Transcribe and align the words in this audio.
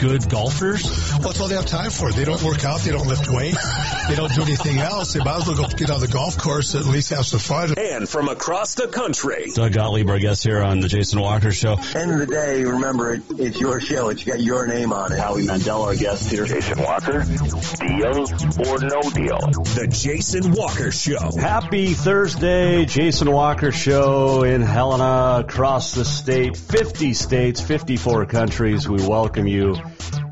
good 0.00 0.28
golfers? 0.30 0.82
Well, 1.12 1.20
that's 1.20 1.40
all 1.40 1.48
they 1.48 1.56
have 1.56 1.66
time 1.66 1.90
for. 1.90 2.10
They 2.10 2.24
don't 2.24 2.42
work 2.42 2.64
out. 2.64 2.80
They 2.80 2.90
don't 2.90 3.06
lift 3.06 3.28
weights. 3.28 4.08
They 4.08 4.14
don't 4.14 4.32
do 4.34 4.42
anything 4.42 4.78
else. 4.78 5.12
They 5.12 5.20
might 5.20 5.36
as 5.36 5.46
well 5.46 5.56
go 5.56 5.68
get 5.76 5.90
on 5.90 6.00
the 6.00 6.08
golf 6.08 6.38
course 6.38 6.74
at 6.74 6.84
least 6.86 7.10
have 7.10 7.26
some 7.26 7.40
fun. 7.40 7.74
And 7.76 8.08
from 8.08 8.28
across 8.28 8.74
the 8.74 8.88
country, 8.88 9.50
Doug 9.54 9.72
Gottlieb, 9.72 10.08
our 10.08 10.18
guest 10.18 10.44
here 10.44 10.62
on 10.62 10.80
the 10.80 10.88
Jason 10.88 11.20
Walker 11.20 11.52
Show. 11.52 11.76
End 11.94 12.10
of 12.12 12.18
the 12.18 12.26
day, 12.26 12.64
remember, 12.64 13.14
it, 13.14 13.22
it's 13.38 13.60
your 13.60 13.80
show. 13.80 14.08
It's 14.08 14.24
got 14.24 14.40
your 14.40 14.66
name 14.66 14.92
on 14.92 15.12
it. 15.12 15.18
Howie 15.18 15.46
Mandel, 15.46 15.82
our 15.82 15.94
guest 15.94 16.30
here. 16.30 16.46
Jason 16.46 16.82
Walker, 16.82 17.24
deal 17.24 18.68
or 18.68 18.78
no 18.78 19.00
deal? 19.10 19.38
the 19.74 19.86
Jason 19.90 20.52
Walker 20.52 20.90
Show. 20.90 21.30
Happy 21.38 21.92
Thursday, 21.94 22.86
Jason 22.86 23.30
Walker 23.30 23.72
Show 23.72 24.44
in 24.44 24.62
Helena, 24.62 25.44
across 25.44 25.94
the 25.94 26.04
state, 26.04 26.56
50 26.56 27.14
states, 27.14 27.60
54 27.60 28.26
countries. 28.26 28.88
We 28.88 29.06
welcome 29.06 29.46
you 29.46 29.57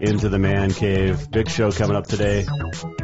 into 0.00 0.28
the 0.28 0.38
man 0.38 0.72
cave. 0.72 1.30
Big 1.30 1.48
show 1.48 1.70
coming 1.72 1.96
up 1.96 2.06
today. 2.06 2.46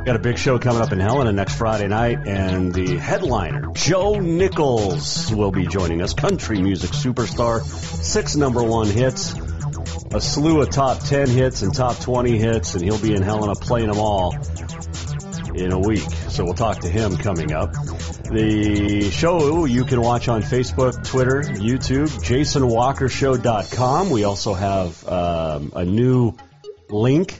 Got 0.04 0.16
a 0.16 0.18
big 0.18 0.38
show 0.38 0.58
coming 0.58 0.82
up 0.82 0.92
in 0.92 1.00
Helena 1.00 1.32
next 1.32 1.54
Friday 1.56 1.88
night, 1.88 2.26
and 2.26 2.72
the 2.72 2.96
headliner, 2.96 3.70
Joe 3.72 4.18
Nichols, 4.18 5.32
will 5.32 5.50
be 5.50 5.66
joining 5.66 6.02
us. 6.02 6.14
Country 6.14 6.60
music 6.60 6.90
superstar, 6.90 7.62
six 7.62 8.36
number 8.36 8.62
one 8.62 8.88
hits, 8.88 9.34
a 10.12 10.20
slew 10.20 10.60
of 10.60 10.70
top 10.70 10.98
10 11.00 11.28
hits 11.28 11.62
and 11.62 11.74
top 11.74 11.98
20 12.00 12.36
hits, 12.36 12.74
and 12.74 12.84
he'll 12.84 13.00
be 13.00 13.14
in 13.14 13.22
Helena 13.22 13.54
playing 13.54 13.88
them 13.88 13.98
all 13.98 14.36
in 15.54 15.72
a 15.72 15.78
week. 15.78 16.08
So 16.28 16.44
we'll 16.44 16.54
talk 16.54 16.80
to 16.80 16.88
him 16.88 17.16
coming 17.16 17.52
up. 17.52 17.74
The 18.32 19.10
show 19.10 19.66
you 19.66 19.84
can 19.84 20.00
watch 20.00 20.26
on 20.26 20.40
Facebook, 20.40 21.06
Twitter, 21.06 21.42
YouTube, 21.42 22.08
jasonwalkershow.com. 22.08 24.08
We 24.08 24.24
also 24.24 24.54
have 24.54 25.06
um, 25.06 25.70
a 25.76 25.84
new 25.84 26.32
link 26.88 27.38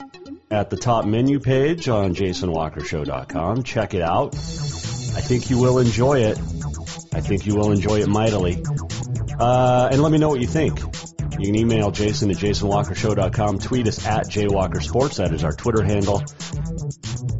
at 0.51 0.69
the 0.69 0.77
top 0.77 1.07
menu 1.07 1.41
page 1.41 1.89
on 1.89 2.15
jasonwalkershow.com. 2.15 3.63
Check 3.63 3.95
it 3.95 4.03
out. 4.03 4.35
I 4.35 5.23
think 5.23 5.49
you 5.49 5.59
will 5.59 5.79
enjoy 5.79 6.25
it. 6.25 6.37
I 7.15 7.23
think 7.23 7.47
you 7.47 7.55
will 7.55 7.73
enjoy 7.73 8.03
it 8.03 8.09
mightily. 8.09 8.63
Uh, 9.39 9.89
and 9.91 10.03
let 10.03 10.13
me 10.13 10.19
know 10.19 10.29
what 10.29 10.43
you 10.43 10.47
think. 10.47 10.79
You 10.79 11.47
can 11.47 11.57
email 11.57 11.91
Jason 11.91 12.31
at 12.31 12.37
jasonwalkershow.com. 12.37 13.61
Tweet 13.61 13.89
us 13.89 14.07
at 14.07 14.27
jwalkersports. 14.27 15.17
That 15.17 15.33
is 15.33 15.43
our 15.43 15.53
Twitter 15.53 15.83
handle. 15.83 16.23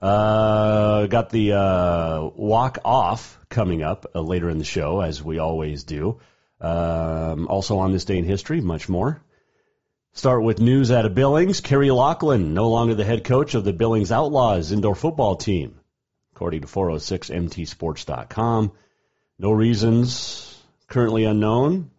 Uh, 0.00 1.06
got 1.06 1.30
the 1.30 1.52
uh, 1.52 2.28
walk 2.34 2.78
off 2.84 3.38
coming 3.50 3.82
up 3.82 4.06
uh, 4.14 4.20
later 4.20 4.48
in 4.48 4.58
the 4.58 4.64
show, 4.64 5.00
as 5.00 5.22
we 5.22 5.38
always 5.38 5.84
do. 5.84 6.18
Um, 6.60 7.46
also 7.48 7.78
on 7.78 7.92
this 7.92 8.06
day 8.06 8.18
in 8.18 8.24
history, 8.24 8.60
much 8.60 8.88
more. 8.88 9.22
Start 10.14 10.42
with 10.42 10.58
news 10.58 10.90
out 10.90 11.04
of 11.04 11.14
Billings. 11.14 11.60
Kerry 11.60 11.90
Lachlan, 11.90 12.54
no 12.54 12.70
longer 12.70 12.94
the 12.94 13.04
head 13.04 13.24
coach 13.24 13.54
of 13.54 13.64
the 13.64 13.74
Billings 13.74 14.10
Outlaws 14.10 14.72
indoor 14.72 14.94
football 14.94 15.36
team, 15.36 15.78
according 16.34 16.62
to 16.62 16.66
406mtsports.com. 16.66 18.72
No 19.38 19.52
reasons 19.52 20.58
currently 20.88 21.24
unknown, 21.24 21.90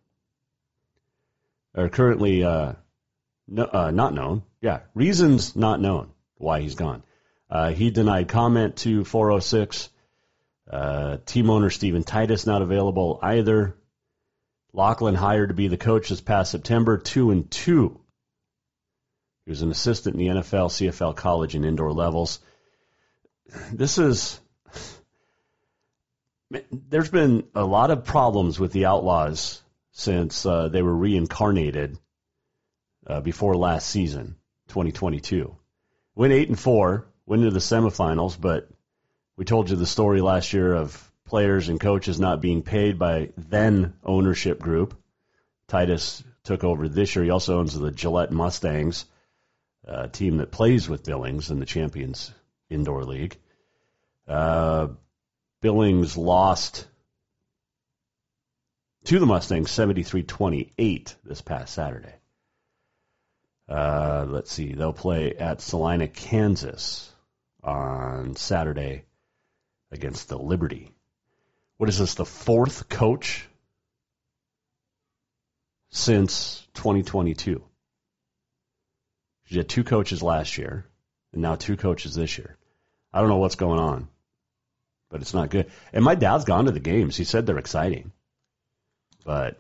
or 1.76 1.90
currently 1.90 2.44
uh, 2.44 2.74
no, 3.48 3.64
uh, 3.72 3.92
not 3.92 4.14
known. 4.14 4.44
Yeah, 4.62 4.82
reasons 4.94 5.56
not 5.56 5.82
known 5.82 6.12
why 6.38 6.62
he's 6.62 6.76
gone. 6.76 7.04
Uh, 7.50 7.72
he 7.72 7.90
denied 7.90 8.28
comment 8.28 8.78
to 8.78 9.04
406. 9.04 9.90
Uh, 10.70 11.18
team 11.26 11.50
owner 11.50 11.70
Stephen 11.70 12.04
Titus 12.04 12.46
not 12.46 12.62
available 12.62 13.20
either. 13.24 13.76
Lachlan 14.72 15.16
hired 15.16 15.50
to 15.50 15.56
be 15.56 15.68
the 15.68 15.78
coach 15.78 16.10
this 16.10 16.22
past 16.22 16.52
September, 16.52 16.98
two 16.98 17.32
and 17.32 17.50
two. 17.50 18.00
He 19.46 19.52
was 19.52 19.64
an 19.64 19.72
assistant 19.72 20.16
in 20.16 20.20
the 20.20 20.42
NFL, 20.42 20.70
CFL, 20.70 21.16
college, 21.16 21.56
and 21.56 21.66
indoor 21.66 21.92
levels. 21.92 22.40
This 23.74 23.98
is. 23.98 24.40
There's 26.72 27.10
been 27.10 27.48
a 27.56 27.64
lot 27.64 27.90
of 27.90 28.06
problems 28.06 28.60
with 28.60 28.72
the 28.72 28.86
Outlaws 28.86 29.62
since 30.00 30.46
uh, 30.46 30.70
they 30.70 30.82
were 30.82 30.96
reincarnated 30.96 31.98
uh, 33.06 33.20
before 33.20 33.58
last 33.58 33.86
season, 33.90 34.38
2022. 34.70 35.54
Went 36.16 36.32
eight 36.32 36.48
and 36.48 36.58
four, 36.58 37.06
went 37.26 37.42
into 37.42 37.54
the 37.54 37.60
semifinals, 37.60 38.40
but 38.40 38.70
we 39.36 39.44
told 39.44 39.70
you 39.70 39.76
the 39.76 39.86
story 39.86 40.22
last 40.22 40.54
year 40.54 40.74
of 40.74 41.12
players 41.26 41.68
and 41.68 41.82
coaches 41.82 42.18
not 42.18 42.40
being 42.40 42.64
paid 42.64 42.98
by 42.98 43.32
then 43.38 43.94
ownership 44.02 44.60
group. 44.60 44.98
Titus 45.68 46.24
took 46.44 46.64
over 46.64 46.88
this 46.88 47.14
year. 47.16 47.26
He 47.26 47.32
also 47.32 47.60
owns 47.60 47.78
the 47.78 47.92
Gillette 47.92 48.32
Mustangs, 48.32 49.06
a 49.84 50.08
team 50.08 50.38
that 50.38 50.50
plays 50.50 50.88
with 50.88 51.04
Billings 51.04 51.52
in 51.52 51.60
the 51.60 51.66
Champions 51.66 52.32
Indoor 52.70 53.04
League. 53.04 53.38
Uh, 54.26 54.88
Billings 55.60 56.16
lost 56.16 56.88
to 59.10 59.18
the 59.18 59.26
Mustangs 59.26 59.72
73-28 59.72 61.16
this 61.24 61.42
past 61.42 61.74
Saturday. 61.74 62.14
Uh, 63.68 64.28
let's 64.30 64.52
see, 64.52 64.74
they'll 64.74 64.94
play 64.94 65.34
at 65.34 65.62
Salina, 65.62 66.08
Kansas 66.08 67.12
on 67.64 68.36
Saturday 68.36 69.06
against 69.92 70.30
the 70.30 70.38
Liberty. 70.38 70.92
What 71.78 71.90
is 71.90 71.98
this, 71.98 72.14
the 72.14 72.24
fourth 72.24 72.88
coach 72.88 73.48
since 75.90 76.68
2022? 76.76 77.64
You 79.48 79.58
had 79.58 79.68
two 79.68 79.84
coaches 79.84 80.22
last 80.22 80.60
year, 80.60 80.86
and 81.34 81.42
now 81.42 81.56
two 81.56 81.78
coaches 81.78 82.14
this 82.14 82.38
year. 82.38 82.58
I 83.12 83.22
don't 83.22 83.30
know 83.30 83.38
what's 83.38 83.56
going 83.56 83.80
on, 83.80 84.08
but 85.10 85.22
it's 85.22 85.34
not 85.34 85.50
good. 85.50 85.72
And 85.94 86.06
my 86.06 86.14
dad's 86.14 86.46
gone 86.46 86.66
to 86.66 86.72
the 86.72 86.80
games. 86.80 87.18
He 87.18 87.24
said 87.24 87.48
they're 87.48 87.58
exciting, 87.58 88.12
but 89.30 89.60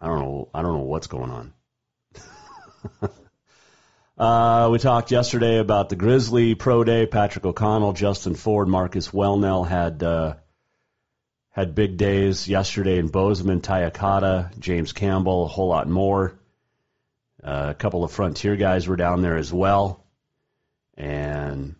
I 0.00 0.06
don't 0.06 0.20
know. 0.20 0.48
I 0.54 0.62
don't 0.62 0.74
know 0.74 0.84
what's 0.84 1.08
going 1.08 1.32
on. 1.32 1.52
uh, 4.16 4.68
we 4.70 4.78
talked 4.78 5.10
yesterday 5.10 5.58
about 5.58 5.88
the 5.88 5.96
Grizzly 5.96 6.54
Pro 6.54 6.84
Day. 6.84 7.06
Patrick 7.06 7.44
O'Connell, 7.44 7.94
Justin 7.94 8.36
Ford, 8.36 8.68
Marcus 8.68 9.08
Welnel 9.08 9.66
had 9.66 10.04
uh, 10.04 10.34
had 11.50 11.74
big 11.74 11.96
days 11.96 12.46
yesterday 12.46 12.96
in 12.98 13.08
Bozeman, 13.08 13.60
Ty 13.60 13.86
Okada, 13.86 14.52
James 14.60 14.92
Campbell, 14.92 15.46
a 15.46 15.48
whole 15.48 15.66
lot 15.66 15.88
more. 15.88 16.38
Uh, 17.42 17.70
a 17.70 17.74
couple 17.74 18.04
of 18.04 18.12
Frontier 18.12 18.54
guys 18.54 18.86
were 18.86 18.94
down 18.94 19.20
there 19.20 19.36
as 19.36 19.52
well, 19.52 20.06
and 20.96 21.74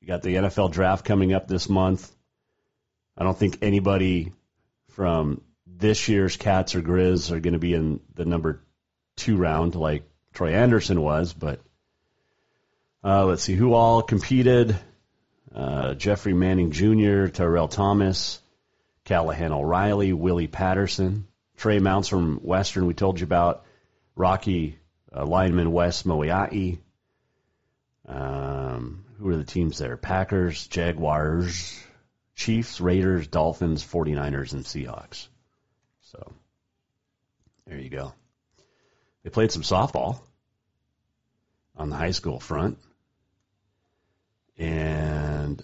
you 0.00 0.08
got 0.08 0.22
the 0.22 0.34
NFL 0.34 0.72
draft 0.72 1.04
coming 1.04 1.32
up 1.34 1.46
this 1.46 1.68
month. 1.68 2.12
I 3.16 3.22
don't 3.22 3.38
think 3.38 3.58
anybody 3.62 4.32
from 4.88 5.42
this 5.78 6.08
year's 6.08 6.36
Cats 6.36 6.74
or 6.74 6.82
Grizz 6.82 7.30
are 7.30 7.40
going 7.40 7.52
to 7.52 7.58
be 7.58 7.74
in 7.74 8.00
the 8.14 8.24
number 8.24 8.60
two 9.16 9.36
round 9.36 9.74
like 9.74 10.04
Troy 10.34 10.52
Andersen 10.52 11.00
was, 11.00 11.32
but 11.32 11.60
uh, 13.04 13.24
let's 13.26 13.42
see 13.42 13.54
who 13.54 13.74
all 13.74 14.02
competed. 14.02 14.76
uh, 15.54 15.94
Jeffrey 15.94 16.34
Manning 16.34 16.70
Jr., 16.72 17.28
Terrell 17.28 17.68
Thomas, 17.68 18.40
Callahan 19.04 19.52
O'Reilly, 19.52 20.12
Willie 20.12 20.46
Patterson, 20.46 21.26
Trey 21.56 21.78
Mounts 21.78 22.08
from 22.08 22.36
Western, 22.38 22.86
we 22.86 22.94
told 22.94 23.20
you 23.20 23.24
about, 23.24 23.64
Rocky 24.14 24.78
uh, 25.14 25.24
lineman 25.24 25.72
Wes 25.72 26.02
Moiai. 26.02 26.78
Um, 28.06 29.04
who 29.18 29.28
are 29.30 29.36
the 29.36 29.44
teams 29.44 29.78
there? 29.78 29.96
Packers, 29.96 30.66
Jaguars, 30.68 31.78
Chiefs, 32.34 32.80
Raiders, 32.80 33.26
Dolphins, 33.26 33.84
49ers, 33.84 34.52
and 34.52 34.64
Seahawks. 34.64 35.28
So 36.12 36.32
there 37.66 37.78
you 37.78 37.90
go. 37.90 38.14
They 39.22 39.30
played 39.30 39.52
some 39.52 39.62
softball 39.62 40.20
on 41.76 41.90
the 41.90 41.96
high 41.96 42.12
school 42.12 42.40
front. 42.40 42.78
And 44.56 45.62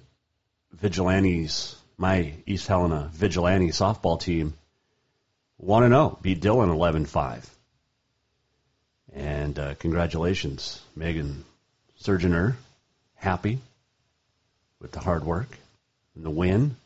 Vigilantes, 0.73 1.77
my 1.97 2.35
East 2.47 2.67
Helena 2.67 3.11
Vigilante 3.13 3.69
softball 3.69 4.21
team, 4.21 4.55
1 5.57 5.89
0, 5.89 6.19
beat 6.21 6.41
Dillon 6.41 6.69
11 6.69 7.07
5. 7.07 7.51
And 9.15 9.59
uh, 9.59 9.75
congratulations, 9.77 10.83
Megan 10.95 11.45
Surgener. 12.01 12.55
Happy 13.15 13.61
with 14.79 14.93
the 14.93 15.01
hard 15.01 15.25
work 15.25 15.57
and 16.15 16.25
the 16.25 16.31
win. 16.31 16.77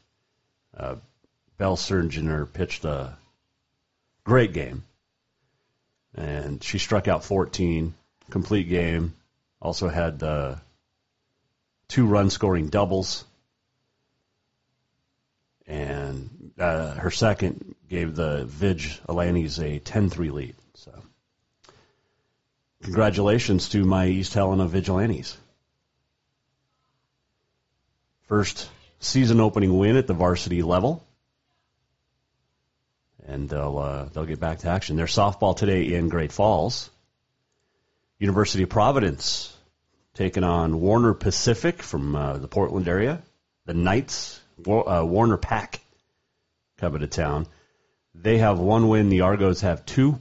Uh, 0.77 0.97
Bell 1.57 1.77
Surgener 1.77 2.51
pitched 2.53 2.85
a 2.85 3.17
great 4.29 4.53
game. 4.53 4.85
And 6.15 6.63
she 6.63 6.79
struck 6.79 7.09
out 7.09 7.25
14, 7.25 7.95
complete 8.31 8.69
game. 8.69 9.15
Also 9.61 9.89
had 9.89 10.23
uh, 10.23 10.57
two 11.89 12.07
run 12.07 12.31
scoring 12.31 12.69
doubles. 12.69 13.25
And 15.67 16.53
uh, 16.59 16.95
her 16.95 17.11
second 17.11 17.75
gave 17.89 18.15
the 18.15 18.45
Vigilantes 18.45 19.59
a 19.59 19.79
10 19.79 20.11
3 20.11 20.31
lead. 20.31 20.55
So, 20.75 20.93
congratulations 22.83 23.71
to 23.71 23.85
my 23.85 24.07
East 24.07 24.35
Helena 24.35 24.67
Vigilantes. 24.67 25.37
First 28.29 28.69
season 29.01 29.41
opening 29.41 29.77
win 29.77 29.97
at 29.97 30.07
the 30.07 30.15
varsity 30.15 30.63
level. 30.63 31.05
And 33.29 33.49
they'll, 33.49 33.79
uh, 33.79 34.05
they'll 34.07 34.25
get 34.25 34.41
back 34.41 34.61
to 34.61 34.71
action. 34.71 34.97
There's 34.97 35.15
softball 35.15 35.57
today 35.57 35.95
in 35.95 36.09
Great 36.09 36.33
Falls. 36.33 36.91
University 38.19 38.65
of 38.65 38.71
Providence 38.71 39.55
taking 40.19 40.43
on 40.43 40.81
Warner 40.81 41.15
Pacific 41.15 41.81
from 41.81 42.17
uh, 42.17 42.39
the 42.39 42.49
Portland 42.49 42.89
area. 42.89 43.23
The 43.67 43.75
Knights, 43.75 44.41
uh, 44.67 45.05
Warner 45.07 45.37
Pack, 45.37 45.81
coming 46.79 47.01
to 47.01 47.07
town. 47.07 47.47
They 48.15 48.39
have 48.39 48.59
one 48.59 48.89
win. 48.89 49.11
The 49.11 49.21
Argos 49.21 49.61
have 49.61 49.87
two, 49.87 50.19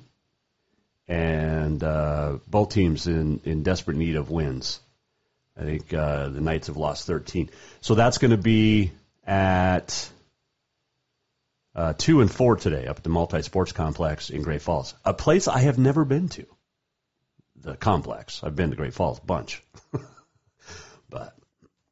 and 1.08 1.84
uh, 1.84 2.38
both 2.48 2.70
teams 2.70 3.08
in 3.08 3.42
in 3.44 3.64
desperate 3.64 3.98
need 3.98 4.18
of 4.18 4.30
wins. 4.30 4.80
I 5.60 5.64
think 5.64 5.92
uh, 5.92 6.30
the 6.30 6.42
Knights 6.42 6.68
have 6.68 6.78
lost 6.78 7.08
13, 7.08 7.50
so 7.82 7.96
that's 7.96 8.20
going 8.20 8.32
to 8.32 8.38
be 8.38 8.92
at 9.26 10.12
uh, 11.78 11.94
two 11.94 12.22
and 12.22 12.32
four 12.32 12.56
today 12.56 12.88
up 12.88 12.98
at 12.98 13.04
the 13.04 13.10
Multi 13.10 13.44
Sports 13.44 13.72
Complex 13.72 14.32
in 14.32 14.42
Great 14.42 14.64
Falls, 14.64 14.96
a 15.06 15.14
place 15.14 15.48
I 15.48 15.60
have 15.60 15.78
never 15.78 16.04
been 16.04 16.28
to 16.30 16.48
the 17.56 17.76
complex. 17.76 18.44
I've 18.44 18.56
been 18.56 18.72
to 18.72 18.76
Great 18.76 18.96
Falls 18.96 19.20
a 19.20 19.26
bunch, 19.26 19.62
but 21.10 21.38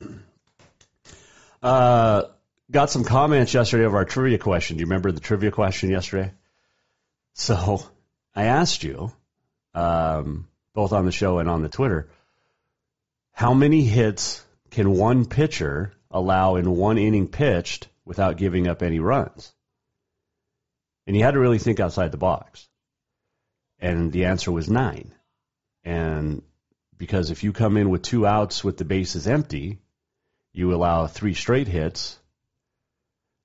uh, 1.64 2.24
got 2.72 2.90
some 2.90 3.04
comments 3.04 3.54
yesterday 3.54 3.84
of 3.84 3.94
our 3.94 4.06
trivia 4.06 4.40
question. 4.40 4.78
Do 4.78 4.82
you 4.82 4.88
remember 4.88 5.12
the 5.12 5.20
trivia 5.20 5.52
question 5.52 5.92
yesterday? 5.92 6.32
So 7.34 7.84
I 8.36 8.46
asked 8.46 8.84
you, 8.84 9.12
um, 9.76 10.48
both 10.74 10.94
on 10.94 11.06
the 11.06 11.12
show 11.12 11.38
and 11.38 11.48
on 11.48 11.62
the 11.62 11.70
Twitter, 11.70 12.10
how 13.34 13.54
many 13.54 13.84
hits 13.84 14.44
can 14.72 14.90
one 14.92 15.26
pitcher 15.26 15.94
allow 16.10 16.56
in 16.56 16.72
one 16.72 16.98
inning 16.98 17.28
pitched 17.28 17.88
without 18.04 18.38
giving 18.38 18.68
up 18.68 18.82
any 18.82 19.00
runs? 19.00 19.54
And 21.08 21.16
you 21.16 21.24
had 21.24 21.36
to 21.36 21.40
really 21.40 21.60
think 21.60 21.80
outside 21.80 22.12
the 22.12 22.18
box. 22.18 22.68
And 23.80 24.12
the 24.12 24.26
answer 24.26 24.52
was 24.52 24.70
nine. 24.70 25.14
And 25.84 26.42
because 26.98 27.32
if 27.32 27.44
you 27.44 27.54
come 27.54 27.78
in 27.78 27.90
with 27.90 28.02
two 28.02 28.26
outs 28.26 28.64
with 28.64 28.78
the 28.78 28.86
bases 28.86 29.28
empty, 29.28 29.80
you 30.54 30.74
allow 30.74 31.08
three 31.08 31.34
straight 31.34 31.68
hits, 31.68 32.18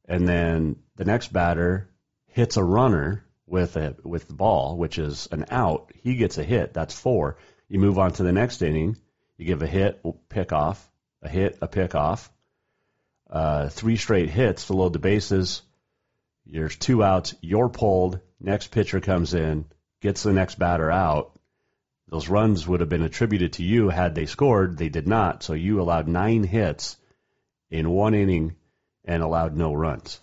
and 0.07 0.27
then 0.27 0.77
the 0.97 1.05
next 1.05 1.33
batter 1.33 1.91
hits 2.29 2.57
a 2.57 2.65
runner 2.65 3.25
with 3.47 3.77
a 3.77 3.97
with 4.05 4.29
the 4.29 4.35
ball, 4.35 4.77
which 4.77 4.99
is 4.99 5.29
an 5.33 5.47
out. 5.51 5.91
He 6.03 6.15
gets 6.15 6.39
a 6.39 6.45
hit. 6.45 6.73
That's 6.73 6.99
four. 6.99 7.37
You 7.69 7.81
move 7.81 7.99
on 7.99 8.13
to 8.13 8.23
the 8.23 8.33
next 8.33 8.63
inning. 8.63 8.97
You 9.37 9.45
give 9.45 9.63
a 9.63 9.67
hit, 9.67 10.05
pick 10.29 10.53
off, 10.53 10.89
a 11.23 11.29
hit, 11.29 11.59
a 11.61 11.67
pick 11.67 11.95
off, 11.95 12.31
uh, 13.29 13.69
three 13.69 13.97
straight 13.97 14.31
hits 14.31 14.67
to 14.67 14.75
load 14.75 14.93
the 14.93 14.99
bases. 14.99 15.63
There's 16.51 16.77
two 16.77 17.03
outs. 17.03 17.35
You're 17.41 17.69
pulled. 17.69 18.21
Next 18.41 18.71
pitcher 18.71 19.01
comes 19.01 19.35
in, 19.35 19.67
gets 20.01 20.23
the 20.23 20.33
next 20.33 20.59
batter 20.59 20.91
out, 20.91 21.39
those 22.11 22.29
runs 22.29 22.67
would 22.67 22.81
have 22.81 22.89
been 22.89 23.03
attributed 23.03 23.55
to 23.55 23.63
you 23.63 23.89
had 23.89 24.15
they 24.17 24.27
scored. 24.27 24.77
They 24.77 24.89
did 24.89 25.07
not. 25.07 25.45
So 25.45 25.53
you 25.53 25.81
allowed 25.81 26.09
nine 26.09 26.43
hits 26.43 26.97
in 27.71 27.89
one 27.89 28.15
inning 28.15 28.57
and 29.05 29.23
allowed 29.23 29.57
no 29.57 29.73
runs. 29.73 30.19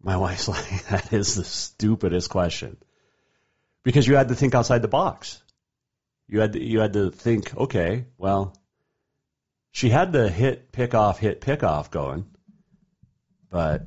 My 0.00 0.16
wife's 0.16 0.46
like, 0.48 0.86
that 0.86 1.12
is 1.12 1.34
the 1.34 1.44
stupidest 1.44 2.30
question. 2.30 2.76
Because 3.82 4.06
you 4.06 4.14
had 4.14 4.28
to 4.28 4.36
think 4.36 4.54
outside 4.54 4.82
the 4.82 4.88
box. 4.88 5.42
You 6.28 6.38
had 6.40 6.52
to, 6.52 6.62
you 6.62 6.78
had 6.78 6.92
to 6.92 7.10
think, 7.10 7.56
okay, 7.56 8.06
well, 8.16 8.56
she 9.72 9.90
had 9.90 10.12
the 10.12 10.30
hit, 10.30 10.70
pick 10.70 10.94
off, 10.94 11.18
hit, 11.18 11.40
pick 11.40 11.64
off 11.64 11.90
going, 11.90 12.26
but 13.50 13.86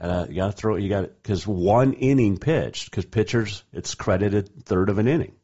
gotta, 0.00 0.28
you 0.28 0.36
gotta 0.36 0.52
throw, 0.52 0.76
you 0.76 0.88
gotta, 0.88 1.10
cause 1.22 1.46
one 1.46 1.92
inning 1.94 2.38
pitched, 2.38 2.90
cause 2.90 3.04
pitchers, 3.04 3.62
it's 3.72 3.94
credited 3.94 4.64
third 4.64 4.88
of 4.88 4.98
an 4.98 5.08
inning 5.08 5.34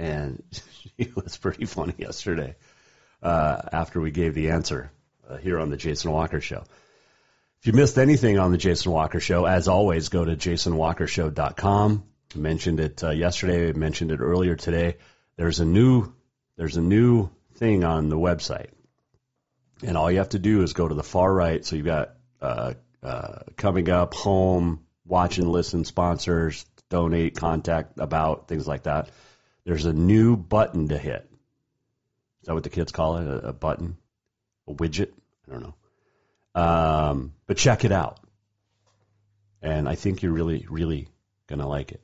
and 0.00 0.42
it 0.98 1.14
was 1.14 1.36
pretty 1.36 1.66
funny 1.66 1.94
yesterday 1.98 2.56
uh, 3.22 3.60
after 3.72 4.00
we 4.00 4.10
gave 4.10 4.34
the 4.34 4.50
answer 4.50 4.90
uh, 5.28 5.36
here 5.36 5.60
on 5.60 5.70
the 5.70 5.76
Jason 5.76 6.10
Walker 6.10 6.40
Show. 6.40 6.64
If 7.60 7.66
you 7.66 7.74
missed 7.74 7.98
anything 7.98 8.38
on 8.38 8.52
the 8.52 8.58
Jason 8.58 8.90
Walker 8.90 9.20
Show, 9.20 9.44
as 9.44 9.68
always, 9.68 10.08
go 10.08 10.24
to 10.24 10.34
jasonwalkershow.com. 10.34 12.04
I 12.34 12.38
mentioned 12.38 12.80
it 12.80 13.04
uh, 13.04 13.10
yesterday. 13.10 13.68
I 13.68 13.72
mentioned 13.72 14.12
it 14.12 14.20
earlier 14.20 14.56
today. 14.56 14.96
There's 15.36 15.60
a 15.60 15.64
new 15.64 16.12
there's 16.56 16.76
a 16.76 16.82
new 16.82 17.30
thing 17.54 17.84
on 17.84 18.08
the 18.08 18.16
website, 18.16 18.70
and 19.82 19.96
all 19.96 20.10
you 20.10 20.18
have 20.18 20.30
to 20.30 20.38
do 20.38 20.62
is 20.62 20.72
go 20.72 20.88
to 20.88 20.94
the 20.94 21.02
far 21.02 21.32
right. 21.32 21.64
So 21.64 21.76
you've 21.76 21.86
got 21.86 22.14
uh, 22.40 22.74
uh, 23.02 23.40
coming 23.56 23.88
up, 23.88 24.14
home, 24.14 24.84
watch 25.04 25.38
and 25.38 25.50
listen, 25.50 25.84
sponsors, 25.84 26.64
donate, 26.88 27.36
contact, 27.36 27.98
about 27.98 28.48
things 28.48 28.66
like 28.66 28.84
that 28.84 29.10
there's 29.70 29.84
a 29.84 29.92
new 29.92 30.36
button 30.36 30.88
to 30.88 30.98
hit. 30.98 31.28
Is 32.42 32.46
that 32.46 32.54
what 32.54 32.64
the 32.64 32.70
kids 32.70 32.90
call 32.90 33.18
it? 33.18 33.28
A, 33.28 33.48
a 33.48 33.52
button? 33.52 33.96
A 34.66 34.72
widget? 34.72 35.12
I 35.46 35.52
don't 35.52 35.62
know. 35.62 36.60
Um, 36.60 37.34
but 37.46 37.56
check 37.56 37.84
it 37.84 37.92
out. 37.92 38.18
And 39.62 39.88
I 39.88 39.94
think 39.94 40.22
you're 40.22 40.32
really, 40.32 40.66
really 40.68 41.06
going 41.46 41.60
to 41.60 41.68
like 41.68 41.92
it. 41.92 42.00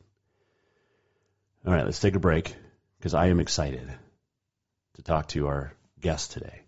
All 1.66 1.72
right, 1.72 1.84
let's 1.84 1.98
take 1.98 2.14
a 2.14 2.20
break 2.20 2.54
because 2.98 3.14
I 3.14 3.30
am 3.30 3.40
excited 3.40 3.90
to 4.94 5.02
talk 5.02 5.26
to 5.28 5.48
our 5.48 5.72
guest 6.00 6.30
today. 6.30 6.60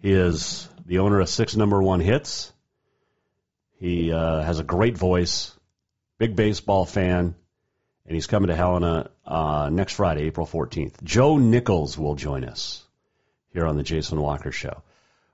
He 0.00 0.10
is 0.10 0.66
the 0.86 1.00
owner 1.00 1.20
of 1.20 1.28
Six 1.28 1.54
Number 1.54 1.82
One 1.82 2.00
Hits. 2.00 2.50
He 3.84 4.10
uh, 4.10 4.40
has 4.40 4.60
a 4.60 4.64
great 4.64 4.96
voice, 4.96 5.52
big 6.16 6.34
baseball 6.34 6.86
fan, 6.86 7.34
and 8.06 8.14
he's 8.14 8.26
coming 8.26 8.48
to 8.48 8.56
Helena 8.56 9.10
uh, 9.26 9.68
next 9.70 9.92
Friday, 9.92 10.22
April 10.22 10.46
14th. 10.46 11.02
Joe 11.02 11.36
Nichols 11.36 11.98
will 11.98 12.14
join 12.14 12.44
us 12.44 12.82
here 13.52 13.66
on 13.66 13.76
the 13.76 13.82
Jason 13.82 14.18
Walker 14.18 14.52
Show. 14.52 14.82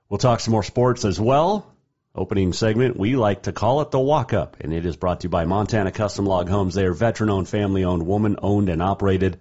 We'll 0.09 0.17
talk 0.17 0.41
some 0.41 0.51
more 0.51 0.63
sports 0.63 1.05
as 1.05 1.17
well. 1.17 1.65
Opening 2.13 2.51
segment, 2.51 2.99
we 2.99 3.15
like 3.15 3.43
to 3.43 3.53
call 3.53 3.79
it 3.79 3.91
the 3.91 3.99
walk 4.01 4.33
up, 4.33 4.57
and 4.59 4.73
it 4.73 4.85
is 4.85 4.97
brought 4.97 5.21
to 5.21 5.27
you 5.27 5.29
by 5.29 5.45
Montana 5.45 5.93
Custom 5.93 6.25
Log 6.25 6.49
Homes. 6.49 6.75
They 6.75 6.83
are 6.83 6.93
veteran 6.93 7.29
owned, 7.29 7.47
family 7.47 7.85
owned, 7.85 8.05
woman 8.05 8.35
owned, 8.41 8.67
and 8.67 8.81
operated. 8.81 9.39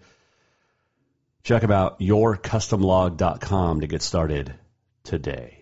Check 1.42 1.64
out 1.64 1.98
yourcustomlog.com 1.98 3.80
to 3.80 3.86
get 3.88 4.02
started 4.02 4.54
today. 5.02 5.59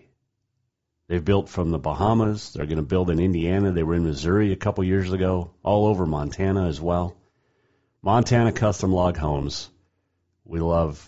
They've 1.09 1.23
built 1.23 1.49
from 1.49 1.71
the 1.71 1.79
Bahamas. 1.79 2.53
They're 2.53 2.65
going 2.65 2.77
to 2.77 2.83
build 2.83 3.09
in 3.09 3.19
Indiana. 3.19 3.73
They 3.73 3.83
were 3.83 3.95
in 3.95 4.05
Missouri 4.05 4.53
a 4.53 4.55
couple 4.55 4.85
years 4.85 5.11
ago, 5.11 5.51
all 5.61 5.87
over 5.87 6.05
Montana 6.05 6.69
as 6.69 6.79
well. 6.79 7.17
Montana 8.01 8.53
Custom 8.53 8.93
Log 8.93 9.17
Homes. 9.17 9.69
We 10.45 10.61
love 10.61 11.05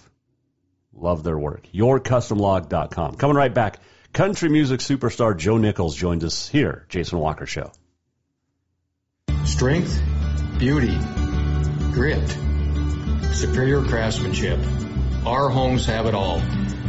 Love 0.93 1.24
their 1.24 1.38
work. 1.38 1.67
YourCustomLog.com. 1.74 3.15
Coming 3.15 3.38
right 3.38 3.53
back. 3.53 3.79
Country 4.13 4.50
music 4.50 4.81
superstar 4.81 5.38
Joe 5.38 5.58
Nichols 5.58 5.96
joined 5.96 6.24
us 6.24 6.48
here, 6.48 6.86
Jason 6.89 7.20
Walker 7.20 7.46
Show. 7.46 7.72
Strength, 9.46 10.01
beauty, 10.60 10.98
grit, 11.93 12.29
superior 13.34 13.84
craftsmanship. 13.84 14.60
Our 15.25 15.50
homes 15.50 15.86
have 15.86 16.08
it 16.08 16.13
all. 16.13 16.41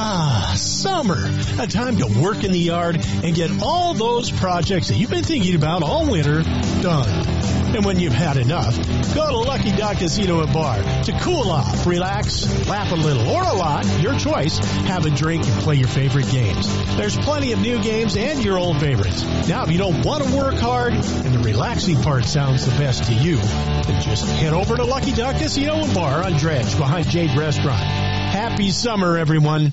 Ah, 0.00 0.52
summer. 0.56 1.18
A 1.58 1.66
time 1.66 1.96
to 1.96 2.06
work 2.22 2.44
in 2.44 2.52
the 2.52 2.58
yard 2.58 3.04
and 3.24 3.34
get 3.34 3.50
all 3.60 3.94
those 3.94 4.30
projects 4.30 4.88
that 4.88 4.94
you've 4.94 5.10
been 5.10 5.24
thinking 5.24 5.56
about 5.56 5.82
all 5.82 6.08
winter 6.08 6.44
done. 6.80 7.08
And 7.74 7.84
when 7.84 7.98
you've 7.98 8.12
had 8.12 8.36
enough, 8.36 8.76
go 9.12 9.28
to 9.28 9.38
Lucky 9.38 9.72
Duck 9.72 9.98
Casino 9.98 10.42
and 10.44 10.52
Bar 10.52 10.76
to 11.02 11.18
cool 11.20 11.50
off, 11.50 11.84
relax, 11.84 12.46
laugh 12.68 12.92
a 12.92 12.94
little, 12.94 13.28
or 13.28 13.42
a 13.42 13.52
lot, 13.52 13.84
your 14.00 14.14
choice. 14.14 14.58
Have 14.86 15.04
a 15.04 15.10
drink 15.10 15.44
and 15.44 15.60
play 15.62 15.74
your 15.74 15.88
favorite 15.88 16.30
games. 16.30 16.68
There's 16.96 17.16
plenty 17.16 17.52
of 17.52 17.58
new 17.58 17.82
games 17.82 18.16
and 18.16 18.44
your 18.44 18.56
old 18.56 18.78
favorites. 18.78 19.24
Now, 19.48 19.64
if 19.64 19.72
you 19.72 19.78
don't 19.78 20.06
want 20.06 20.22
to 20.22 20.36
work 20.36 20.54
hard 20.54 20.92
and 20.92 21.34
the 21.34 21.40
relaxing 21.40 22.00
part 22.02 22.24
sounds 22.24 22.64
the 22.64 22.70
best 22.78 23.02
to 23.06 23.14
you, 23.14 23.36
then 23.38 24.00
just 24.00 24.28
head 24.28 24.52
over 24.52 24.76
to 24.76 24.84
Lucky 24.84 25.12
Duck 25.12 25.38
Casino 25.38 25.82
and 25.82 25.92
Bar 25.92 26.22
on 26.22 26.34
Dredge 26.34 26.78
behind 26.78 27.08
Jade 27.08 27.36
Restaurant. 27.36 27.82
Happy 27.82 28.70
summer, 28.70 29.18
everyone. 29.18 29.72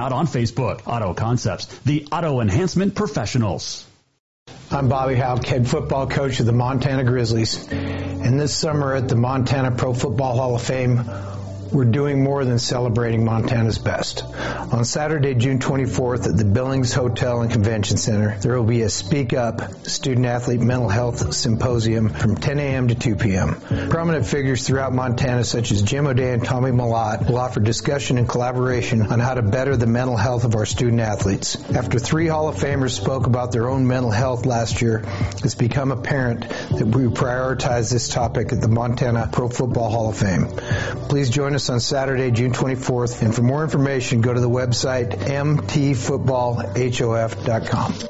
on 0.01 0.25
Facebook. 0.25 0.81
Auto 0.87 1.13
Concepts, 1.13 1.67
the 1.85 2.07
auto 2.11 2.41
enhancement 2.41 2.95
professionals. 2.95 3.85
I'm 4.71 4.89
Bobby 4.89 5.15
Hauck, 5.15 5.45
head 5.45 5.67
football 5.67 6.07
coach 6.07 6.39
of 6.39 6.45
the 6.45 6.53
Montana 6.53 7.03
Grizzlies. 7.03 7.67
And 7.71 8.39
this 8.39 8.55
summer 8.55 8.95
at 8.95 9.07
the 9.07 9.15
Montana 9.15 9.71
Pro 9.71 9.93
Football 9.93 10.37
Hall 10.37 10.55
of 10.55 10.61
Fame, 10.63 11.03
we're 11.71 11.85
doing 11.85 12.23
more 12.23 12.43
than 12.43 12.59
celebrating 12.59 13.23
Montana's 13.23 13.77
best. 13.77 14.23
On 14.23 14.83
Saturday, 14.83 15.33
June 15.35 15.59
24th 15.59 16.27
at 16.27 16.37
the 16.37 16.45
Billings 16.45 16.93
Hotel 16.93 17.41
and 17.41 17.51
Convention 17.51 17.97
Center, 17.97 18.37
there 18.39 18.57
will 18.57 18.65
be 18.65 18.81
a 18.81 18.89
Speak 18.89 19.33
Up 19.33 19.85
Student 19.87 20.25
Athlete 20.25 20.59
Mental 20.59 20.89
Health 20.89 21.33
Symposium 21.33 22.09
from 22.09 22.35
10 22.35 22.59
a.m. 22.59 22.87
to 22.89 22.95
2 22.95 23.15
p.m. 23.15 23.61
Prominent 23.89 24.25
figures 24.25 24.67
throughout 24.67 24.93
Montana, 24.93 25.43
such 25.43 25.71
as 25.71 25.81
Jim 25.81 26.07
O'Day 26.07 26.33
and 26.33 26.43
Tommy 26.43 26.71
Malott, 26.71 27.27
will 27.27 27.37
offer 27.37 27.59
discussion 27.59 28.17
and 28.17 28.27
collaboration 28.27 29.01
on 29.03 29.19
how 29.19 29.33
to 29.33 29.41
better 29.41 29.77
the 29.77 29.87
mental 29.87 30.17
health 30.17 30.43
of 30.43 30.55
our 30.55 30.65
student 30.65 30.99
athletes. 31.01 31.57
After 31.71 31.99
three 31.99 32.27
Hall 32.27 32.49
of 32.49 32.55
Famers 32.55 32.91
spoke 32.91 33.27
about 33.27 33.51
their 33.51 33.69
own 33.69 33.87
mental 33.87 34.11
health 34.11 34.45
last 34.45 34.81
year, 34.81 35.03
it's 35.43 35.55
become 35.55 35.91
apparent 35.91 36.41
that 36.49 36.85
we 36.85 37.05
prioritize 37.05 37.91
this 37.91 38.09
topic 38.09 38.51
at 38.51 38.61
the 38.61 38.67
Montana 38.67 39.29
Pro 39.31 39.47
Football 39.49 39.89
Hall 39.89 40.09
of 40.09 40.17
Fame. 40.17 40.47
Please 41.07 41.29
join 41.29 41.55
us 41.55 41.60
on 41.69 41.79
Saturday, 41.79 42.31
June 42.31 42.51
24th. 42.51 43.21
And 43.21 43.35
for 43.35 43.43
more 43.43 43.63
information, 43.63 44.21
go 44.21 44.33
to 44.33 44.41
the 44.41 44.49
website 44.49 45.11
mtfootballhof.com. 45.11 48.09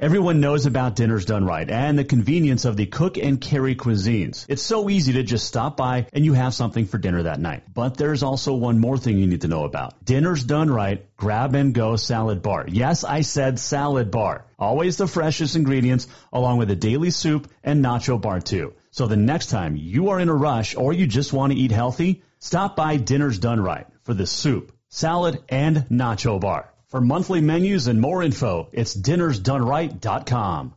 Everyone 0.00 0.38
knows 0.38 0.64
about 0.64 0.94
Dinners 0.94 1.24
Done 1.24 1.44
Right 1.44 1.68
and 1.68 1.98
the 1.98 2.04
convenience 2.04 2.64
of 2.64 2.76
the 2.76 2.86
cook 2.86 3.18
and 3.18 3.40
carry 3.40 3.74
cuisines. 3.74 4.46
It's 4.48 4.62
so 4.62 4.88
easy 4.88 5.14
to 5.14 5.24
just 5.24 5.44
stop 5.44 5.76
by 5.76 6.06
and 6.12 6.24
you 6.24 6.34
have 6.34 6.54
something 6.54 6.86
for 6.86 6.98
dinner 6.98 7.24
that 7.24 7.40
night. 7.40 7.64
But 7.74 7.96
there's 7.96 8.22
also 8.22 8.54
one 8.54 8.78
more 8.78 8.96
thing 8.96 9.18
you 9.18 9.26
need 9.26 9.40
to 9.40 9.48
know 9.48 9.64
about. 9.64 10.04
Dinners 10.04 10.44
Done 10.44 10.70
Right 10.70 11.04
Grab 11.16 11.56
and 11.56 11.74
Go 11.74 11.96
Salad 11.96 12.42
Bar. 12.42 12.66
Yes, 12.68 13.02
I 13.02 13.22
said 13.22 13.58
salad 13.58 14.12
bar. 14.12 14.44
Always 14.56 14.98
the 14.98 15.08
freshest 15.08 15.56
ingredients 15.56 16.06
along 16.32 16.58
with 16.58 16.70
a 16.70 16.76
daily 16.76 17.10
soup 17.10 17.50
and 17.64 17.84
nacho 17.84 18.20
bar 18.20 18.40
too. 18.40 18.74
So 18.98 19.06
the 19.06 19.16
next 19.16 19.46
time 19.46 19.76
you 19.76 20.08
are 20.08 20.18
in 20.18 20.28
a 20.28 20.34
rush 20.34 20.74
or 20.74 20.92
you 20.92 21.06
just 21.06 21.32
want 21.32 21.52
to 21.52 21.56
eat 21.56 21.70
healthy, 21.70 22.24
stop 22.40 22.74
by 22.74 22.96
Dinners 22.96 23.38
Done 23.38 23.60
Right 23.60 23.86
for 24.02 24.12
the 24.12 24.26
soup, 24.26 24.72
salad, 24.88 25.40
and 25.48 25.86
nacho 25.88 26.40
bar. 26.40 26.68
For 26.88 27.00
monthly 27.00 27.40
menus 27.40 27.86
and 27.86 28.00
more 28.00 28.24
info, 28.24 28.68
it's 28.72 28.96
dinnersdoneright.com. 28.96 30.74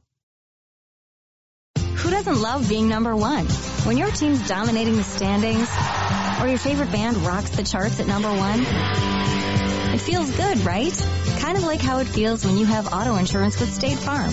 Who 1.79 2.09
doesn't 2.11 2.39
love 2.39 2.69
being 2.69 2.87
number 2.87 3.15
one? 3.15 3.47
When 3.87 3.97
your 3.97 4.11
team's 4.11 4.47
dominating 4.47 4.97
the 4.97 5.03
standings, 5.03 5.67
or 6.39 6.47
your 6.47 6.59
favorite 6.59 6.91
band 6.91 7.17
rocks 7.17 7.49
the 7.49 7.63
charts 7.63 7.99
at 7.99 8.05
number 8.05 8.29
one, 8.29 8.59
it 9.95 9.99
feels 9.99 10.29
good, 10.37 10.59
right? 10.59 10.93
Kind 11.39 11.57
of 11.57 11.63
like 11.63 11.81
how 11.81 11.97
it 11.97 12.05
feels 12.05 12.45
when 12.45 12.59
you 12.59 12.67
have 12.67 12.93
auto 12.93 13.15
insurance 13.15 13.59
with 13.59 13.73
State 13.73 13.97
Farm. 13.97 14.31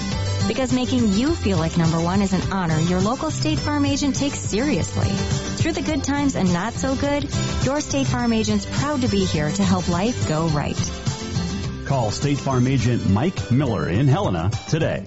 Because 0.49 0.73
making 0.73 1.13
you 1.13 1.35
feel 1.35 1.59
like 1.59 1.77
number 1.77 2.01
one 2.01 2.23
is 2.23 2.33
an 2.33 2.41
honor 2.51 2.79
your 2.81 3.01
local 3.01 3.31
State 3.31 3.59
Farm 3.59 3.85
agent 3.85 4.17
takes 4.17 4.39
seriously. 4.39 5.11
Through 5.59 5.73
the 5.73 5.83
good 5.83 6.03
times 6.03 6.37
and 6.37 6.51
not 6.55 6.73
so 6.73 6.97
good, 6.97 7.29
your 7.65 7.83
State 7.83 8.07
Farm 8.07 8.33
agent's 8.33 8.65
proud 8.65 9.03
to 9.03 9.09
be 9.09 9.27
here 9.27 9.51
to 9.51 9.63
help 9.63 9.89
life 9.89 10.27
go 10.27 10.47
right. 10.49 10.77
Call 11.85 12.11
State 12.11 12.39
Farm 12.39 12.67
agent 12.67 13.09
Mike 13.11 13.51
Miller 13.51 13.91
in 13.91 14.09
Helena 14.09 14.51
today. 14.69 15.07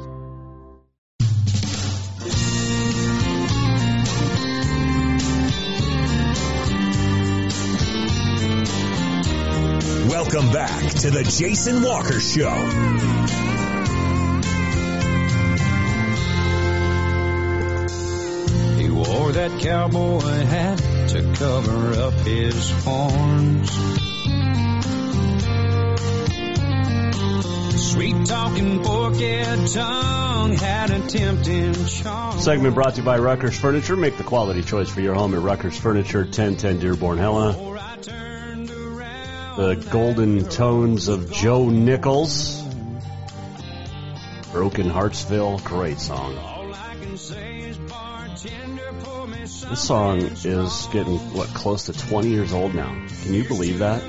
Welcome 10.11 10.51
back 10.51 10.89
to 10.95 11.09
the 11.09 11.23
Jason 11.23 11.81
Walker 11.83 12.19
Show. 12.19 12.49
He 18.77 18.89
wore 18.89 19.31
that 19.31 19.57
cowboy 19.61 20.19
hat 20.19 20.79
to 21.11 21.33
cover 21.37 21.93
up 22.01 22.13
his 22.25 22.71
horns. 22.83 23.71
Sweet 27.91 28.25
talking 28.25 28.83
forked 28.83 29.73
tongue 29.73 30.53
had 30.57 30.91
a 30.91 31.07
tempting 31.07 31.85
charm. 31.85 32.37
Segment 32.37 32.75
brought 32.75 32.95
to 32.95 32.97
you 32.97 33.05
by 33.05 33.17
Rucker's 33.17 33.57
Furniture. 33.57 33.95
Make 33.95 34.17
the 34.17 34.25
quality 34.25 34.61
choice 34.61 34.89
for 34.89 34.99
your 34.99 35.13
home 35.13 35.33
at 35.35 35.41
Rucker's 35.41 35.77
Furniture, 35.77 36.23
1010 36.23 36.79
Dearborn, 36.79 37.17
Helena. 37.17 37.70
The 39.61 39.75
golden 39.75 40.43
tones 40.49 41.07
of 41.07 41.31
Joe 41.31 41.69
Nichols. 41.69 42.63
Broken 44.51 44.89
Heartsville, 44.89 45.63
great 45.63 45.99
song. 45.99 46.33
This 49.69 49.83
song 49.83 50.21
is 50.23 50.87
getting, 50.91 51.19
what, 51.35 51.47
close 51.49 51.85
to 51.85 51.93
20 51.93 52.29
years 52.29 52.53
old 52.53 52.73
now. 52.73 52.89
Can 53.21 53.35
you 53.35 53.47
believe 53.47 53.77
that? 53.79 54.01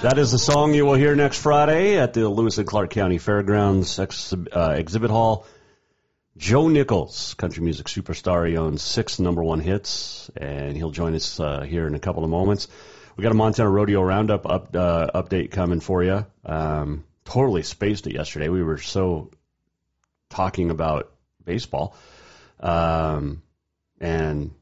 That 0.00 0.16
is 0.16 0.32
the 0.32 0.38
song 0.38 0.72
you 0.72 0.86
will 0.86 0.94
hear 0.94 1.14
next 1.14 1.42
Friday 1.42 1.98
at 1.98 2.14
the 2.14 2.26
Lewis 2.26 2.56
and 2.56 2.66
Clark 2.66 2.88
County 2.88 3.18
Fairgrounds 3.18 3.98
ex- 3.98 4.32
uh, 4.32 4.76
Exhibit 4.78 5.10
Hall. 5.10 5.44
Joe 6.40 6.68
Nichols, 6.68 7.34
country 7.34 7.62
music 7.62 7.86
superstar. 7.86 8.48
He 8.48 8.56
owns 8.56 8.80
six 8.80 9.18
number 9.18 9.44
one 9.44 9.60
hits, 9.60 10.30
and 10.34 10.74
he'll 10.74 10.90
join 10.90 11.14
us 11.14 11.38
uh, 11.38 11.60
here 11.60 11.86
in 11.86 11.94
a 11.94 11.98
couple 11.98 12.24
of 12.24 12.30
moments. 12.30 12.66
We 13.14 13.22
got 13.22 13.32
a 13.32 13.34
Montana 13.34 13.68
Rodeo 13.68 14.00
Roundup 14.00 14.46
up, 14.46 14.74
uh, 14.74 15.10
update 15.14 15.50
coming 15.50 15.80
for 15.80 16.02
you. 16.02 16.24
Um, 16.46 17.04
totally 17.26 17.62
spaced 17.62 18.06
it 18.06 18.14
yesterday. 18.14 18.48
We 18.48 18.62
were 18.62 18.78
so 18.78 19.30
talking 20.30 20.70
about 20.70 21.12
baseball 21.44 21.94
um, 22.58 23.42
and 24.00 24.52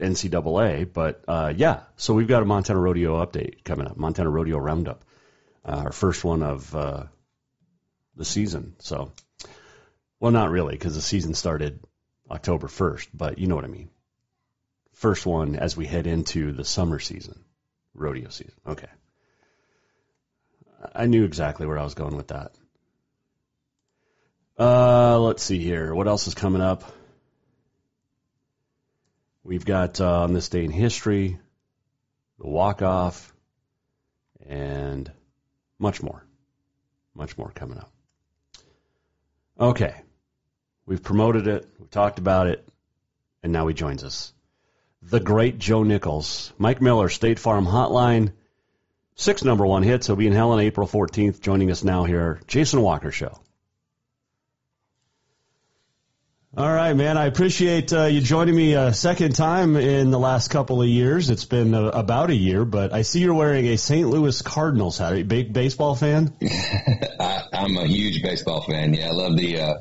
NCAA, 0.00 0.92
but 0.92 1.22
uh, 1.28 1.52
yeah. 1.56 1.82
So 1.98 2.14
we've 2.14 2.26
got 2.26 2.42
a 2.42 2.46
Montana 2.46 2.80
Rodeo 2.80 3.24
update 3.24 3.62
coming 3.62 3.86
up. 3.86 3.96
Montana 3.96 4.28
Rodeo 4.28 4.58
Roundup, 4.58 5.04
uh, 5.64 5.82
our 5.84 5.92
first 5.92 6.24
one 6.24 6.42
of 6.42 6.74
uh, 6.74 7.04
the 8.16 8.24
season. 8.24 8.74
So. 8.80 9.12
Well, 10.20 10.32
not 10.32 10.50
really, 10.50 10.72
because 10.72 10.94
the 10.94 11.00
season 11.00 11.34
started 11.34 11.80
October 12.30 12.66
1st, 12.66 13.08
but 13.14 13.38
you 13.38 13.46
know 13.46 13.54
what 13.54 13.64
I 13.64 13.68
mean. 13.68 13.90
First 14.94 15.24
one 15.26 15.54
as 15.56 15.76
we 15.76 15.86
head 15.86 16.06
into 16.06 16.52
the 16.52 16.64
summer 16.64 16.98
season, 16.98 17.44
rodeo 17.94 18.30
season. 18.30 18.54
Okay. 18.66 18.88
I 20.94 21.06
knew 21.06 21.24
exactly 21.24 21.66
where 21.66 21.78
I 21.78 21.84
was 21.84 21.94
going 21.94 22.16
with 22.16 22.28
that. 22.28 22.52
Uh, 24.58 25.20
let's 25.20 25.42
see 25.42 25.60
here. 25.60 25.94
What 25.94 26.08
else 26.08 26.26
is 26.26 26.34
coming 26.34 26.62
up? 26.62 26.82
We've 29.44 29.64
got 29.64 30.00
uh, 30.00 30.22
on 30.22 30.32
this 30.32 30.48
day 30.48 30.64
in 30.64 30.72
history, 30.72 31.38
the 32.38 32.46
walk 32.46 32.82
off, 32.82 33.32
and 34.46 35.10
much 35.78 36.02
more. 36.02 36.24
Much 37.14 37.38
more 37.38 37.50
coming 37.50 37.78
up. 37.78 37.90
Okay. 39.60 39.94
We've 40.88 41.02
promoted 41.02 41.46
it, 41.46 41.68
we've 41.78 41.90
talked 41.90 42.18
about 42.18 42.46
it, 42.46 42.66
and 43.42 43.52
now 43.52 43.66
he 43.66 43.74
joins 43.74 44.02
us. 44.02 44.32
The 45.02 45.20
great 45.20 45.58
Joe 45.58 45.82
Nichols. 45.82 46.50
Mike 46.56 46.80
Miller, 46.80 47.10
State 47.10 47.38
Farm 47.38 47.66
Hotline. 47.66 48.32
Six 49.14 49.44
number 49.44 49.66
one 49.66 49.82
hits. 49.82 50.06
He'll 50.06 50.16
be 50.16 50.26
in 50.26 50.32
Helen 50.32 50.60
April 50.60 50.88
14th, 50.88 51.42
joining 51.42 51.70
us 51.70 51.84
now 51.84 52.04
here. 52.04 52.40
Jason 52.46 52.80
Walker 52.80 53.10
Show. 53.12 53.38
All 56.56 56.72
right, 56.72 56.94
man. 56.94 57.18
I 57.18 57.26
appreciate 57.26 57.92
uh, 57.92 58.04
you 58.04 58.22
joining 58.22 58.56
me 58.56 58.72
a 58.72 58.94
second 58.94 59.34
time 59.34 59.76
in 59.76 60.10
the 60.10 60.18
last 60.18 60.48
couple 60.48 60.80
of 60.80 60.88
years. 60.88 61.28
It's 61.28 61.44
been 61.44 61.74
uh, 61.74 61.88
about 61.88 62.30
a 62.30 62.34
year, 62.34 62.64
but 62.64 62.94
I 62.94 63.02
see 63.02 63.20
you're 63.20 63.34
wearing 63.34 63.66
a 63.66 63.76
St. 63.76 64.08
Louis 64.08 64.40
Cardinals 64.40 64.96
hat. 64.96 65.12
Are 65.12 65.16
you 65.16 65.22
a 65.22 65.26
big 65.26 65.52
baseball 65.52 65.94
fan? 65.94 66.34
I, 67.20 67.42
I'm 67.52 67.76
a 67.76 67.86
huge 67.86 68.22
baseball 68.22 68.62
fan. 68.62 68.94
Yeah, 68.94 69.08
I 69.08 69.10
love 69.10 69.36
the 69.36 69.60
uh, 69.60 69.74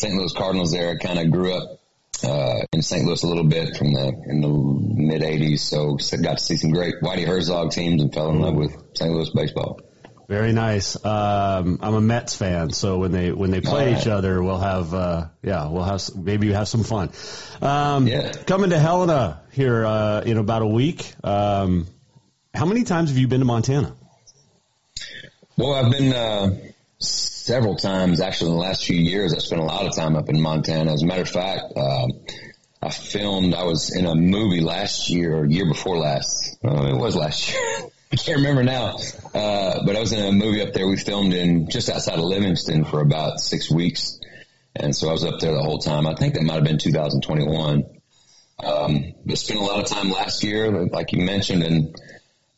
St. 0.00 0.14
Louis 0.14 0.32
Cardinals 0.32 0.72
there. 0.72 0.90
I 0.90 0.96
kind 0.96 1.18
of 1.18 1.30
grew 1.30 1.52
up 1.52 1.80
uh, 2.24 2.64
in 2.72 2.82
St. 2.82 3.04
Louis 3.04 3.22
a 3.22 3.26
little 3.26 3.44
bit 3.44 3.76
from 3.76 3.92
the 3.92 4.08
in 4.26 4.40
the 4.40 4.48
mid 4.48 5.22
'80s, 5.22 5.60
so 5.60 5.96
got 6.18 6.38
to 6.38 6.42
see 6.42 6.56
some 6.56 6.70
great 6.70 6.94
Whitey 7.02 7.26
Herzog 7.26 7.72
teams 7.72 8.02
and 8.02 8.12
fell 8.12 8.30
in 8.30 8.40
love 8.40 8.54
with 8.54 8.72
St. 8.94 9.12
Louis 9.12 9.30
baseball. 9.30 9.80
Very 10.26 10.52
nice. 10.52 10.96
Um, 11.04 11.80
I'm 11.82 11.94
a 11.94 12.00
Mets 12.00 12.36
fan, 12.36 12.70
so 12.70 12.98
when 12.98 13.10
they 13.10 13.32
when 13.32 13.50
they 13.50 13.60
play 13.60 13.92
right. 13.92 14.00
each 14.00 14.06
other, 14.06 14.42
we'll 14.42 14.58
have 14.58 14.94
uh, 14.94 15.26
yeah, 15.42 15.68
we'll 15.68 15.82
have 15.82 16.02
maybe 16.14 16.46
you 16.46 16.54
have 16.54 16.68
some 16.68 16.84
fun. 16.84 17.10
Um, 17.60 18.06
yeah. 18.06 18.30
Coming 18.30 18.70
to 18.70 18.78
Helena 18.78 19.42
here 19.50 19.84
uh, 19.84 20.22
in 20.22 20.38
about 20.38 20.62
a 20.62 20.66
week. 20.66 21.12
Um, 21.24 21.86
how 22.54 22.64
many 22.64 22.84
times 22.84 23.10
have 23.10 23.18
you 23.18 23.28
been 23.28 23.40
to 23.40 23.44
Montana? 23.44 23.94
Well, 25.56 25.74
I've 25.74 25.90
been 25.90 26.12
uh, 26.12 26.56
several 27.50 27.74
times 27.74 28.20
actually 28.20 28.52
in 28.52 28.56
the 28.58 28.62
last 28.62 28.84
few 28.84 28.96
years. 28.96 29.34
I 29.34 29.38
spent 29.38 29.60
a 29.60 29.64
lot 29.64 29.84
of 29.84 29.96
time 29.96 30.14
up 30.14 30.28
in 30.28 30.40
Montana. 30.40 30.92
As 30.92 31.02
a 31.02 31.06
matter 31.06 31.22
of 31.22 31.28
fact, 31.28 31.64
um, 31.76 32.12
I 32.80 32.90
filmed. 32.90 33.54
I 33.54 33.64
was 33.64 33.92
in 33.92 34.06
a 34.06 34.14
movie 34.14 34.60
last 34.60 35.10
year 35.10 35.36
or 35.36 35.46
year 35.46 35.66
before 35.66 35.98
last. 35.98 36.56
Oh, 36.62 36.86
it 36.86 36.96
was 36.96 37.16
last 37.16 37.50
year. 37.50 37.60
I 38.12 38.16
can't 38.16 38.38
remember 38.38 38.62
now. 38.62 38.98
Uh, 39.34 39.84
but 39.84 39.96
I 39.96 40.00
was 40.00 40.12
in 40.12 40.24
a 40.24 40.30
movie 40.30 40.62
up 40.62 40.72
there. 40.74 40.86
We 40.86 40.96
filmed 40.96 41.34
in 41.34 41.68
just 41.68 41.90
outside 41.90 42.20
of 42.20 42.24
Livingston 42.24 42.84
for 42.84 43.00
about 43.00 43.40
six 43.40 43.68
weeks. 43.68 44.20
And 44.76 44.94
so 44.94 45.08
I 45.08 45.12
was 45.12 45.24
up 45.24 45.40
there 45.40 45.52
the 45.52 45.62
whole 45.62 45.78
time. 45.78 46.06
I 46.06 46.14
think 46.14 46.34
that 46.34 46.44
might 46.44 46.54
have 46.54 46.64
been 46.64 46.78
2021. 46.78 47.84
Um, 48.62 49.14
but 49.26 49.38
spent 49.38 49.58
a 49.58 49.64
lot 49.64 49.82
of 49.82 49.88
time 49.88 50.10
last 50.10 50.44
year, 50.44 50.70
like 50.70 51.12
you 51.12 51.24
mentioned, 51.24 51.64
and 51.64 51.96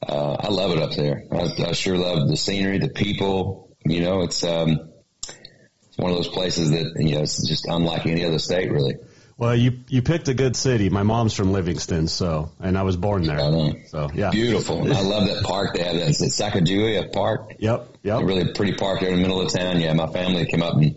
uh, 0.06 0.36
I 0.38 0.48
love 0.48 0.72
it 0.72 0.78
up 0.78 0.92
there. 0.92 1.24
I, 1.32 1.68
I 1.68 1.72
sure 1.72 1.96
love 1.96 2.28
the 2.28 2.36
scenery, 2.36 2.78
the 2.78 2.88
people. 2.88 3.71
You 3.84 4.00
know, 4.00 4.22
it's 4.22 4.44
um, 4.44 4.90
it's 5.28 5.98
one 5.98 6.10
of 6.10 6.16
those 6.16 6.28
places 6.28 6.70
that 6.70 6.94
you 6.96 7.14
know 7.14 7.22
it's 7.22 7.46
just 7.46 7.66
unlike 7.66 8.06
any 8.06 8.24
other 8.24 8.38
state, 8.38 8.70
really. 8.70 8.94
Well, 9.36 9.56
you 9.56 9.80
you 9.88 10.02
picked 10.02 10.28
a 10.28 10.34
good 10.34 10.54
city. 10.54 10.88
My 10.88 11.02
mom's 11.02 11.34
from 11.34 11.52
Livingston, 11.52 12.06
so 12.06 12.52
and 12.60 12.78
I 12.78 12.82
was 12.82 12.96
born 12.96 13.24
there. 13.24 13.40
So 13.88 14.08
yeah, 14.14 14.30
beautiful. 14.30 14.82
I 14.92 15.00
love 15.00 15.26
that 15.26 15.42
park 15.42 15.74
they 15.74 15.82
have. 15.82 15.96
That 15.96 16.08
it's 16.08 16.20
Sacagawea 16.20 17.12
Park. 17.12 17.56
Yep, 17.58 17.96
yep. 18.02 18.20
A 18.20 18.24
really 18.24 18.52
pretty 18.52 18.74
park 18.74 19.00
there 19.00 19.10
in 19.10 19.16
the 19.16 19.22
middle 19.22 19.40
of 19.40 19.52
town. 19.52 19.80
Yeah, 19.80 19.94
my 19.94 20.06
family 20.06 20.46
came 20.46 20.62
up 20.62 20.74
and 20.74 20.94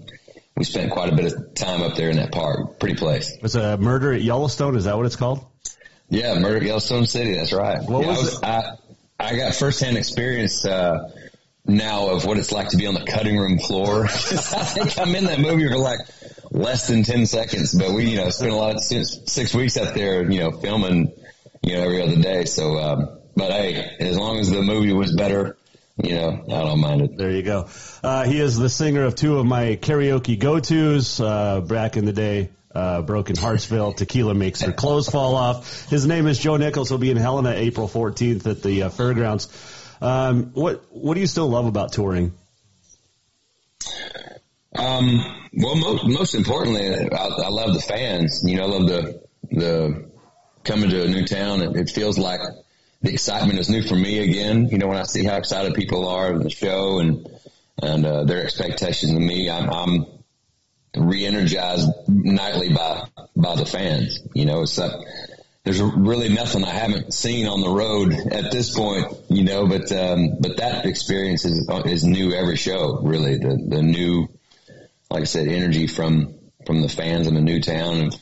we 0.56 0.64
spent 0.64 0.92
quite 0.92 1.12
a 1.12 1.16
bit 1.16 1.34
of 1.34 1.56
time 1.56 1.82
up 1.82 1.96
there 1.96 2.10
in 2.10 2.18
that 2.18 2.32
park. 2.32 2.80
Pretty 2.80 2.96
place. 2.96 3.36
It's 3.42 3.56
a 3.56 3.78
murder 3.78 4.14
at 4.14 4.22
Yellowstone. 4.22 4.76
Is 4.76 4.84
that 4.84 4.96
what 4.96 5.06
it's 5.06 5.16
called? 5.16 5.46
Yeah, 6.10 6.38
murder 6.38 6.58
at 6.58 6.64
Yellowstone 6.64 7.08
City. 7.08 7.36
That's 7.36 7.52
right. 7.52 7.82
What 7.82 8.04
yeah, 8.04 8.10
was, 8.10 8.44
I, 8.44 8.58
was 8.58 8.80
I, 9.20 9.26
I 9.28 9.38
got 9.38 9.56
firsthand 9.56 9.98
experience. 9.98 10.64
Uh, 10.66 11.10
now 11.68 12.10
of 12.10 12.26
what 12.26 12.38
it's 12.38 12.52
like 12.52 12.70
to 12.70 12.78
be 12.78 12.88
on 12.88 12.94
the 12.94 13.04
cutting 13.04 13.38
room 13.38 13.60
floor. 13.60 14.06
I 14.06 14.08
think 14.08 15.00
I'm 15.00 15.16
in 15.16 15.26
that 15.26 15.40
movie 15.40 15.68
for 15.68 15.78
like 15.78 16.00
less 16.52 16.88
than 16.88 17.04
10 17.04 17.26
seconds, 17.26 17.74
but 17.74 17.92
we, 17.92 18.10
you 18.12 18.18
know, 18.18 18.30
spent 18.30 18.52
a 18.52 18.56
lot 18.56 18.76
of 18.76 18.84
six 18.84 19.54
weeks 19.54 19.78
out 19.78 19.94
there, 19.94 20.30
you 20.30 20.40
know, 20.40 20.52
filming, 20.52 21.12
you 21.62 21.76
know, 21.76 21.82
every 21.82 22.02
other 22.02 22.22
day. 22.22 22.46
So, 22.46 22.78
um, 22.78 23.20
but 23.36 23.52
hey, 23.52 23.96
as 24.00 24.18
long 24.18 24.40
as 24.40 24.50
the 24.50 24.62
movie 24.62 24.94
was 24.94 25.16
better, 25.16 25.58
you 26.02 26.14
know, 26.16 26.44
I 26.46 26.64
don't 26.64 26.80
mind 26.80 27.02
it. 27.02 27.18
There 27.18 27.32
you 27.32 27.44
go. 27.44 27.70
Uh, 28.04 28.26
he 28.26 28.40
is 28.40 28.58
the 28.58 28.70
singer 28.70 29.04
of 29.04 29.16
two 29.16 29.40
of 29.40 29.46
my 29.46 29.78
karaoke 29.78 30.38
go-tos, 30.38 31.20
uh, 31.20 31.62
back 31.62 31.98
in 31.98 32.06
the 32.06 32.14
day. 32.14 32.52
Uh, 32.74 33.02
Broken 33.02 33.38
Heartsville, 33.38 33.96
Tequila 33.96 34.34
Makes 34.34 34.60
Her 34.60 34.74
Clothes 34.74 35.08
Fall 35.08 35.36
Off. 35.36 35.90
His 35.90 36.06
name 36.06 36.28
is 36.28 36.38
Joe 36.38 36.58
Nichols. 36.58 36.90
He'll 36.90 36.98
be 36.98 37.10
in 37.10 37.16
Helena 37.16 37.52
April 37.52 37.88
14th 37.88 38.46
at 38.48 38.62
the 38.62 38.84
uh, 38.84 38.90
fairgrounds. 38.90 39.48
Um, 40.02 40.52
what 40.54 40.84
what 40.92 41.14
do 41.14 41.22
you 41.22 41.28
still 41.28 41.48
love 41.48 41.66
about 41.66 41.94
touring? 41.94 42.34
Um, 44.78 45.50
well, 45.54 45.76
most, 45.76 46.06
most 46.06 46.36
importantly, 46.36 46.86
I, 46.86 47.28
I 47.28 47.50
love 47.50 47.74
the 47.74 47.82
fans. 47.82 48.44
You 48.46 48.58
know, 48.58 48.64
I 48.64 48.68
love 48.68 48.88
the 48.88 49.22
the 49.52 50.10
coming 50.64 50.90
to 50.90 51.04
a 51.04 51.08
new 51.08 51.26
town. 51.26 51.62
It, 51.62 51.76
it 51.76 51.90
feels 51.90 52.18
like 52.18 52.42
the 53.02 53.14
excitement 53.14 53.60
is 53.60 53.70
new 53.70 53.84
for 53.84 53.96
me 53.96 54.20
again. 54.20 54.68
You 54.70 54.78
know, 54.78 54.88
when 54.88 54.98
I 54.98 55.04
see 55.04 55.24
how 55.24 55.38
excited 55.38 55.76
people 55.76 56.08
are 56.08 56.34
in 56.34 56.40
the 56.40 56.50
show 56.50 57.00
and 57.00 57.28
and 57.82 58.06
uh, 58.06 58.24
their 58.24 58.44
expectations 58.44 59.12
of 59.12 59.20
me, 59.20 59.50
I'm, 59.50 59.70
I'm 59.70 60.06
re-energized 60.96 61.90
nightly 62.08 62.74
by 62.74 63.06
by 63.36 63.56
the 63.56 63.66
fans. 63.66 64.22
You 64.34 64.46
know, 64.46 64.62
it's 64.62 64.80
uh, 64.80 65.02
there's 65.66 65.82
really 65.82 66.30
nothing 66.30 66.64
I 66.64 66.70
haven't 66.70 67.14
seen 67.14 67.48
on 67.48 67.60
the 67.60 67.70
road 67.70 68.14
at 68.32 68.52
this 68.52 68.74
point. 68.74 69.08
You 69.30 69.44
know, 69.44 69.68
but 69.68 69.92
um, 69.92 70.38
but 70.40 70.58
that 70.58 70.86
experience 70.86 71.44
is 71.44 71.68
is 71.86 72.06
new 72.06 72.34
every 72.34 72.56
show. 72.56 73.02
Really, 73.02 73.38
the 73.38 73.58
the 73.68 73.82
new, 73.82 74.30
like 75.10 75.22
I 75.22 75.26
said, 75.26 75.48
energy 75.48 75.88
from 75.88 76.36
from 76.66 76.82
the 76.82 76.90
fans 76.90 77.28
in 77.28 77.34
the 77.34 77.42
new 77.42 77.62
town 77.62 77.96
and 77.96 78.22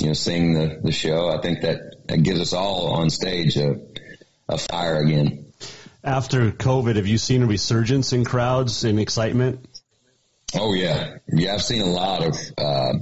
you 0.00 0.08
know 0.08 0.12
seeing 0.12 0.54
the 0.54 0.80
the 0.82 0.92
show. 0.92 1.28
I 1.28 1.40
think 1.40 1.62
that 1.62 2.06
that 2.08 2.18
gives 2.18 2.40
us 2.40 2.52
all 2.52 2.88
on 2.94 3.08
stage 3.08 3.56
a 3.56 3.76
a 4.48 4.58
fire 4.58 4.96
again. 4.96 5.46
After 6.02 6.50
COVID, 6.50 6.96
have 6.96 7.06
you 7.06 7.18
seen 7.18 7.44
a 7.44 7.46
resurgence 7.46 8.12
in 8.12 8.24
crowds 8.24 8.84
and 8.84 8.98
excitement? 8.98 9.66
Oh 10.54 10.74
yeah, 10.74 11.18
yeah. 11.28 11.54
I've 11.54 11.62
seen 11.62 11.80
a 11.82 11.86
lot 11.86 12.22
of, 12.22 12.36
uh, 12.58 12.92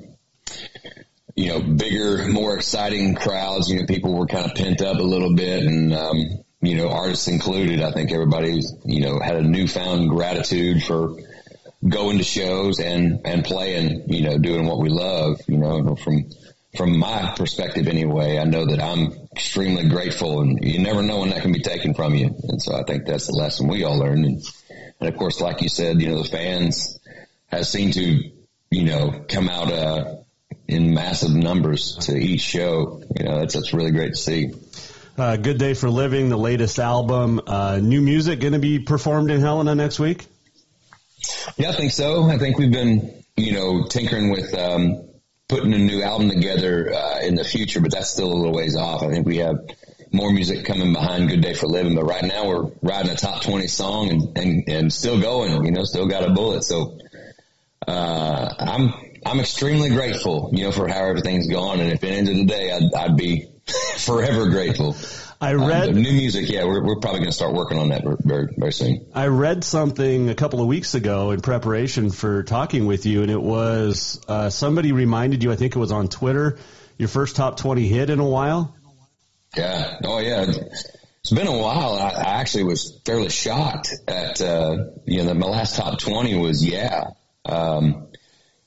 you 1.34 1.48
know, 1.48 1.60
bigger, 1.60 2.28
more 2.28 2.56
exciting 2.56 3.14
crowds. 3.14 3.68
You 3.68 3.80
know, 3.80 3.86
people 3.86 4.18
were 4.18 4.26
kind 4.26 4.46
of 4.46 4.54
pent 4.54 4.82
up 4.82 4.98
a 4.98 5.02
little 5.02 5.34
bit, 5.34 5.64
and 5.64 5.94
um, 5.94 6.44
you 6.60 6.76
know, 6.76 6.88
artists 6.88 7.28
included. 7.28 7.82
I 7.82 7.92
think 7.92 8.12
everybody, 8.12 8.60
you 8.84 9.00
know, 9.00 9.18
had 9.18 9.36
a 9.36 9.42
newfound 9.42 10.10
gratitude 10.10 10.82
for 10.82 11.16
going 11.86 12.18
to 12.18 12.24
shows 12.24 12.80
and 12.80 13.20
and 13.24 13.44
playing. 13.44 14.04
You 14.08 14.22
know, 14.22 14.38
doing 14.38 14.66
what 14.66 14.78
we 14.78 14.88
love. 14.88 15.40
You 15.48 15.58
know, 15.58 15.96
from 15.96 16.26
from 16.76 16.98
my 16.98 17.34
perspective 17.36 17.86
anyway, 17.86 18.38
I 18.38 18.44
know 18.44 18.64
that 18.66 18.82
I'm 18.82 19.12
extremely 19.32 19.88
grateful 19.88 20.40
and 20.40 20.58
you 20.62 20.78
never 20.78 21.02
know 21.02 21.20
when 21.20 21.30
that 21.30 21.42
can 21.42 21.52
be 21.52 21.60
taken 21.60 21.92
from 21.92 22.14
you. 22.14 22.34
And 22.44 22.62
so 22.62 22.74
I 22.74 22.82
think 22.84 23.04
that's 23.04 23.26
the 23.26 23.34
lesson 23.34 23.68
we 23.68 23.84
all 23.84 23.98
learned. 23.98 24.24
And, 24.24 24.42
and 25.00 25.08
of 25.08 25.16
course, 25.16 25.40
like 25.40 25.60
you 25.60 25.68
said, 25.68 26.00
you 26.00 26.08
know, 26.08 26.22
the 26.22 26.28
fans 26.28 26.98
have 27.48 27.66
seemed 27.66 27.92
to, 27.94 28.30
you 28.70 28.84
know, 28.84 29.24
come 29.28 29.50
out, 29.50 29.70
uh, 29.70 30.16
in 30.72 30.94
massive 30.94 31.30
numbers 31.30 31.96
to 32.02 32.16
each 32.16 32.40
show. 32.40 33.02
You 33.16 33.24
know, 33.24 33.38
that's, 33.40 33.54
that's 33.54 33.72
really 33.72 33.90
great 33.90 34.14
to 34.14 34.18
see. 34.18 34.52
Uh, 35.16 35.36
Good 35.36 35.58
Day 35.58 35.74
for 35.74 35.90
Living, 35.90 36.30
the 36.30 36.38
latest 36.38 36.78
album, 36.78 37.40
uh, 37.46 37.78
new 37.82 38.00
music 38.00 38.40
going 38.40 38.54
to 38.54 38.58
be 38.58 38.78
performed 38.78 39.30
in 39.30 39.40
Helena 39.40 39.74
next 39.74 39.98
week? 39.98 40.26
Yeah, 41.56 41.68
I 41.68 41.72
think 41.72 41.92
so. 41.92 42.24
I 42.24 42.38
think 42.38 42.58
we've 42.58 42.72
been, 42.72 43.22
you 43.36 43.52
know, 43.52 43.84
tinkering 43.88 44.30
with, 44.30 44.54
um, 44.54 45.08
putting 45.48 45.74
a 45.74 45.78
new 45.78 46.02
album 46.02 46.30
together 46.30 46.94
uh, 46.94 47.20
in 47.20 47.34
the 47.34 47.44
future, 47.44 47.80
but 47.80 47.92
that's 47.92 48.08
still 48.08 48.32
a 48.32 48.34
little 48.34 48.54
ways 48.54 48.74
off. 48.74 49.02
I 49.02 49.10
think 49.10 49.26
we 49.26 49.36
have 49.38 49.56
more 50.10 50.32
music 50.32 50.64
coming 50.64 50.94
behind 50.94 51.28
Good 51.28 51.42
Day 51.42 51.52
for 51.52 51.66
Living, 51.66 51.94
but 51.94 52.04
right 52.04 52.24
now 52.24 52.46
we're 52.46 52.70
riding 52.80 53.12
a 53.12 53.16
top 53.16 53.42
20 53.42 53.66
song 53.66 54.08
and, 54.08 54.38
and, 54.38 54.68
and 54.68 54.92
still 54.92 55.20
going, 55.20 55.64
you 55.66 55.72
know, 55.72 55.84
still 55.84 56.06
got 56.06 56.26
a 56.26 56.32
bullet. 56.32 56.64
So, 56.64 56.98
uh, 57.86 58.54
I'm, 58.58 58.94
I'm 59.24 59.40
extremely 59.40 59.90
grateful, 59.90 60.50
you 60.52 60.64
know, 60.64 60.72
for 60.72 60.88
how 60.88 61.04
everything's 61.04 61.46
gone. 61.46 61.80
And 61.80 61.92
if 61.92 62.02
it 62.02 62.08
ended 62.08 62.36
today, 62.36 62.72
I'd, 62.72 62.94
I'd 62.94 63.16
be 63.16 63.48
forever 63.98 64.50
grateful. 64.50 64.96
I 65.40 65.54
read 65.54 65.88
um, 65.88 65.94
new 65.96 66.12
music. 66.12 66.48
Yeah, 66.48 66.64
we're, 66.64 66.84
we're 66.84 67.00
probably 67.00 67.18
going 67.18 67.30
to 67.30 67.34
start 67.34 67.52
working 67.52 67.78
on 67.78 67.88
that 67.88 68.04
very 68.04 68.48
very 68.56 68.72
soon. 68.72 69.06
I 69.12 69.26
read 69.26 69.64
something 69.64 70.30
a 70.30 70.36
couple 70.36 70.60
of 70.60 70.68
weeks 70.68 70.94
ago 70.94 71.32
in 71.32 71.40
preparation 71.40 72.10
for 72.10 72.44
talking 72.44 72.86
with 72.86 73.06
you, 73.06 73.22
and 73.22 73.30
it 73.30 73.42
was 73.42 74.20
uh, 74.28 74.50
somebody 74.50 74.92
reminded 74.92 75.42
you. 75.42 75.50
I 75.50 75.56
think 75.56 75.74
it 75.74 75.78
was 75.80 75.90
on 75.90 76.06
Twitter. 76.06 76.58
Your 76.96 77.08
first 77.08 77.34
top 77.34 77.56
twenty 77.56 77.88
hit 77.88 78.08
in 78.08 78.20
a 78.20 78.28
while. 78.28 78.76
Yeah. 79.56 79.98
Oh 80.04 80.20
yeah. 80.20 80.46
It's 80.46 81.32
been 81.32 81.48
a 81.48 81.58
while. 81.58 81.94
I, 81.94 82.10
I 82.10 82.40
actually 82.40 82.64
was 82.64 83.00
fairly 83.04 83.28
shocked 83.28 83.92
at 84.06 84.40
uh, 84.40 84.76
you 85.06 85.24
know 85.24 85.34
my 85.34 85.48
last 85.48 85.74
top 85.74 85.98
twenty 85.98 86.38
was 86.38 86.64
yeah 86.64 87.10
um, 87.44 88.06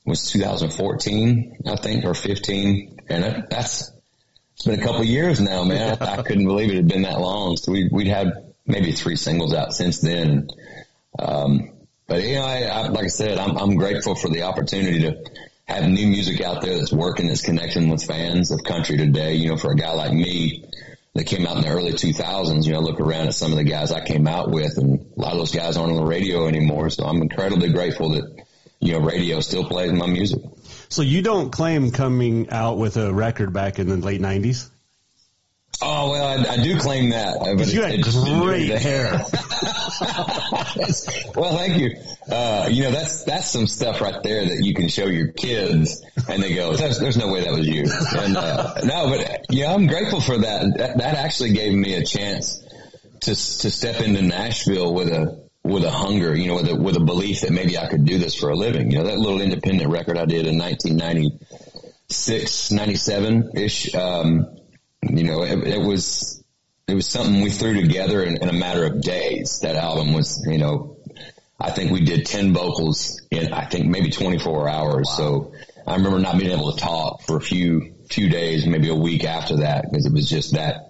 was 0.06 0.30
2014 0.30 1.58
I 1.66 1.76
think 1.76 2.04
or 2.04 2.14
15, 2.14 3.00
and 3.08 3.24
it, 3.24 3.50
that's 3.50 3.90
it's 4.54 4.64
been 4.64 4.80
a 4.80 4.82
couple 4.82 5.04
years 5.04 5.40
now, 5.40 5.64
man. 5.64 5.98
I, 6.00 6.16
I, 6.18 6.22
couldn't 6.22 6.46
believe 6.46 6.70
it 6.70 6.76
had 6.76 6.88
been 6.88 7.02
that 7.02 7.20
long. 7.20 7.58
So 7.58 7.72
we, 7.72 7.88
we'd 7.92 8.06
had 8.06 8.32
maybe 8.66 8.92
three 8.92 9.16
singles 9.16 9.52
out 9.52 9.74
since 9.74 10.00
then. 10.00 10.48
Um, 11.18 11.72
but 12.06 12.22
you 12.22 12.36
know, 12.36 12.44
I, 12.44 12.62
I, 12.62 12.88
like 12.88 13.04
I 13.04 13.08
said, 13.08 13.38
I'm, 13.38 13.56
I'm 13.58 13.76
grateful 13.76 14.14
for 14.14 14.28
the 14.28 14.42
opportunity 14.42 15.02
to 15.02 15.24
have 15.66 15.88
new 15.88 16.06
music 16.06 16.40
out 16.40 16.62
there 16.62 16.78
that's 16.78 16.92
working, 16.92 17.28
that's 17.28 17.42
connecting 17.42 17.88
with 17.88 18.04
fans 18.04 18.50
of 18.50 18.62
country 18.64 18.96
today. 18.96 19.34
You 19.34 19.50
know, 19.50 19.56
for 19.56 19.72
a 19.72 19.76
guy 19.76 19.92
like 19.92 20.12
me 20.12 20.64
that 21.14 21.26
came 21.26 21.46
out 21.46 21.56
in 21.56 21.62
the 21.62 21.68
early 21.68 21.92
2000s, 21.92 22.64
you 22.64 22.72
know, 22.72 22.80
look 22.80 23.00
around 23.00 23.26
at 23.26 23.34
some 23.34 23.50
of 23.50 23.58
the 23.58 23.64
guys 23.64 23.92
I 23.92 24.04
came 24.04 24.26
out 24.26 24.50
with 24.50 24.78
and 24.78 25.06
a 25.16 25.20
lot 25.20 25.32
of 25.32 25.38
those 25.38 25.54
guys 25.54 25.76
aren't 25.76 25.92
on 25.92 25.98
the 25.98 26.04
radio 26.04 26.46
anymore. 26.46 26.90
So 26.90 27.04
I'm 27.04 27.20
incredibly 27.20 27.70
grateful 27.70 28.10
that, 28.10 28.46
you 28.80 28.92
know, 28.92 29.00
radio 29.00 29.40
still 29.40 29.64
plays 29.64 29.92
my 29.92 30.06
music. 30.06 30.40
So 30.88 31.02
you 31.02 31.22
don't 31.22 31.50
claim 31.50 31.90
coming 31.90 32.50
out 32.50 32.78
with 32.78 32.96
a 32.96 33.12
record 33.12 33.52
back 33.52 33.78
in 33.78 33.88
the 33.88 33.96
late 33.96 34.20
'90s? 34.20 34.70
Oh 35.82 36.10
well, 36.10 36.24
I, 36.24 36.54
I 36.54 36.56
do 36.62 36.78
claim 36.78 37.10
that. 37.10 37.36
But 37.38 37.72
you 37.72 37.82
had 37.82 38.00
great 38.02 38.70
hair. 38.70 39.12
well, 41.36 41.56
thank 41.56 41.78
you. 41.78 41.90
Uh, 42.30 42.68
you 42.70 42.84
know, 42.84 42.90
that's 42.90 43.24
that's 43.24 43.50
some 43.50 43.66
stuff 43.66 44.00
right 44.00 44.22
there 44.22 44.46
that 44.46 44.64
you 44.64 44.74
can 44.74 44.88
show 44.88 45.06
your 45.06 45.32
kids, 45.32 46.02
and 46.28 46.42
they 46.42 46.54
go, 46.54 46.74
"There's, 46.74 46.98
there's 46.98 47.16
no 47.16 47.28
way 47.28 47.44
that 47.44 47.52
was 47.52 47.66
you." 47.66 47.84
And 48.18 48.36
uh, 48.36 48.74
no, 48.84 49.08
but 49.08 49.46
yeah, 49.50 49.72
I'm 49.72 49.86
grateful 49.86 50.20
for 50.20 50.38
that. 50.38 50.78
that. 50.78 50.98
That 50.98 51.14
actually 51.16 51.52
gave 51.52 51.74
me 51.74 51.94
a 51.94 52.04
chance 52.04 52.58
to 53.22 53.30
to 53.30 53.70
step 53.70 54.00
into 54.00 54.22
Nashville 54.22 54.94
with 54.94 55.08
a 55.08 55.45
with 55.66 55.84
a 55.84 55.90
hunger, 55.90 56.36
you 56.36 56.48
know, 56.48 56.56
with 56.56 56.68
a, 56.68 56.76
with 56.76 56.96
a 56.96 57.00
belief 57.00 57.42
that 57.42 57.52
maybe 57.52 57.78
I 57.78 57.88
could 57.88 58.04
do 58.04 58.18
this 58.18 58.34
for 58.34 58.50
a 58.50 58.54
living. 58.54 58.90
You 58.90 58.98
know, 58.98 59.04
that 59.04 59.18
little 59.18 59.40
independent 59.40 59.90
record 59.90 60.18
I 60.18 60.24
did 60.24 60.46
in 60.46 60.58
1996, 60.58 62.70
97 62.70 63.50
ish, 63.56 63.94
um, 63.94 64.46
you 65.02 65.24
know, 65.24 65.42
it, 65.42 65.66
it, 65.66 65.80
was, 65.80 66.42
it 66.88 66.94
was 66.94 67.06
something 67.06 67.42
we 67.42 67.50
threw 67.50 67.80
together 67.80 68.22
in, 68.22 68.42
in, 68.42 68.48
a 68.48 68.52
matter 68.52 68.84
of 68.84 69.00
days. 69.00 69.60
That 69.60 69.76
album 69.76 70.12
was, 70.12 70.44
you 70.46 70.58
know, 70.58 70.96
I 71.60 71.70
think 71.70 71.90
we 71.90 72.02
did 72.02 72.26
10 72.26 72.52
vocals 72.52 73.20
in, 73.30 73.52
I 73.52 73.66
think 73.66 73.86
maybe 73.86 74.10
24 74.10 74.68
hours. 74.68 75.06
Wow. 75.08 75.16
So 75.16 75.52
I 75.86 75.96
remember 75.96 76.18
not 76.18 76.38
being 76.38 76.52
able 76.52 76.72
to 76.72 76.78
talk 76.78 77.22
for 77.22 77.36
a 77.36 77.40
few, 77.40 77.94
few 78.10 78.28
days, 78.28 78.66
maybe 78.66 78.88
a 78.88 78.94
week 78.94 79.24
after 79.24 79.58
that, 79.58 79.86
because 79.90 80.06
it 80.06 80.12
was 80.12 80.28
just 80.28 80.54
that 80.54 80.85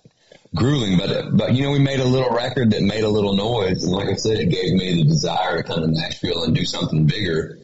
grueling, 0.57 0.99
but 0.99 1.37
but 1.37 1.55
you 1.55 1.63
know 1.63 1.71
we 1.71 1.79
made 1.79 2.01
a 2.01 2.05
little 2.05 2.31
record 2.31 2.71
that 2.73 2.83
made 2.83 3.05
a 3.05 3.09
little 3.09 3.35
noise, 3.35 3.85
and 3.85 3.93
like 3.93 4.09
I 4.09 4.15
said, 4.15 4.39
it 4.39 4.51
gave 4.51 4.73
me 4.75 5.03
the 5.03 5.05
desire 5.05 5.59
to 5.59 5.63
come 5.63 5.81
to 5.81 5.87
Nashville 5.87 6.45
and 6.45 6.55
do 6.55 6.65
something 6.65 7.07
bigger. 7.07 7.59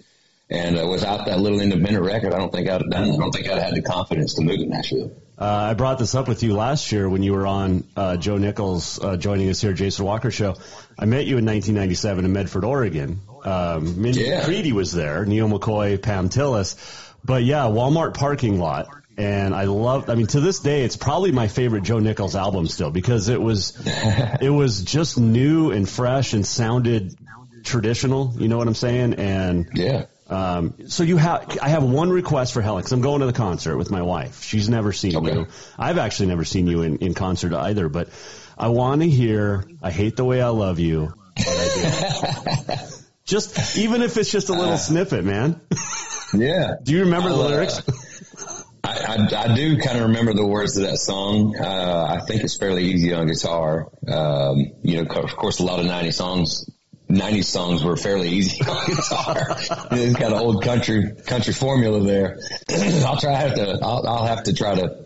And 0.51 0.79
uh, 0.79 0.87
without 0.87 1.25
that 1.27 1.41
little 1.41 1.61
independent 1.61 2.05
record, 2.05 2.35
I 2.35 2.39
don't 2.39 2.53
think 2.53 2.69
I'd 2.69 2.83
have 2.83 2.91
done. 2.91 3.11
I 3.11 3.17
don't 3.17 3.33
think 3.33 3.49
I'd 3.49 3.59
have 3.59 3.63
had 3.63 3.75
the 3.75 3.83
confidence 3.83 4.35
to 4.35 4.43
move 4.43 4.59
to 4.59 4.67
Nashville. 4.67 5.11
Uh, 5.39 5.71
I 5.71 5.75
brought 5.75 5.99
this 5.99 6.15
up 6.15 6.29
with 6.29 6.43
you 6.43 6.55
last 6.55 6.93
year 6.93 7.09
when 7.09 7.23
you 7.23 7.33
were 7.33 7.47
on 7.47 7.85
uh, 7.97 8.17
Joe 8.17 8.37
Nichols 8.37 9.03
uh, 9.03 9.17
joining 9.17 9.49
us 9.49 9.61
here, 9.61 9.73
Jason 9.73 10.05
Walker 10.05 10.31
show. 10.31 10.55
I 10.99 11.07
met 11.07 11.27
you 11.27 11.39
in 11.39 11.47
1997 11.47 12.27
in 12.27 12.33
Medford, 12.33 12.65
Oregon. 12.65 13.21
Um, 13.45 14.01
Mindy 14.03 14.25
yeah. 14.25 14.41
McCready 14.41 14.73
was 14.73 14.93
there, 14.93 15.25
Neal 15.25 15.49
McCoy, 15.49 16.01
Pam 16.01 16.29
Tillis. 16.29 16.77
But 17.25 17.45
yeah, 17.45 17.63
Walmart 17.63 18.15
parking 18.15 18.59
lot 18.59 18.87
and 19.17 19.55
I 19.55 19.65
love. 19.65 20.09
I 20.09 20.15
mean, 20.15 20.27
to 20.29 20.41
this 20.41 20.61
day, 20.61 20.85
it's 20.85 20.97
probably 20.97 21.33
my 21.33 21.49
favorite 21.49 21.83
Joe 21.83 21.99
Nichols 21.99 22.37
album 22.37 22.67
still 22.67 22.91
because 22.91 23.29
it 23.29 23.41
was 23.41 23.75
it 23.87 24.51
was 24.51 24.83
just 24.83 25.19
new 25.19 25.71
and 25.71 25.89
fresh 25.89 26.33
and 26.33 26.47
sounded 26.47 27.17
traditional. 27.65 28.35
You 28.37 28.49
know 28.49 28.59
what 28.59 28.69
I'm 28.69 28.75
saying? 28.75 29.15
And 29.15 29.69
yeah. 29.75 30.07
Um, 30.29 30.89
so 30.89 31.03
you 31.03 31.19
have, 31.19 31.59
I 31.61 31.69
have 31.69 31.83
one 31.83 32.09
request 32.09 32.55
for 32.55 32.63
Helen 32.63 32.81
because 32.81 32.93
I'm 32.93 33.03
going 33.03 33.21
to 33.21 33.27
the 33.27 33.35
concert 33.35 33.77
with 33.77 33.91
my 33.91 34.01
wife. 34.01 34.43
She's 34.43 34.67
never 34.67 34.93
seen 34.93 35.17
okay. 35.17 35.35
you. 35.35 35.47
I've 35.79 35.99
actually 35.99 36.29
never 36.29 36.45
seen 36.45 36.67
you 36.67 36.83
in, 36.83 36.99
in 36.99 37.13
concert 37.13 37.53
either, 37.53 37.91
but 37.91 38.09
I 38.57 38.69
want 38.69 39.03
to 39.03 39.11
hear, 39.11 39.65
I 39.83 39.91
hate 39.91 40.17
the 40.17 40.25
way 40.25 40.41
I 40.41 40.49
love 40.49 40.79
you. 40.79 41.13
just, 43.27 43.77
even 43.77 44.01
if 44.01 44.17
it's 44.17 44.33
just 44.33 44.49
a 44.49 44.55
little 44.55 44.75
uh, 44.75 44.79
snippet, 44.79 45.23
man. 45.25 45.61
Yeah. 46.33 46.77
Do 46.83 46.93
you 46.93 47.01
remember 47.01 47.29
I'll, 47.29 47.37
the 47.37 47.49
lyrics? 47.49 47.87
Uh, 47.87 47.93
I, 48.85 49.29
I, 49.33 49.45
I, 49.45 49.55
do 49.55 49.79
kind 49.79 49.99
of 49.99 50.09
remember 50.09 50.35
the 50.35 50.47
words 50.47 50.77
of 50.77 50.85
that 50.85 50.99
song. 50.99 51.57
Uh, 51.57 52.19
I 52.19 52.21
think 52.27 52.43
it's 52.43 52.57
fairly 52.57 52.85
easy 52.85 53.13
on 53.15 53.27
guitar. 53.27 53.89
Um, 54.09 54.73
you 54.83 54.97
know, 54.97 55.03
of 55.03 55.37
course, 55.37 55.61
a 55.61 55.65
lot 55.65 55.79
of 55.79 55.87
90 55.87 56.11
songs, 56.11 56.69
90 57.09 57.43
songs 57.43 57.85
were 57.85 57.97
fairly 57.97 58.31
easy 58.31 58.61
on 58.69 58.87
guitar. 58.87 59.57
it's 59.93 60.17
got 60.17 60.33
an 60.33 60.39
old 60.39 60.65
country, 60.65 61.13
country 61.27 61.53
formula 61.53 62.01
there. 62.01 62.39
I'll 63.07 63.19
try 63.19 63.35
have 63.35 63.55
to, 63.55 63.79
I'll, 63.83 64.07
I'll 64.07 64.27
have 64.27 64.45
to 64.45 64.53
try 64.53 64.75
to, 64.75 65.05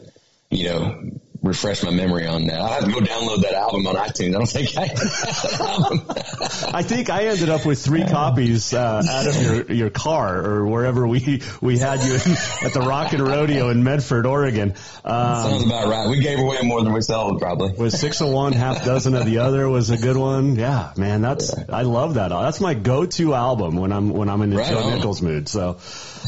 you 0.50 0.68
know, 0.68 1.10
refresh 1.46 1.82
my 1.82 1.90
memory 1.90 2.26
on 2.26 2.46
that. 2.46 2.60
I'll 2.60 2.68
have 2.68 2.84
to 2.84 2.90
go 2.90 3.00
download 3.00 3.42
that 3.42 3.54
album 3.54 3.86
on 3.86 3.96
iTunes. 3.96 4.34
I 4.34 4.38
don't 4.38 4.46
think 4.46 4.76
I. 4.76 4.82
I 6.78 6.82
think 6.82 7.10
I 7.10 7.26
ended 7.26 7.48
up 7.48 7.64
with 7.64 7.82
three 7.82 8.04
copies 8.04 8.74
uh, 8.74 9.02
out 9.08 9.26
of 9.26 9.42
your, 9.42 9.72
your 9.72 9.90
car 9.90 10.44
or 10.44 10.66
wherever 10.66 11.06
we 11.06 11.42
we 11.60 11.78
had 11.78 12.02
you 12.02 12.14
at 12.62 12.72
the 12.72 12.84
Rockin' 12.86 13.22
Rodeo 13.22 13.70
in 13.70 13.84
Medford, 13.84 14.26
Oregon. 14.26 14.74
Um, 15.04 15.50
Sounds 15.50 15.64
about 15.64 15.88
right. 15.88 16.08
We 16.08 16.20
gave 16.20 16.38
away 16.38 16.58
more 16.62 16.82
than 16.82 16.92
we 16.92 17.00
sold, 17.00 17.40
probably. 17.40 17.72
Was 17.72 17.98
six 17.98 18.20
of 18.20 18.28
one, 18.28 18.52
half 18.52 18.84
dozen 18.84 19.14
of 19.14 19.24
the 19.26 19.38
other 19.38 19.68
was 19.68 19.90
a 19.90 19.96
good 19.96 20.16
one. 20.16 20.56
Yeah, 20.56 20.92
man, 20.96 21.22
that's 21.22 21.54
yeah. 21.56 21.64
I 21.68 21.82
love 21.82 22.14
that. 22.14 22.28
That's 22.28 22.60
my 22.60 22.74
go-to 22.74 23.34
album 23.34 23.76
when 23.76 23.92
I'm 23.92 24.10
when 24.10 24.28
I'm 24.28 24.42
in 24.42 24.50
the 24.50 24.56
right 24.56 24.68
Joe 24.68 24.82
on. 24.82 24.94
Nichols 24.94 25.22
mood. 25.22 25.48
So, 25.48 25.78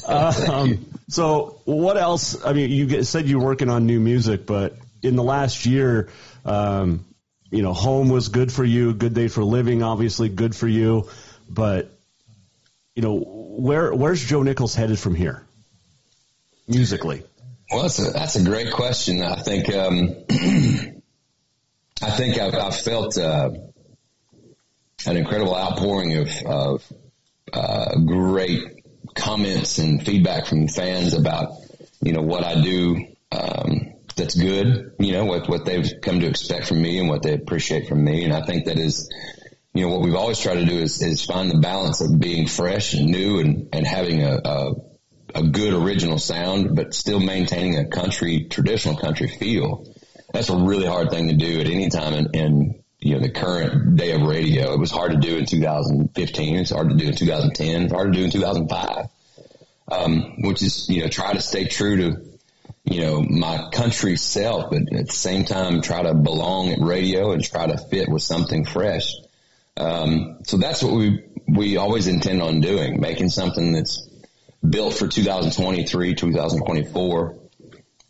uh, 0.07 0.47
um, 0.53 0.87
so 1.09 1.61
what 1.65 1.97
else? 1.97 2.45
I 2.45 2.53
mean, 2.53 2.71
you 2.71 3.03
said 3.05 3.29
you're 3.29 3.43
working 3.43 3.71
on 3.71 3.87
new 3.87 4.01
music, 4.01 4.47
but 4.47 4.77
in 5.03 5.17
the 5.17 5.23
last 5.23 5.67
year, 5.67 6.09
um, 6.45 7.05
you 7.51 7.63
know, 7.63 7.73
home 7.73 8.09
was 8.09 8.29
good 8.29 8.53
for 8.53 8.65
you, 8.65 8.93
good 8.95 9.15
day 9.15 9.29
for 9.29 9.43
living, 9.43 9.83
obviously 9.83 10.29
good 10.29 10.55
for 10.55 10.69
you, 10.69 11.09
but 11.49 11.91
you 12.95 13.03
know, 13.03 13.17
where 13.17 13.95
where's 13.95 14.25
Joe 14.25 14.43
Nichols 14.43 14.75
headed 14.75 14.99
from 14.99 15.15
here, 15.15 15.45
musically? 16.67 17.23
Well, 17.71 17.83
that's 17.83 17.99
a 17.99 18.11
that's 18.11 18.37
a 18.37 18.45
great 18.45 18.73
question. 18.73 19.23
I 19.23 19.37
think 19.37 19.73
um, 19.75 20.17
I 22.03 22.11
think 22.11 22.39
I've, 22.39 22.55
I've 22.55 22.77
felt 22.77 23.17
uh, 23.19 23.51
an 25.07 25.17
incredible 25.17 25.55
outpouring 25.55 26.17
of, 26.17 26.29
of 26.47 26.93
uh, 27.53 27.99
great 28.01 28.85
comments 29.15 29.79
and 29.79 30.05
feedback 30.05 30.47
from 30.47 30.69
fans 30.69 31.15
about 31.15 31.53
you 32.01 32.13
know 32.13 32.23
what 32.23 32.45
I 32.45 32.61
do. 32.61 33.07
Um, 33.31 33.88
that's 34.19 34.35
good, 34.35 34.93
you 34.99 35.13
know, 35.13 35.25
what, 35.25 35.49
what 35.49 35.65
they've 35.65 35.91
come 36.03 36.21
to 36.21 36.27
expect 36.27 36.67
from 36.67 36.83
me 36.83 36.99
and 36.99 37.09
what 37.09 37.23
they 37.23 37.33
appreciate 37.33 37.89
from 37.89 38.05
me. 38.05 38.25
And 38.25 38.35
I 38.35 38.45
think 38.45 38.67
that 38.67 38.79
is, 38.79 39.09
you 39.73 39.83
know, 39.83 39.93
what 39.93 40.03
we've 40.03 40.15
always 40.15 40.39
tried 40.39 40.57
to 40.57 40.67
do 40.67 40.79
is, 40.79 41.01
is 41.03 41.25
find 41.25 41.51
the 41.51 41.59
balance 41.59 42.01
of 42.01 42.19
being 42.19 42.47
fresh 42.47 42.95
and 42.95 43.07
new 43.07 43.41
and, 43.41 43.69
and 43.73 43.87
having 43.87 44.23
a, 44.23 44.41
a, 44.45 44.75
a 45.37 45.43
good 45.45 45.73
original 45.73 46.19
sound, 46.19 46.77
but 46.77 46.95
still 46.95 47.21
maintaining 47.21 47.79
a 47.79 47.89
country, 47.89 48.45
traditional 48.45 48.97
country 48.97 49.29
feel. 49.29 49.87
That's 50.33 50.51
a 50.51 50.57
really 50.57 50.87
hard 50.87 51.11
thing 51.11 51.29
to 51.29 51.35
do 51.35 51.61
at 51.61 51.67
any 51.67 51.89
time 51.89 52.13
in, 52.13 52.31
in 52.35 52.85
you 53.01 53.15
know, 53.15 53.21
the 53.21 53.31
current 53.31 53.97
day 53.97 54.13
of 54.13 54.23
radio. 54.23 54.75
It 54.75 54.81
was 54.81 54.91
hard 54.91 55.13
to 55.13 55.19
do 55.19 55.37
in 55.37 55.47
2015. 55.47 56.57
It's 56.57 56.71
hard 56.71 56.91
to 56.91 56.97
do 56.97 57.07
in 57.07 57.15
2010. 57.15 57.83
It's 57.85 57.93
hard 57.93 58.13
to 58.13 58.19
do 58.19 58.25
in 58.25 58.31
2005. 58.31 59.07
Um, 59.91 60.43
which 60.43 60.63
is, 60.63 60.87
you 60.91 61.01
know, 61.01 61.09
try 61.09 61.33
to 61.33 61.41
stay 61.41 61.67
true 61.67 61.97
to 61.97 62.38
you 62.91 63.03
know, 63.03 63.23
my 63.23 63.69
country 63.71 64.17
self, 64.17 64.71
but 64.71 64.93
at 64.93 65.07
the 65.07 65.13
same 65.13 65.45
time 65.45 65.83
try 65.83 66.03
to 66.03 66.15
belong 66.15 66.71
at 66.71 66.81
radio 66.81 67.33
and 67.33 67.45
try 67.45 67.67
to 67.67 67.77
fit 67.77 68.09
with 68.09 68.23
something 68.23 68.65
fresh. 68.65 69.13
Um, 69.77 70.39
so 70.45 70.57
that's 70.57 70.83
what 70.83 70.95
we, 70.95 71.25
we 71.47 71.77
always 71.77 72.07
intend 72.07 72.43
on 72.43 72.61
doing, 72.61 73.01
making 73.01 73.31
something 73.31 73.73
that's 73.73 74.09
built 74.69 74.95
for 74.95 75.07
2023, 75.07 76.15
2024 76.15 77.39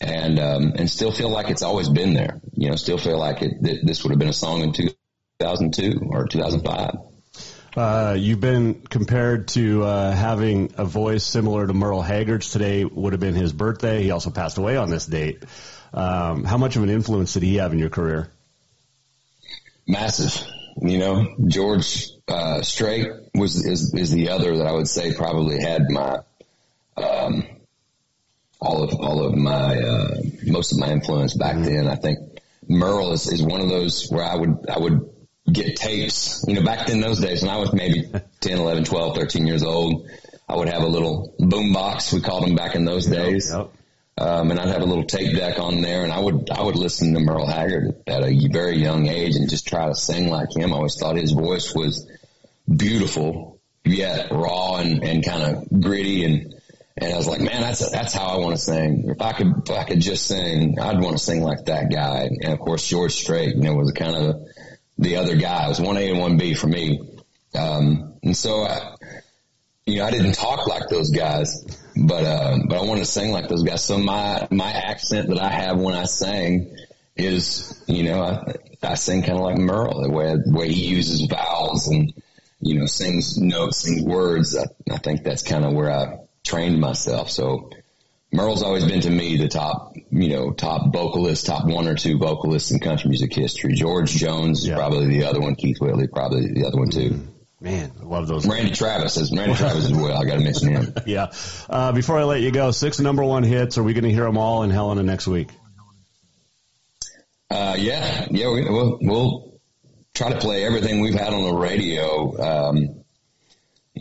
and, 0.00 0.38
um, 0.38 0.72
and 0.76 0.88
still 0.88 1.10
feel 1.10 1.28
like 1.28 1.50
it's 1.50 1.62
always 1.62 1.88
been 1.88 2.14
there, 2.14 2.40
you 2.54 2.70
know, 2.70 2.76
still 2.76 2.98
feel 2.98 3.18
like 3.18 3.42
it, 3.42 3.84
this 3.84 4.04
would 4.04 4.10
have 4.10 4.18
been 4.18 4.28
a 4.28 4.32
song 4.32 4.62
in 4.62 4.72
2002 4.72 6.08
or 6.10 6.26
2005. 6.26 7.07
Uh, 7.76 8.16
you've 8.18 8.40
been 8.40 8.74
compared 8.74 9.48
to 9.48 9.84
uh, 9.84 10.12
having 10.12 10.72
a 10.78 10.84
voice 10.84 11.24
similar 11.24 11.66
to 11.66 11.72
Merle 11.72 12.02
Haggard's. 12.02 12.50
Today 12.50 12.84
would 12.84 13.12
have 13.12 13.20
been 13.20 13.34
his 13.34 13.52
birthday. 13.52 14.02
He 14.02 14.10
also 14.10 14.30
passed 14.30 14.58
away 14.58 14.76
on 14.76 14.90
this 14.90 15.06
date. 15.06 15.44
Um, 15.92 16.44
how 16.44 16.58
much 16.58 16.76
of 16.76 16.82
an 16.82 16.90
influence 16.90 17.34
did 17.34 17.42
he 17.42 17.56
have 17.56 17.72
in 17.72 17.78
your 17.78 17.90
career? 17.90 18.30
Massive. 19.86 20.46
You 20.80 20.98
know, 20.98 21.34
George 21.46 22.08
uh, 22.28 22.62
Strait 22.62 23.08
was 23.34 23.64
is, 23.64 23.92
is 23.94 24.10
the 24.10 24.30
other 24.30 24.56
that 24.58 24.66
I 24.66 24.72
would 24.72 24.88
say 24.88 25.14
probably 25.14 25.60
had 25.60 25.90
my 25.90 26.18
um, 26.96 27.44
all 28.60 28.82
of 28.82 28.94
all 28.94 29.24
of 29.24 29.34
my 29.34 29.76
uh, 29.78 30.14
most 30.46 30.72
of 30.72 30.78
my 30.78 30.90
influence 30.90 31.34
back 31.34 31.56
mm-hmm. 31.56 31.64
then. 31.64 31.88
I 31.88 31.96
think 31.96 32.18
Merle 32.68 33.12
is, 33.12 33.30
is 33.32 33.42
one 33.42 33.60
of 33.60 33.68
those 33.68 34.08
where 34.08 34.24
I 34.24 34.36
would 34.36 34.68
I 34.68 34.78
would 34.78 35.10
get 35.52 35.76
tapes. 35.76 36.44
You 36.46 36.54
know, 36.54 36.62
back 36.62 36.88
in 36.88 37.00
those 37.00 37.20
days 37.20 37.42
when 37.42 37.50
I 37.50 37.58
was 37.58 37.72
maybe 37.72 38.10
10, 38.40 38.58
11, 38.58 38.84
12, 38.84 39.16
13 39.16 39.46
years 39.46 39.62
old, 39.62 40.08
I 40.48 40.56
would 40.56 40.68
have 40.68 40.82
a 40.82 40.88
little 40.88 41.34
boom 41.38 41.72
box. 41.72 42.12
We 42.12 42.20
called 42.20 42.44
them 42.44 42.54
back 42.54 42.74
in 42.74 42.84
those 42.84 43.06
days. 43.06 43.52
Yep. 43.54 43.70
Um, 44.18 44.50
and 44.50 44.58
I'd 44.58 44.68
have 44.68 44.82
a 44.82 44.86
little 44.86 45.04
tape 45.04 45.36
deck 45.36 45.60
on 45.60 45.80
there 45.80 46.02
and 46.02 46.12
I 46.12 46.18
would, 46.18 46.50
I 46.50 46.60
would 46.60 46.74
listen 46.74 47.14
to 47.14 47.20
Merle 47.20 47.46
Haggard 47.46 48.02
at 48.08 48.24
a 48.24 48.48
very 48.48 48.78
young 48.78 49.06
age 49.06 49.36
and 49.36 49.48
just 49.48 49.68
try 49.68 49.86
to 49.86 49.94
sing 49.94 50.28
like 50.28 50.48
him. 50.56 50.72
I 50.72 50.76
always 50.76 50.96
thought 50.96 51.16
his 51.16 51.30
voice 51.30 51.72
was 51.72 52.10
beautiful, 52.68 53.60
yet 53.84 54.32
raw 54.32 54.78
and, 54.78 55.04
and 55.04 55.24
kind 55.24 55.42
of 55.42 55.80
gritty. 55.80 56.24
And, 56.24 56.52
and 56.96 57.12
I 57.12 57.16
was 57.16 57.28
like, 57.28 57.40
man, 57.40 57.60
that's, 57.60 57.90
that's 57.90 58.12
how 58.12 58.26
I 58.26 58.38
want 58.38 58.56
to 58.56 58.60
sing. 58.60 59.04
If 59.06 59.22
I 59.22 59.34
could, 59.34 59.52
if 59.64 59.70
I 59.70 59.84
could 59.84 60.00
just 60.00 60.26
sing, 60.26 60.80
I'd 60.80 61.00
want 61.00 61.16
to 61.16 61.22
sing 61.22 61.42
like 61.42 61.66
that 61.66 61.92
guy. 61.92 62.28
And 62.42 62.52
of 62.52 62.58
course, 62.58 62.84
George 62.84 63.14
Strait, 63.14 63.54
you 63.54 63.62
know, 63.62 63.74
was 63.74 63.92
kind 63.92 64.16
of 64.16 64.48
the 64.98 65.16
other 65.16 65.36
guy. 65.36 65.64
It 65.66 65.68
was 65.68 65.80
one 65.80 65.96
A 65.96 66.10
and 66.10 66.18
one 66.18 66.36
B 66.36 66.54
for 66.54 66.66
me. 66.66 67.00
Um, 67.54 68.14
and 68.22 68.36
so 68.36 68.62
I, 68.62 68.96
you 69.86 69.98
know, 69.98 70.04
I 70.04 70.10
didn't 70.10 70.32
talk 70.32 70.66
like 70.66 70.88
those 70.88 71.10
guys, 71.10 71.64
but, 71.96 72.24
uh, 72.24 72.58
but 72.66 72.78
I 72.78 72.82
wanted 72.82 73.00
to 73.00 73.06
sing 73.06 73.32
like 73.32 73.48
those 73.48 73.62
guys. 73.62 73.84
So 73.84 73.98
my, 73.98 74.46
my 74.50 74.70
accent 74.70 75.28
that 75.28 75.40
I 75.40 75.48
have 75.48 75.78
when 75.78 75.94
I 75.94 76.04
sang 76.04 76.76
is, 77.16 77.82
you 77.86 78.02
know, 78.04 78.22
I, 78.22 78.54
I 78.82 78.94
sing 78.94 79.22
kind 79.22 79.38
of 79.38 79.44
like 79.44 79.56
Merle, 79.58 80.02
the 80.02 80.10
way, 80.10 80.34
the 80.34 80.52
way 80.52 80.70
he 80.70 80.86
uses 80.86 81.22
vowels 81.22 81.88
and, 81.88 82.12
you 82.60 82.78
know, 82.78 82.86
sings 82.86 83.38
notes, 83.38 83.78
sings 83.78 84.02
words. 84.02 84.56
I, 84.56 84.66
I 84.92 84.98
think 84.98 85.22
that's 85.22 85.42
kind 85.42 85.64
of 85.64 85.72
where 85.72 85.90
I 85.90 86.18
trained 86.44 86.80
myself. 86.80 87.30
So, 87.30 87.70
Merle's 88.30 88.62
always 88.62 88.84
been 88.84 89.00
to 89.00 89.10
me 89.10 89.38
the 89.38 89.48
top, 89.48 89.96
you 90.10 90.28
know, 90.28 90.50
top 90.50 90.92
vocalist, 90.92 91.46
top 91.46 91.64
one 91.64 91.88
or 91.88 91.94
two 91.94 92.18
vocalists 92.18 92.70
in 92.70 92.78
country 92.78 93.08
music 93.08 93.32
history. 93.32 93.74
George 93.74 94.12
Jones 94.12 94.60
is 94.60 94.68
yeah. 94.68 94.76
probably 94.76 95.06
the 95.06 95.24
other 95.24 95.40
one. 95.40 95.54
Keith 95.54 95.78
Whitley 95.80 96.08
probably 96.08 96.52
the 96.52 96.66
other 96.66 96.78
one 96.78 96.90
too. 96.90 97.10
Mm-hmm. 97.10 97.32
Man, 97.60 97.90
I 98.00 98.04
love 98.04 98.28
those. 98.28 98.46
Randy 98.46 98.70
Travis 98.70 99.16
is 99.16 99.36
Randy 99.36 99.54
Travis 99.54 99.86
as 99.86 99.92
well. 99.92 100.16
I 100.16 100.24
got 100.24 100.34
to 100.34 100.44
mention 100.44 100.68
him. 100.68 100.94
yeah. 101.06 101.32
Uh, 101.68 101.90
before 101.90 102.16
I 102.18 102.22
let 102.22 102.40
you 102.40 102.52
go, 102.52 102.70
six 102.70 103.00
number 103.00 103.24
one 103.24 103.42
hits. 103.42 103.78
Are 103.78 103.82
we 103.82 103.94
going 103.94 104.04
to 104.04 104.12
hear 104.12 104.24
them 104.24 104.38
all 104.38 104.62
in 104.62 104.70
Helena 104.70 105.02
next 105.02 105.26
week? 105.26 105.48
Uh, 107.50 107.74
yeah, 107.76 108.28
yeah. 108.30 108.52
We, 108.52 108.62
will 108.62 108.98
we'll 109.00 109.60
try 110.14 110.30
to 110.30 110.38
play 110.38 110.64
everything 110.64 111.00
we've 111.00 111.14
had 111.14 111.32
on 111.32 111.42
the 111.42 111.54
radio. 111.54 112.40
Um, 112.40 112.97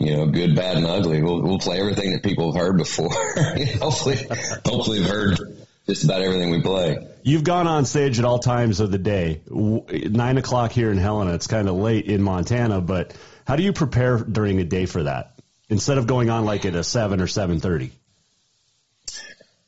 you 0.00 0.16
know, 0.16 0.26
good, 0.26 0.54
bad, 0.54 0.76
and 0.76 0.86
ugly. 0.86 1.22
We'll, 1.22 1.42
we'll 1.42 1.58
play 1.58 1.80
everything 1.80 2.12
that 2.12 2.22
people 2.22 2.52
have 2.52 2.62
heard 2.62 2.76
before. 2.76 3.10
hopefully, 3.80 4.16
hopefully, 4.64 5.02
have 5.02 5.10
heard 5.10 5.38
just 5.86 6.04
about 6.04 6.22
everything 6.22 6.50
we 6.50 6.62
play. 6.62 7.08
You've 7.24 7.42
gone 7.42 7.66
on 7.66 7.84
stage 7.84 8.18
at 8.20 8.24
all 8.24 8.38
times 8.38 8.78
of 8.78 8.92
the 8.92 8.98
day. 8.98 9.40
Nine 9.48 10.38
o'clock 10.38 10.70
here 10.70 10.92
in 10.92 10.98
Helena. 10.98 11.34
It's 11.34 11.48
kind 11.48 11.68
of 11.68 11.74
late 11.74 12.06
in 12.06 12.22
Montana, 12.22 12.80
but 12.80 13.12
how 13.44 13.56
do 13.56 13.64
you 13.64 13.72
prepare 13.72 14.18
during 14.18 14.60
a 14.60 14.64
day 14.64 14.86
for 14.86 15.02
that 15.02 15.40
instead 15.68 15.98
of 15.98 16.06
going 16.06 16.30
on 16.30 16.44
like 16.44 16.64
at 16.64 16.76
a 16.76 16.84
seven 16.84 17.20
or 17.20 17.26
seven 17.26 17.58
thirty? 17.58 17.90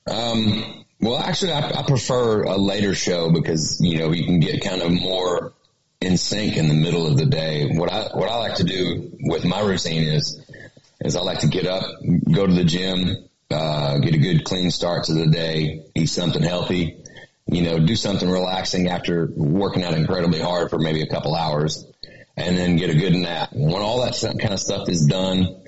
Um. 0.09 0.85
Well, 1.03 1.19
actually, 1.19 1.53
I, 1.53 1.71
I 1.71 1.83
prefer 1.83 2.43
a 2.43 2.59
later 2.59 2.95
show 2.95 3.33
because 3.33 3.81
you 3.81 3.99
know 3.99 4.13
you 4.13 4.27
can 4.27 4.39
get 4.39 4.63
kind 4.63 4.83
of 4.83 4.93
more 4.93 5.55
in 6.01 6.17
sync 6.17 6.57
in 6.57 6.69
the 6.69 6.75
middle 6.75 7.07
of 7.07 7.17
the 7.17 7.27
day. 7.27 7.69
What 7.73 7.93
I 7.93 8.05
what 8.17 8.29
I 8.29 8.37
like 8.37 8.57
to 8.57 8.65
do 8.65 9.11
with 9.21 9.45
my 9.45 9.61
routine 9.61 10.05
is 10.05 10.41
is 11.01 11.17
I 11.17 11.21
like 11.21 11.41
to 11.41 11.49
get 11.49 11.67
up, 11.67 11.85
go 12.31 12.47
to 12.47 12.53
the 12.53 12.65
gym, 12.65 13.29
uh, 13.51 13.99
get 13.99 14.15
a 14.15 14.19
good 14.19 14.45
clean 14.45 14.71
start 14.71 15.05
to 15.05 15.15
the 15.15 15.27
day, 15.27 15.85
eat 15.95 16.07
something 16.07 16.43
healthy, 16.43 16.97
you 17.47 17.63
know, 17.63 17.79
do 17.79 17.97
something 17.97 18.29
relaxing 18.29 18.89
after 18.89 19.31
working 19.35 19.83
out 19.83 19.95
incredibly 19.95 20.41
hard 20.41 20.71
for 20.71 20.79
maybe 20.79 21.03
a 21.03 21.07
couple 21.07 21.35
hours, 21.35 21.87
and 22.37 22.57
then 22.57 22.77
get 22.77 22.91
a 22.91 22.95
good 22.95 23.15
nap. 23.15 23.51
When 23.53 23.83
all 23.83 24.01
that 24.03 24.19
kind 24.41 24.55
of 24.55 24.61
stuff 24.61 24.89
is 24.89 25.07
done, 25.07 25.63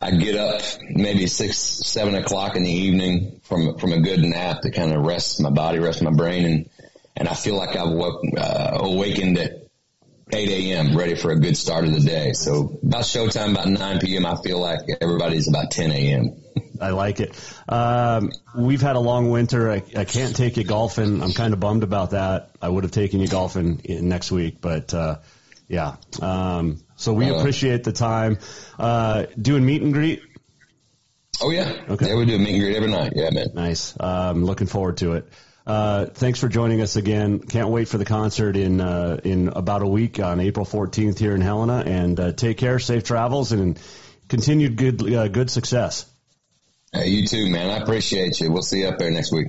I 0.00 0.10
get 0.12 0.36
up 0.36 0.62
maybe 0.90 1.28
six, 1.28 1.58
seven 1.58 2.16
o'clock 2.16 2.56
in 2.56 2.64
the 2.64 2.72
evening 2.72 3.40
from 3.44 3.78
from 3.78 3.92
a 3.92 4.00
good 4.00 4.20
nap 4.20 4.62
to 4.62 4.72
kind 4.72 4.92
of 4.92 5.04
rest 5.04 5.40
my 5.40 5.50
body, 5.50 5.78
rest 5.78 6.02
my 6.02 6.10
brain, 6.10 6.44
and 6.44 6.70
and 7.16 7.28
I 7.28 7.34
feel 7.34 7.56
like 7.56 7.76
I've 7.76 7.90
woke, 7.90 8.22
uh, 8.36 8.78
awakened 8.80 9.38
at 9.38 9.62
8 10.32 10.48
a.m. 10.48 10.96
ready 10.96 11.14
for 11.14 11.30
a 11.30 11.38
good 11.38 11.56
start 11.56 11.84
of 11.84 11.92
the 11.92 12.00
day. 12.00 12.32
So 12.32 12.78
about 12.82 13.02
showtime, 13.02 13.52
about 13.52 13.68
9 13.68 14.00
p.m., 14.00 14.24
I 14.24 14.36
feel 14.42 14.58
like 14.58 14.80
everybody's 15.00 15.48
about 15.48 15.70
10 15.70 15.92
a.m. 15.92 16.42
I 16.80 16.90
like 16.90 17.20
it. 17.20 17.38
Um, 17.68 18.32
we've 18.56 18.80
had 18.80 18.96
a 18.96 19.00
long 19.00 19.30
winter. 19.30 19.70
I, 19.70 19.82
I, 19.96 20.04
can't 20.04 20.34
take 20.34 20.56
you 20.56 20.64
golfing. 20.64 21.22
I'm 21.22 21.32
kind 21.32 21.52
of 21.52 21.60
bummed 21.60 21.84
about 21.84 22.10
that. 22.10 22.50
I 22.60 22.68
would 22.68 22.84
have 22.84 22.90
taken 22.92 23.20
you 23.20 23.28
golfing 23.28 23.80
next 23.86 24.32
week, 24.32 24.60
but 24.60 24.92
uh, 24.92 25.18
yeah. 25.68 25.96
Um, 26.20 26.82
so 26.96 27.12
we 27.12 27.30
uh, 27.30 27.38
appreciate 27.38 27.84
the 27.84 27.92
time. 27.92 28.38
Uh, 28.78 29.26
doing 29.40 29.64
meet 29.64 29.82
and 29.82 29.92
greet. 29.92 30.22
Oh 31.40 31.50
yeah. 31.50 31.72
Okay. 31.88 32.08
Yeah, 32.08 32.16
we 32.16 32.26
do 32.26 32.36
a 32.36 32.38
meet 32.38 32.54
and 32.54 32.60
greet 32.60 32.76
every 32.76 32.90
night. 32.90 33.12
Yeah, 33.14 33.30
man. 33.30 33.48
Nice. 33.54 33.94
Um, 33.98 34.44
looking 34.44 34.66
forward 34.66 34.98
to 34.98 35.14
it. 35.14 35.28
Uh, 35.64 36.06
thanks 36.06 36.40
for 36.40 36.48
joining 36.48 36.80
us 36.80 36.96
again. 36.96 37.38
Can't 37.38 37.68
wait 37.68 37.86
for 37.86 37.96
the 37.96 38.04
concert 38.04 38.56
in 38.56 38.80
uh, 38.80 39.20
in 39.22 39.48
about 39.48 39.82
a 39.82 39.86
week 39.86 40.18
on 40.18 40.40
April 40.40 40.66
14th 40.66 41.18
here 41.18 41.34
in 41.34 41.40
Helena. 41.40 41.84
And 41.86 42.18
uh, 42.18 42.32
take 42.32 42.58
care, 42.58 42.78
safe 42.80 43.04
travels, 43.04 43.52
and 43.52 43.80
continued 44.28 44.76
good 44.76 45.14
uh, 45.14 45.28
good 45.28 45.50
success. 45.50 46.06
Hey, 46.92 47.08
you 47.08 47.26
too, 47.26 47.48
man. 47.48 47.70
I 47.70 47.76
appreciate 47.82 48.40
you. 48.40 48.50
We'll 48.50 48.62
see 48.62 48.80
you 48.80 48.88
up 48.88 48.98
there 48.98 49.10
next 49.10 49.32
week. 49.32 49.46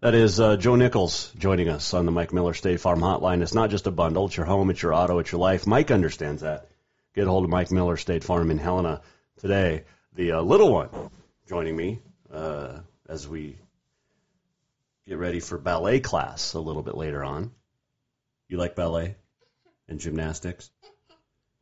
That 0.00 0.14
is 0.14 0.38
uh, 0.38 0.56
Joe 0.56 0.76
Nichols 0.76 1.32
joining 1.38 1.68
us 1.68 1.94
on 1.94 2.04
the 2.04 2.12
Mike 2.12 2.32
Miller 2.32 2.54
State 2.54 2.80
Farm 2.80 3.00
Hotline. 3.00 3.40
It's 3.40 3.54
not 3.54 3.70
just 3.70 3.86
a 3.86 3.90
bundle; 3.90 4.26
it's 4.26 4.36
your 4.36 4.46
home, 4.46 4.68
it's 4.68 4.82
your 4.82 4.92
auto, 4.92 5.18
it's 5.18 5.32
your 5.32 5.40
life. 5.40 5.66
Mike 5.66 5.90
understands 5.90 6.42
that. 6.42 6.68
Get 7.14 7.26
a 7.26 7.30
hold 7.30 7.44
of 7.44 7.50
Mike 7.50 7.70
Miller 7.70 7.96
State 7.96 8.22
Farm 8.22 8.50
in 8.50 8.58
Helena 8.58 9.00
today. 9.38 9.84
The 10.14 10.32
uh, 10.32 10.42
little 10.42 10.70
one 10.70 10.90
joining 11.48 11.74
me 11.74 12.00
as 13.08 13.28
we 13.28 13.56
get 15.06 15.18
ready 15.18 15.40
for 15.40 15.58
ballet 15.58 16.00
class 16.00 16.54
a 16.54 16.60
little 16.60 16.82
bit 16.82 16.96
later 16.96 17.24
on. 17.24 17.52
You 18.48 18.58
like 18.58 18.76
ballet 18.76 19.16
and 19.88 19.98
gymnastics? 19.98 20.70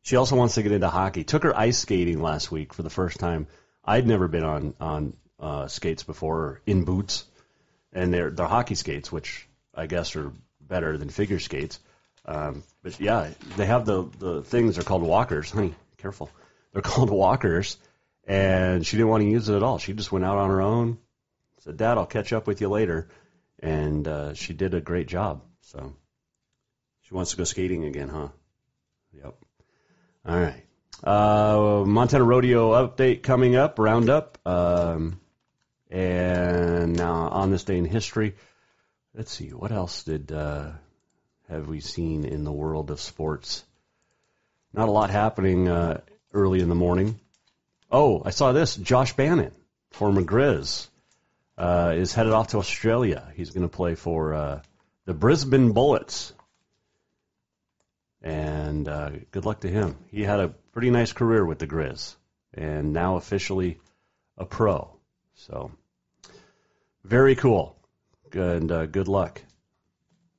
She 0.03 0.15
also 0.15 0.35
wants 0.35 0.55
to 0.55 0.63
get 0.63 0.71
into 0.71 0.89
hockey. 0.89 1.23
Took 1.23 1.43
her 1.43 1.57
ice 1.57 1.77
skating 1.77 2.21
last 2.21 2.51
week 2.51 2.73
for 2.73 2.83
the 2.83 2.89
first 2.89 3.19
time. 3.19 3.47
I'd 3.83 4.07
never 4.07 4.27
been 4.27 4.43
on 4.43 4.73
on 4.79 5.13
uh, 5.39 5.67
skates 5.67 6.03
before, 6.03 6.61
in 6.65 6.83
boots, 6.83 7.25
and 7.93 8.13
they're 8.13 8.29
they're 8.29 8.47
hockey 8.47 8.75
skates, 8.75 9.11
which 9.11 9.47
I 9.73 9.87
guess 9.87 10.15
are 10.15 10.31
better 10.59 10.97
than 10.97 11.09
figure 11.09 11.39
skates. 11.39 11.79
Um, 12.25 12.63
but 12.83 12.99
yeah, 12.99 13.29
they 13.57 13.65
have 13.65 13.85
the 13.85 14.09
the 14.19 14.43
things. 14.43 14.75
They're 14.75 14.83
called 14.83 15.03
walkers. 15.03 15.51
Honey, 15.51 15.75
careful. 15.97 16.29
They're 16.73 16.81
called 16.93 17.09
walkers, 17.09 17.77
and 18.25 18.85
she 18.85 18.97
didn't 18.97 19.09
want 19.09 19.21
to 19.21 19.29
use 19.29 19.49
it 19.49 19.55
at 19.55 19.63
all. 19.63 19.77
She 19.77 19.93
just 19.93 20.11
went 20.11 20.25
out 20.25 20.37
on 20.37 20.49
her 20.49 20.61
own. 20.61 20.97
Said, 21.59 21.77
"Dad, 21.77 21.97
I'll 21.97 22.07
catch 22.07 22.33
up 22.33 22.47
with 22.47 22.61
you 22.61 22.69
later." 22.69 23.07
And 23.61 24.07
uh, 24.07 24.33
she 24.33 24.53
did 24.53 24.73
a 24.73 24.81
great 24.81 25.07
job. 25.07 25.43
So 25.61 25.93
she 27.01 27.13
wants 27.13 27.31
to 27.31 27.37
go 27.37 27.43
skating 27.43 27.85
again, 27.85 28.09
huh? 28.09 28.29
Yep. 29.13 29.35
All 30.25 30.39
right. 30.39 30.63
Uh, 31.03 31.83
Montana 31.85 32.23
Rodeo 32.23 32.71
update 32.71 33.23
coming 33.23 33.55
up, 33.55 33.79
roundup, 33.79 34.37
um, 34.45 35.19
and 35.89 36.95
now 36.95 37.29
on 37.29 37.51
this 37.51 37.63
day 37.63 37.77
in 37.77 37.85
history. 37.85 38.35
Let's 39.15 39.31
see, 39.31 39.49
what 39.49 39.71
else 39.71 40.03
did 40.03 40.31
uh, 40.31 40.71
have 41.49 41.67
we 41.67 41.79
seen 41.79 42.23
in 42.23 42.43
the 42.43 42.51
world 42.51 42.91
of 42.91 43.01
sports? 43.01 43.63
Not 44.73 44.87
a 44.87 44.91
lot 44.91 45.09
happening 45.09 45.67
uh, 45.67 46.01
early 46.33 46.61
in 46.61 46.69
the 46.69 46.75
morning. 46.75 47.19
Oh, 47.91 48.21
I 48.23 48.29
saw 48.29 48.53
this. 48.53 48.75
Josh 48.75 49.13
Bannan, 49.15 49.51
former 49.89 50.21
Grizz, 50.21 50.87
uh, 51.57 51.93
is 51.95 52.13
headed 52.13 52.33
off 52.33 52.49
to 52.49 52.57
Australia. 52.57 53.31
He's 53.35 53.51
going 53.51 53.67
to 53.67 53.75
play 53.75 53.95
for 53.95 54.33
uh, 54.33 54.61
the 55.05 55.13
Brisbane 55.13 55.73
Bullets. 55.73 56.33
And 58.21 58.87
uh, 58.87 59.11
good 59.31 59.45
luck 59.45 59.61
to 59.61 59.69
him. 59.69 59.97
He 60.11 60.23
had 60.23 60.39
a 60.39 60.49
pretty 60.49 60.91
nice 60.91 61.11
career 61.11 61.45
with 61.45 61.59
the 61.59 61.67
Grizz 61.67 62.15
and 62.53 62.93
now 62.93 63.15
officially 63.15 63.79
a 64.37 64.45
pro. 64.45 64.95
So, 65.35 65.71
very 67.03 67.35
cool. 67.35 67.75
And 68.33 68.71
uh, 68.71 68.85
good 68.85 69.07
luck 69.07 69.41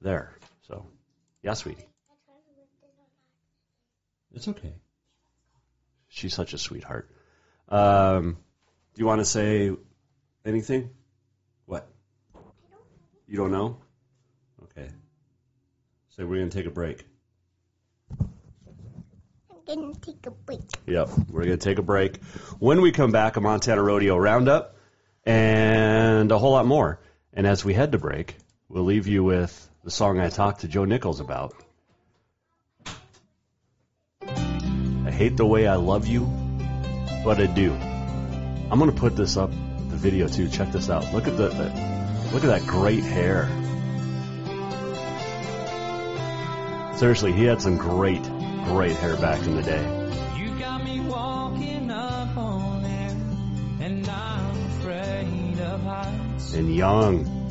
there. 0.01 0.37
So, 0.69 0.87
yeah, 1.43 1.55
sweetie. 1.55 1.87
It's 4.35 4.49
okay. 4.49 4.73
She's 6.09 6.35
such 6.35 6.55
a 6.55 6.59
sweetheart. 6.59 7.11
Um, 7.69 8.37
do 8.95 9.01
you 9.01 9.07
want 9.07 9.21
to 9.21 9.25
say 9.25 9.71
anything? 10.45 10.91
You 13.33 13.39
don't 13.39 13.51
know? 13.51 13.79
Okay. 14.65 14.91
So 16.11 16.27
we're 16.27 16.37
going 16.37 16.51
to 16.51 16.55
take 16.59 16.67
a 16.67 16.71
break. 16.71 17.03
I'm 18.21 18.29
going 19.67 19.95
to 19.95 20.01
take 20.03 20.27
a 20.27 20.31
break. 20.31 20.61
Yep, 20.87 21.09
we're 21.31 21.45
going 21.45 21.57
to 21.59 21.65
take 21.65 21.79
a 21.79 21.83
break. 21.83 22.23
When 22.59 22.83
we 22.83 22.93
come 22.93 23.11
back, 23.11 23.39
a 23.39 23.41
Montana 23.41 23.83
Rodeo 23.83 24.19
Roundup 24.19 24.77
and 25.25 26.31
a 26.31 26.37
whole 26.37 26.53
lot 26.53 26.67
more. 26.67 27.01
And 27.33 27.47
as 27.47 27.65
we 27.65 27.73
head 27.73 27.93
to 27.93 27.99
break, 27.99 28.37
we'll 28.69 28.85
leave 28.85 29.07
you 29.07 29.25
with 29.25 29.67
the 29.83 29.91
song 29.91 30.21
I 30.21 30.29
talked 30.29 30.61
to 30.61 30.69
Joe 30.69 30.85
Nichols 30.85 31.21
about. 31.21 31.55
I 34.27 35.11
hate 35.11 35.39
the 35.39 35.47
way 35.47 35.67
I 35.67 35.77
love 35.77 36.07
you, 36.07 36.31
but 37.25 37.41
I 37.41 37.47
do. 37.47 37.73
I'm 37.73 38.79
going 38.79 38.93
to 38.93 39.01
put 39.01 39.17
this 39.17 39.39
up, 39.39 39.51
the 39.53 39.97
video 39.97 40.29
too. 40.29 40.51
Check 40.51 40.71
this 40.71 40.91
out. 40.91 41.15
Look 41.15 41.27
at 41.27 41.39
the, 41.39 41.49
the 41.49 42.02
Look 42.33 42.45
at 42.45 42.61
that 42.61 42.67
great 42.67 43.05
hair. 43.05 43.47
Seriously, 46.97 47.31
he 47.33 47.45
had 47.45 47.61
some 47.61 47.77
great, 47.77 48.23
great 48.65 48.97
hair 48.97 49.17
back 49.17 49.43
in 49.43 49.55
the 49.55 49.63
day. 49.63 49.83
You 50.39 50.59
got 50.59 50.83
me 50.83 51.01
walking 51.01 51.91
up 51.91 52.35
on 52.35 52.87
air, 52.87 53.11
and 53.81 54.09
I'm 54.09 54.67
afraid 54.79 55.61
of 55.61 55.83
heights. 55.83 56.55
And 56.55 56.75
young. 56.75 57.51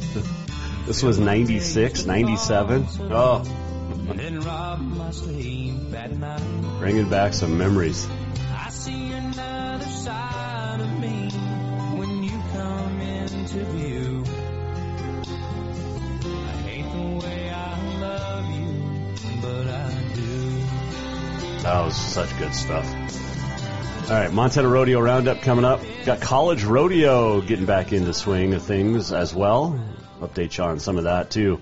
This 0.87 1.03
was 1.03 1.19
96, 1.19 2.07
97. 2.07 2.87
Oh. 3.11 3.43
Bringing 6.79 7.07
back 7.07 7.35
some 7.35 7.55
memories. 7.55 8.07
I 8.57 8.69
Oh, 21.61 21.63
that 21.63 21.85
was 21.85 21.95
such 21.95 22.35
good 22.39 22.55
stuff. 22.55 22.91
All 24.09 24.17
right, 24.17 24.33
Montana 24.33 24.67
Rodeo 24.67 24.99
Roundup 24.99 25.43
coming 25.43 25.63
up. 25.63 25.79
Got 26.05 26.19
College 26.19 26.63
Rodeo 26.63 27.39
getting 27.39 27.67
back 27.67 27.93
into 27.93 28.15
swing 28.15 28.55
of 28.55 28.63
things 28.63 29.11
as 29.11 29.31
well. 29.35 29.79
Update 30.19 30.57
you 30.57 30.63
on 30.63 30.79
some 30.79 30.97
of 30.97 31.03
that 31.03 31.29
too. 31.29 31.61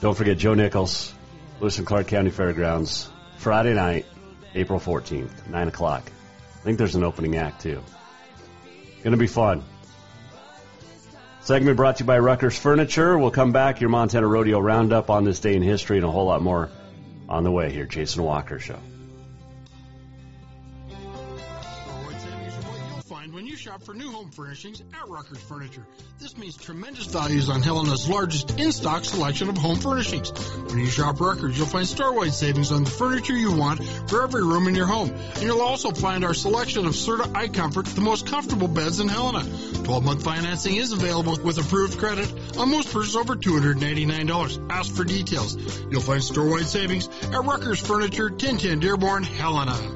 Don't 0.00 0.16
forget 0.16 0.36
Joe 0.36 0.54
Nichols, 0.54 1.14
Lewis 1.60 1.78
and 1.78 1.86
Clark 1.86 2.08
County 2.08 2.30
Fairgrounds, 2.30 3.08
Friday 3.36 3.72
night, 3.72 4.04
April 4.52 4.80
14th, 4.80 5.48
9 5.48 5.68
o'clock. 5.68 6.10
I 6.56 6.64
think 6.64 6.76
there's 6.76 6.96
an 6.96 7.04
opening 7.04 7.36
act 7.36 7.62
too. 7.62 7.80
Gonna 9.04 9.16
be 9.16 9.28
fun. 9.28 9.62
Segment 11.40 11.76
brought 11.76 11.98
to 11.98 12.02
you 12.02 12.06
by 12.08 12.18
Ruckers 12.18 12.58
Furniture. 12.58 13.16
We'll 13.16 13.30
come 13.30 13.52
back, 13.52 13.80
your 13.80 13.90
Montana 13.90 14.26
Rodeo 14.26 14.58
Roundup 14.58 15.08
on 15.08 15.22
this 15.22 15.38
day 15.38 15.54
in 15.54 15.62
history 15.62 15.98
and 15.98 16.04
a 16.04 16.10
whole 16.10 16.26
lot 16.26 16.42
more 16.42 16.68
on 17.28 17.44
the 17.44 17.50
way 17.50 17.72
here, 17.72 17.86
Jason 17.86 18.22
Walker 18.22 18.58
Show. 18.58 18.78
For 23.86 23.94
new 23.94 24.10
home 24.10 24.28
furnishings 24.32 24.80
at 24.80 25.08
Ruckers 25.08 25.38
Furniture. 25.38 25.86
This 26.18 26.36
means 26.36 26.56
tremendous 26.56 27.06
values 27.06 27.48
on 27.48 27.62
Helena's 27.62 28.08
largest 28.08 28.58
in-stock 28.58 29.04
selection 29.04 29.48
of 29.48 29.56
home 29.56 29.78
furnishings. 29.78 30.32
When 30.66 30.80
you 30.80 30.86
shop 30.86 31.18
Ruckers, 31.18 31.56
you'll 31.56 31.68
find 31.68 31.86
store-wide 31.86 32.34
savings 32.34 32.72
on 32.72 32.82
the 32.82 32.90
furniture 32.90 33.34
you 33.34 33.54
want 33.54 33.84
for 34.10 34.24
every 34.24 34.42
room 34.42 34.66
in 34.66 34.74
your 34.74 34.86
home. 34.86 35.10
And 35.10 35.42
you'll 35.42 35.60
also 35.60 35.92
find 35.92 36.24
our 36.24 36.34
selection 36.34 36.84
of 36.84 36.94
Serta 36.94 37.54
Comfort, 37.54 37.86
the 37.86 38.00
most 38.00 38.26
comfortable 38.26 38.66
beds 38.66 38.98
in 38.98 39.06
Helena. 39.06 39.44
12-month 39.44 40.24
financing 40.24 40.74
is 40.74 40.90
available 40.90 41.38
with 41.44 41.58
approved 41.58 41.96
credit 42.00 42.58
on 42.58 42.72
most 42.72 42.92
purchases 42.92 43.14
over 43.14 43.36
$299. 43.36 44.66
Ask 44.68 44.96
for 44.96 45.04
details. 45.04 45.56
You'll 45.92 46.00
find 46.00 46.24
store-wide 46.24 46.66
savings 46.66 47.06
at 47.06 47.44
Ruckers 47.44 47.86
Furniture, 47.86 48.30
1010 48.30 48.80
Dearborn, 48.80 49.22
Helena. 49.22 49.95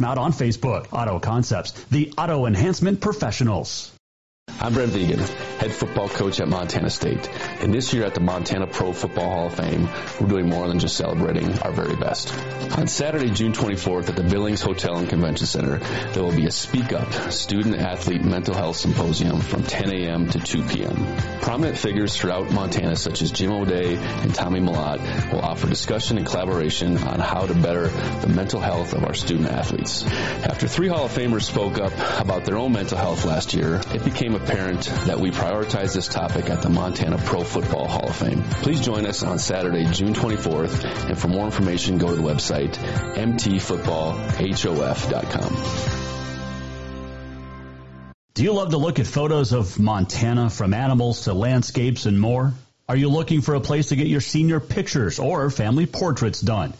out 0.03 0.17
on 0.17 0.33
Facebook. 0.33 0.87
Auto 0.91 1.19
Concepts, 1.19 1.71
the 1.85 2.13
auto 2.17 2.45
enhancement 2.45 3.01
professionals. 3.01 3.91
I'm 4.63 4.75
Brent 4.75 4.91
Vigen, 4.91 5.17
head 5.57 5.71
football 5.71 6.07
coach 6.07 6.39
at 6.39 6.47
Montana 6.47 6.91
State. 6.91 7.27
And 7.61 7.73
this 7.73 7.95
year 7.95 8.05
at 8.05 8.13
the 8.13 8.19
Montana 8.19 8.67
Pro 8.67 8.93
Football 8.93 9.31
Hall 9.31 9.47
of 9.47 9.55
Fame, 9.55 9.89
we're 10.19 10.27
doing 10.27 10.49
more 10.49 10.67
than 10.67 10.77
just 10.77 10.95
celebrating 10.95 11.57
our 11.61 11.71
very 11.71 11.95
best. 11.95 12.31
On 12.77 12.85
Saturday, 12.85 13.31
June 13.31 13.53
24th 13.53 14.09
at 14.09 14.15
the 14.15 14.23
Billings 14.23 14.61
Hotel 14.61 14.97
and 14.97 15.09
Convention 15.09 15.47
Center, 15.47 15.79
there 16.13 16.21
will 16.21 16.35
be 16.35 16.45
a 16.45 16.51
Speak 16.51 16.93
Up 16.93 17.11
Student 17.31 17.77
Athlete 17.77 18.23
Mental 18.23 18.53
Health 18.53 18.75
Symposium 18.75 19.41
from 19.41 19.63
10 19.63 19.95
a.m. 19.95 20.29
to 20.29 20.39
2 20.39 20.61
p.m. 20.61 21.17
Prominent 21.41 21.79
figures 21.79 22.15
throughout 22.15 22.51
Montana, 22.51 22.95
such 22.95 23.23
as 23.23 23.31
Jim 23.31 23.51
O'Day 23.51 23.95
and 23.95 24.35
Tommy 24.35 24.59
Malott, 24.59 25.33
will 25.33 25.41
offer 25.41 25.65
discussion 25.65 26.19
and 26.19 26.27
collaboration 26.27 26.99
on 26.99 27.19
how 27.19 27.47
to 27.47 27.55
better 27.55 27.87
the 27.87 28.29
mental 28.29 28.59
health 28.59 28.93
of 28.93 29.05
our 29.05 29.15
student 29.15 29.49
athletes. 29.49 30.05
After 30.05 30.67
three 30.67 30.87
Hall 30.87 31.05
of 31.05 31.11
Famers 31.11 31.45
spoke 31.45 31.79
up 31.79 31.93
about 32.21 32.45
their 32.45 32.57
own 32.57 32.73
mental 32.73 32.99
health 32.99 33.25
last 33.25 33.55
year, 33.55 33.81
it 33.91 34.03
became 34.03 34.35
apparent 34.51 34.83
that 35.05 35.19
we 35.19 35.31
prioritize 35.31 35.93
this 35.93 36.09
topic 36.09 36.49
at 36.49 36.61
the 36.61 36.69
Montana 36.69 37.17
Pro 37.17 37.41
Football 37.41 37.87
Hall 37.87 38.09
of 38.09 38.15
Fame. 38.17 38.43
Please 38.43 38.81
join 38.81 39.05
us 39.05 39.23
on 39.23 39.39
Saturday, 39.39 39.85
June 39.85 40.13
24th, 40.13 41.07
and 41.07 41.17
for 41.17 41.29
more 41.29 41.45
information, 41.45 41.97
go 41.97 42.09
to 42.09 42.15
the 42.15 42.21
website 42.21 42.73
mtfootballhof.com. 43.15 45.55
Do 48.33 48.43
you 48.43 48.53
love 48.53 48.69
to 48.71 48.77
look 48.77 48.99
at 48.99 49.07
photos 49.07 49.53
of 49.53 49.79
Montana 49.79 50.49
from 50.49 50.73
animals 50.73 51.21
to 51.21 51.33
landscapes 51.33 52.05
and 52.05 52.19
more? 52.19 52.51
Are 52.89 52.97
you 52.97 53.07
looking 53.09 53.39
for 53.41 53.55
a 53.55 53.61
place 53.61 53.87
to 53.89 53.95
get 53.95 54.07
your 54.07 54.21
senior 54.21 54.59
pictures 54.59 55.19
or 55.19 55.49
family 55.49 55.85
portraits 55.85 56.41
done? 56.41 56.73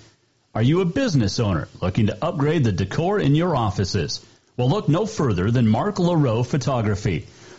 Are 0.53 0.61
you 0.61 0.81
a 0.81 0.85
business 0.85 1.39
owner 1.39 1.69
looking 1.81 2.07
to 2.07 2.17
upgrade 2.21 2.65
the 2.65 2.73
decor 2.73 3.17
in 3.19 3.33
your 3.33 3.55
offices? 3.55 4.19
Well, 4.57 4.69
look 4.69 4.89
no 4.89 5.05
further 5.05 5.49
than 5.49 5.69
Mark 5.69 5.95
LaRoe 5.95 6.45
Photography. 6.45 7.25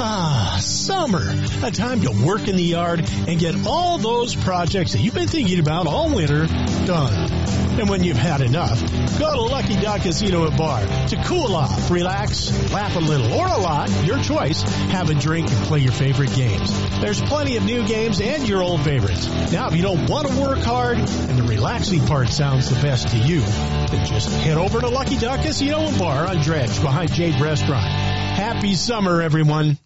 Ah, 0.00 0.58
summer. 0.60 1.24
A 1.64 1.72
time 1.72 2.02
to 2.02 2.24
work 2.24 2.46
in 2.46 2.54
the 2.54 2.62
yard 2.62 3.00
and 3.26 3.38
get 3.38 3.66
all 3.66 3.98
those 3.98 4.36
projects 4.36 4.92
that 4.92 5.00
you've 5.00 5.14
been 5.14 5.26
thinking 5.26 5.58
about 5.58 5.88
all 5.88 6.14
winter 6.14 6.46
done. 6.86 7.32
And 7.80 7.88
when 7.88 8.04
you've 8.04 8.16
had 8.16 8.40
enough, 8.40 8.80
go 9.18 9.32
to 9.32 9.40
Lucky 9.40 9.74
Duck 9.74 10.02
Casino 10.02 10.46
and 10.46 10.56
Bar 10.56 10.80
to 11.08 11.22
cool 11.24 11.54
off, 11.54 11.90
relax, 11.90 12.72
laugh 12.72 12.94
a 12.94 13.00
little 13.00 13.32
or 13.34 13.46
a 13.48 13.58
lot, 13.58 13.90
your 14.04 14.20
choice. 14.22 14.62
Have 14.62 15.10
a 15.10 15.14
drink 15.14 15.50
and 15.50 15.64
play 15.66 15.80
your 15.80 15.92
favorite 15.92 16.32
games. 16.34 16.72
There's 17.00 17.20
plenty 17.20 17.56
of 17.56 17.64
new 17.64 17.84
games 17.86 18.20
and 18.20 18.48
your 18.48 18.62
old 18.62 18.82
favorites. 18.82 19.28
Now, 19.52 19.68
if 19.68 19.74
you 19.74 19.82
don't 19.82 20.08
want 20.08 20.28
to 20.28 20.40
work 20.40 20.58
hard 20.58 20.98
and 20.98 21.38
the 21.38 21.44
relaxing 21.44 22.06
part 22.06 22.28
sounds 22.28 22.68
the 22.70 22.80
best 22.82 23.08
to 23.08 23.18
you, 23.18 23.40
then 23.40 24.06
just 24.06 24.28
head 24.28 24.58
over 24.58 24.80
to 24.80 24.88
Lucky 24.88 25.16
Duck 25.16 25.42
Casino 25.42 25.80
and 25.80 25.98
Bar 25.98 26.26
on 26.28 26.40
Dredge 26.40 26.80
behind 26.80 27.12
Jade 27.12 27.40
Restaurant. 27.40 28.07
Happy 28.38 28.74
summer, 28.74 29.20
everyone. 29.20 29.78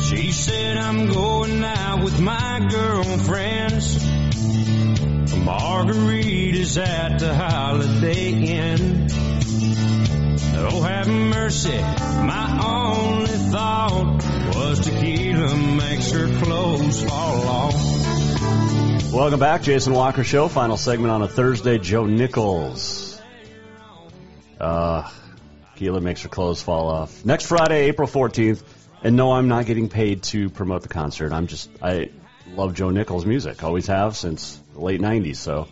She 0.00 0.32
said 0.32 0.76
I'm 0.76 1.06
going 1.12 1.62
out 1.62 2.02
with 2.02 2.20
my 2.20 2.66
girlfriends. 2.68 4.04
Margaritas 5.44 6.76
at 6.76 7.20
the 7.20 7.36
Holiday 7.36 8.32
Inn. 8.32 9.06
Oh, 10.56 10.82
have 10.82 11.06
mercy. 11.06 11.78
My 11.78 12.58
only 12.66 13.30
thought 13.52 14.24
was 14.56 14.80
tequila 14.80 15.54
makes 15.54 16.10
her 16.10 16.26
clothes 16.42 17.00
fall 17.00 17.46
off. 17.46 18.93
Welcome 19.14 19.38
back, 19.38 19.62
Jason 19.62 19.92
Walker 19.92 20.24
Show. 20.24 20.48
Final 20.48 20.76
segment 20.76 21.12
on 21.12 21.22
a 21.22 21.28
Thursday. 21.28 21.78
Joe 21.78 22.04
Nichols. 22.04 23.22
Uh, 24.58 25.08
Keela 25.76 26.00
makes 26.00 26.22
her 26.22 26.28
clothes 26.28 26.60
fall 26.60 26.88
off. 26.88 27.24
Next 27.24 27.46
Friday, 27.46 27.84
April 27.84 28.08
14th. 28.08 28.64
And 29.04 29.14
no, 29.14 29.30
I'm 29.30 29.46
not 29.46 29.66
getting 29.66 29.88
paid 29.88 30.24
to 30.24 30.50
promote 30.50 30.82
the 30.82 30.88
concert. 30.88 31.30
I'm 31.30 31.46
just, 31.46 31.70
I 31.80 32.10
love 32.56 32.74
Joe 32.74 32.90
Nichols' 32.90 33.24
music. 33.24 33.62
Always 33.62 33.86
have 33.86 34.16
since 34.16 34.60
the 34.72 34.80
late 34.80 35.00
90s. 35.00 35.36
So 35.36 35.68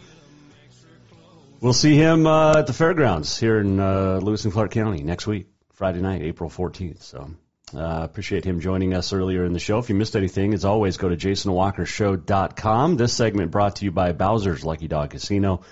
we'll 1.60 1.72
see 1.72 1.96
him 1.96 2.28
uh, 2.28 2.58
at 2.58 2.68
the 2.68 2.72
fairgrounds 2.72 3.36
here 3.36 3.58
in 3.58 3.80
uh, 3.80 4.20
Lewis 4.22 4.44
and 4.44 4.52
Clark 4.52 4.70
County 4.70 5.02
next 5.02 5.26
week, 5.26 5.48
Friday 5.72 6.00
night, 6.00 6.22
April 6.22 6.48
14th. 6.48 7.02
So 7.02 7.32
uh, 7.74 8.00
appreciate 8.02 8.44
him 8.44 8.60
joining 8.60 8.94
us 8.94 9.12
earlier 9.12 9.44
in 9.44 9.52
the 9.52 9.58
show. 9.58 9.78
If 9.78 9.88
you 9.88 9.94
missed 9.94 10.16
anything, 10.16 10.54
as 10.54 10.64
always, 10.64 10.96
go 10.96 11.08
to 11.08 11.16
jasonwalkershow.com. 11.16 12.96
This 12.96 13.12
segment 13.12 13.50
brought 13.50 13.76
to 13.76 13.84
you 13.84 13.90
by 13.90 14.12
Bowser's 14.12 14.64
Lucky 14.64 14.88
Dog 14.88 15.10
Casino 15.10 15.62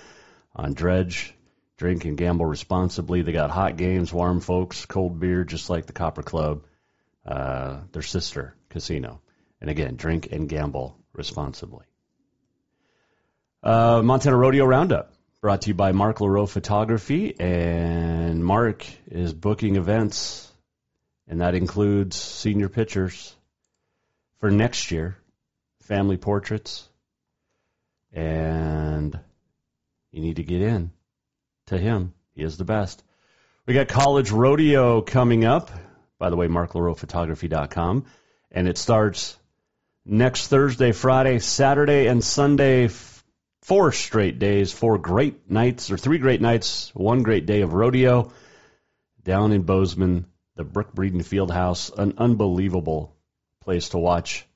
on 0.54 0.74
Dredge. 0.74 1.34
Drink 1.76 2.04
and 2.04 2.16
gamble 2.16 2.46
responsibly. 2.46 3.22
They 3.22 3.32
got 3.32 3.50
hot 3.50 3.76
games, 3.76 4.12
warm 4.12 4.40
folks, 4.40 4.84
cold 4.86 5.18
beer, 5.18 5.44
just 5.44 5.70
like 5.70 5.86
the 5.86 5.94
Copper 5.94 6.22
Club, 6.22 6.64
uh, 7.26 7.80
their 7.92 8.02
sister 8.02 8.54
casino. 8.68 9.20
And 9.60 9.70
again, 9.70 9.96
drink 9.96 10.28
and 10.30 10.48
gamble 10.48 10.98
responsibly. 11.12 11.86
Uh, 13.62 14.02
Montana 14.02 14.36
Rodeo 14.36 14.64
Roundup 14.64 15.12
brought 15.40 15.62
to 15.62 15.68
you 15.68 15.74
by 15.74 15.92
Mark 15.92 16.18
LaRoe 16.18 16.48
Photography. 16.48 17.38
And 17.38 18.44
Mark 18.44 18.86
is 19.10 19.32
booking 19.32 19.76
events, 19.76 20.49
and 21.30 21.40
that 21.40 21.54
includes 21.54 22.16
senior 22.16 22.68
pictures 22.68 23.36
for 24.40 24.50
next 24.50 24.90
year, 24.90 25.16
family 25.82 26.16
portraits, 26.16 26.88
and 28.12 29.16
you 30.10 30.22
need 30.22 30.36
to 30.36 30.42
get 30.42 30.60
in 30.60 30.90
to 31.66 31.78
him. 31.78 32.12
He 32.34 32.42
is 32.42 32.58
the 32.58 32.64
best. 32.64 33.04
We 33.64 33.74
got 33.74 33.86
college 33.86 34.32
rodeo 34.32 35.02
coming 35.02 35.44
up. 35.44 35.70
By 36.18 36.30
the 36.30 36.36
way, 36.36 36.48
marklaroephotography.com. 36.48 38.06
And 38.50 38.66
it 38.66 38.76
starts 38.76 39.38
next 40.04 40.48
Thursday, 40.48 40.90
Friday, 40.90 41.38
Saturday, 41.38 42.08
and 42.08 42.24
Sunday. 42.24 42.88
Four 43.62 43.92
straight 43.92 44.40
days, 44.40 44.72
four 44.72 44.98
great 44.98 45.48
nights, 45.48 45.92
or 45.92 45.96
three 45.96 46.18
great 46.18 46.40
nights, 46.40 46.90
one 46.92 47.22
great 47.22 47.46
day 47.46 47.60
of 47.60 47.72
rodeo 47.72 48.32
down 49.22 49.52
in 49.52 49.62
Bozeman, 49.62 50.26
the 50.56 50.64
Brick 50.64 50.92
Breeden 50.92 51.24
Fieldhouse. 51.24 51.96
An 51.96 52.14
unbelievable 52.18 53.16
place 53.62 53.90
to 53.90 53.98
watch 53.98 54.46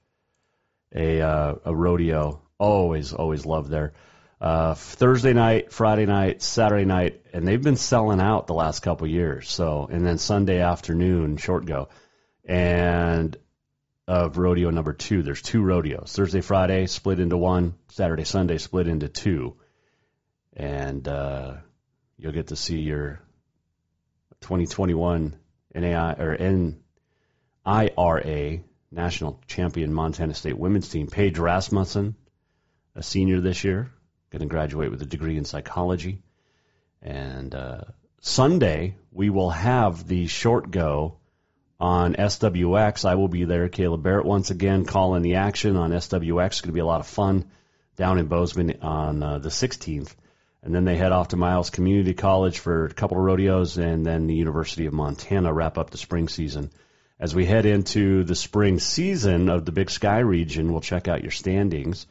a, 0.95 1.21
uh, 1.21 1.55
a 1.65 1.75
rodeo. 1.75 2.43
Always, 2.59 3.13
always 3.13 3.47
love 3.47 3.69
there. 3.69 3.95
Uh, 4.41 4.75
Thursday 4.75 5.33
night, 5.33 5.73
Friday 5.73 6.07
night, 6.07 6.43
Saturday 6.43 6.85
night, 6.85 7.23
and 7.33 7.47
they've 7.47 7.63
been 7.63 7.77
selling 7.77 8.21
out 8.21 8.47
the 8.47 8.55
last 8.55 8.81
couple 8.81 9.07
years. 9.07 9.49
So, 9.49 9.89
and 9.91 10.05
then 10.07 10.19
Sunday 10.19 10.61
afternoon, 10.61 11.37
short 11.37 11.65
go, 11.65 11.89
and 12.45 13.37
of 14.07 14.37
rodeo 14.37 14.71
number 14.71 14.93
two. 14.93 15.23
There's 15.23 15.41
two 15.41 15.63
rodeos. 15.63 16.13
Thursday, 16.15 16.43
Friday 16.43 16.87
split 16.87 17.21
into 17.21 17.37
one. 17.37 17.75
Saturday, 17.89 18.25
Sunday 18.25 18.59
split 18.59 18.87
into 18.87 19.09
two, 19.09 19.57
and 20.55 21.07
uh, 21.09 21.55
you'll 22.19 22.33
get 22.33 22.49
to 22.49 22.57
see 22.57 22.81
your 22.81 23.21
2021 24.43 25.37
NAI 25.75 26.13
or 26.15 26.37
NIRA 27.67 28.61
national 28.91 29.41
champion 29.47 29.93
Montana 29.93 30.35
State 30.35 30.59
women's 30.59 30.89
team. 30.89 31.09
Paige 31.09 31.39
Rasmussen, 31.39 32.15
a 32.95 33.03
senior 33.03 33.41
this 33.41 33.65
year, 33.65 33.91
going 34.31 34.41
to 34.41 34.47
graduate 34.47 34.91
with 34.91 35.03
a 35.03 35.07
degree 35.07 35.37
in 35.37 35.45
psychology. 35.45 36.23
And 37.03 37.55
uh, 37.55 37.83
Sunday, 38.21 38.97
we 39.13 39.31
will 39.31 39.51
have 39.51 40.07
the 40.07 40.27
short 40.27 40.71
go 40.71 41.19
on 41.79 42.15
SWX. 42.15 43.05
I 43.05 43.17
will 43.17 43.29
be 43.29 43.45
there. 43.45 43.69
Caleb 43.69 44.03
Barrett 44.03 44.25
once 44.25 44.51
again 44.51 44.85
calling 44.85 45.23
the 45.23 45.37
action 45.37 45.77
on 45.77 45.91
SWX. 45.91 46.47
It's 46.47 46.61
going 46.61 46.71
to 46.71 46.73
be 46.73 46.81
a 46.81 46.87
lot 46.87 47.01
of 47.01 47.07
fun 47.07 47.51
down 47.97 48.19
in 48.19 48.27
Bozeman 48.27 48.79
on 48.83 49.23
uh, 49.23 49.39
the 49.39 49.51
16th. 49.51 50.15
And 50.65 50.75
then 50.75 50.87
they 50.87 50.97
head 50.97 51.13
off 51.13 51.29
to 51.29 51.37
Miles 51.37 51.69
Community 51.69 52.15
College 52.15 52.59
for 52.59 52.87
a 52.87 52.95
couple 52.95 53.19
of 53.19 53.23
rodeos, 53.23 53.77
and 53.77 54.05
then 54.05 54.27
the 54.27 54.35
University 54.35 54.87
of 54.87 54.95
Montana 54.95 55.53
wrap 55.53 55.77
up 55.77 55.91
the 55.91 55.99
spring 55.99 56.27
season. 56.27 56.71
As 57.21 57.35
we 57.35 57.45
head 57.45 57.67
into 57.67 58.25
the 58.25 58.35
spring 58.35 58.79
season 58.79 59.51
of 59.51 59.67
the 59.67 59.73
Big 59.73 59.91
Sky 59.91 60.21
region, 60.21 60.73
we'll 60.73 60.81
check 60.81 61.07
out 61.07 61.21
your 61.21 61.33
standings. 61.33 62.07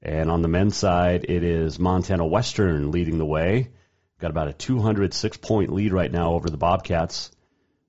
And 0.00 0.30
on 0.30 0.40
the 0.40 0.48
men's 0.48 0.78
side, 0.78 1.26
it 1.28 1.44
is 1.44 1.78
Montana 1.78 2.26
Western 2.26 2.90
leading 2.90 3.18
the 3.18 3.26
way. 3.26 3.68
Got 4.18 4.30
about 4.30 4.48
a 4.48 4.54
206 4.54 5.36
point 5.36 5.70
lead 5.70 5.92
right 5.92 6.10
now 6.10 6.32
over 6.32 6.48
the 6.48 6.56
Bobcats. 6.56 7.30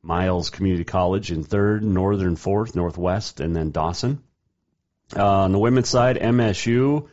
Miles 0.03 0.49
Community 0.49 0.83
College 0.83 1.31
in 1.31 1.43
third, 1.43 1.85
Northern 1.85 2.35
fourth, 2.35 2.75
Northwest, 2.75 3.39
and 3.39 3.55
then 3.55 3.71
Dawson. 3.71 4.21
Uh, 5.15 5.43
on 5.43 5.53
the 5.53 5.59
women's 5.59 5.87
side, 5.87 6.17
MSU 6.17 7.07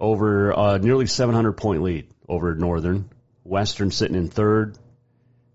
over 0.00 0.56
uh, 0.56 0.78
nearly 0.78 1.06
700 1.06 1.52
point 1.52 1.82
lead 1.82 2.08
over 2.28 2.54
Northern. 2.54 3.10
Western 3.42 3.90
sitting 3.90 4.16
in 4.16 4.28
third. 4.28 4.78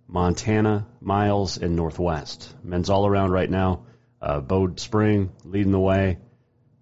Montana, 0.08 0.88
Miles, 1.02 1.58
and 1.58 1.76
Northwest. 1.76 2.56
Men's 2.64 2.90
all 2.90 3.06
around 3.06 3.32
right 3.32 3.50
now. 3.50 3.86
Uh, 4.22 4.40
Bode 4.40 4.80
Spring 4.80 5.32
leading 5.44 5.72
the 5.72 5.80
way. 5.80 6.18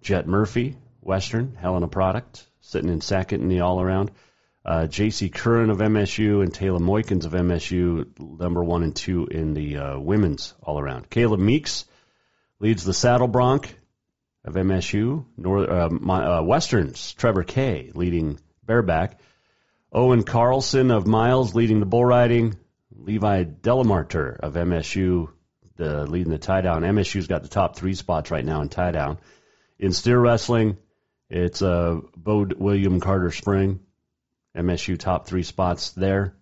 Jet 0.00 0.26
Murphy, 0.26 0.76
Western, 1.00 1.54
Helena 1.54 1.88
Product, 1.88 2.46
sitting 2.60 2.90
in 2.90 3.00
second 3.00 3.42
in 3.42 3.48
the 3.48 3.60
all 3.60 3.80
around. 3.80 4.10
Uh, 4.64 4.86
J.C. 4.86 5.28
Curran 5.28 5.70
of 5.70 5.78
MSU 5.78 6.42
and 6.42 6.52
Taylor 6.52 6.78
Moykins 6.78 7.24
of 7.24 7.32
MSU, 7.32 8.06
number 8.18 8.62
one 8.62 8.82
and 8.82 8.94
two 8.94 9.26
in 9.26 9.54
the 9.54 9.76
uh, 9.76 9.98
women's 9.98 10.54
all 10.62 10.78
around. 10.78 11.10
Caleb 11.10 11.40
Meeks 11.40 11.84
leads 12.60 12.84
the 12.84 12.94
Saddle 12.94 13.28
Bronc 13.28 13.74
of 14.48 14.54
MSU. 14.54 15.24
North, 15.36 15.68
uh, 15.68 15.88
my, 15.90 16.38
uh, 16.38 16.42
Westerns, 16.42 17.12
Trevor 17.12 17.44
Kay 17.44 17.92
leading 17.94 18.40
bareback. 18.64 19.20
Owen 19.92 20.22
Carlson 20.22 20.90
of 20.90 21.06
Miles 21.06 21.54
leading 21.54 21.80
the 21.80 21.86
bull 21.86 22.04
riding. 22.04 22.56
Levi 22.90 23.44
Delamarter 23.44 24.38
of 24.40 24.54
MSU 24.54 25.28
the, 25.76 26.04
leading 26.06 26.32
the 26.32 26.38
tie 26.38 26.60
down. 26.60 26.82
MSU's 26.82 27.26
got 27.28 27.42
the 27.42 27.48
top 27.48 27.76
three 27.76 27.94
spots 27.94 28.30
right 28.30 28.44
now 28.44 28.60
in 28.62 28.68
tie 28.68 28.90
down. 28.90 29.18
In 29.78 29.92
steer 29.92 30.18
wrestling, 30.18 30.78
it's 31.30 31.62
uh, 31.62 32.00
Bode 32.16 32.54
William 32.54 33.00
Carter 33.00 33.30
Spring. 33.30 33.80
MSU 34.56 34.98
top 34.98 35.26
three 35.26 35.44
spots 35.44 35.90
there. 35.90 36.34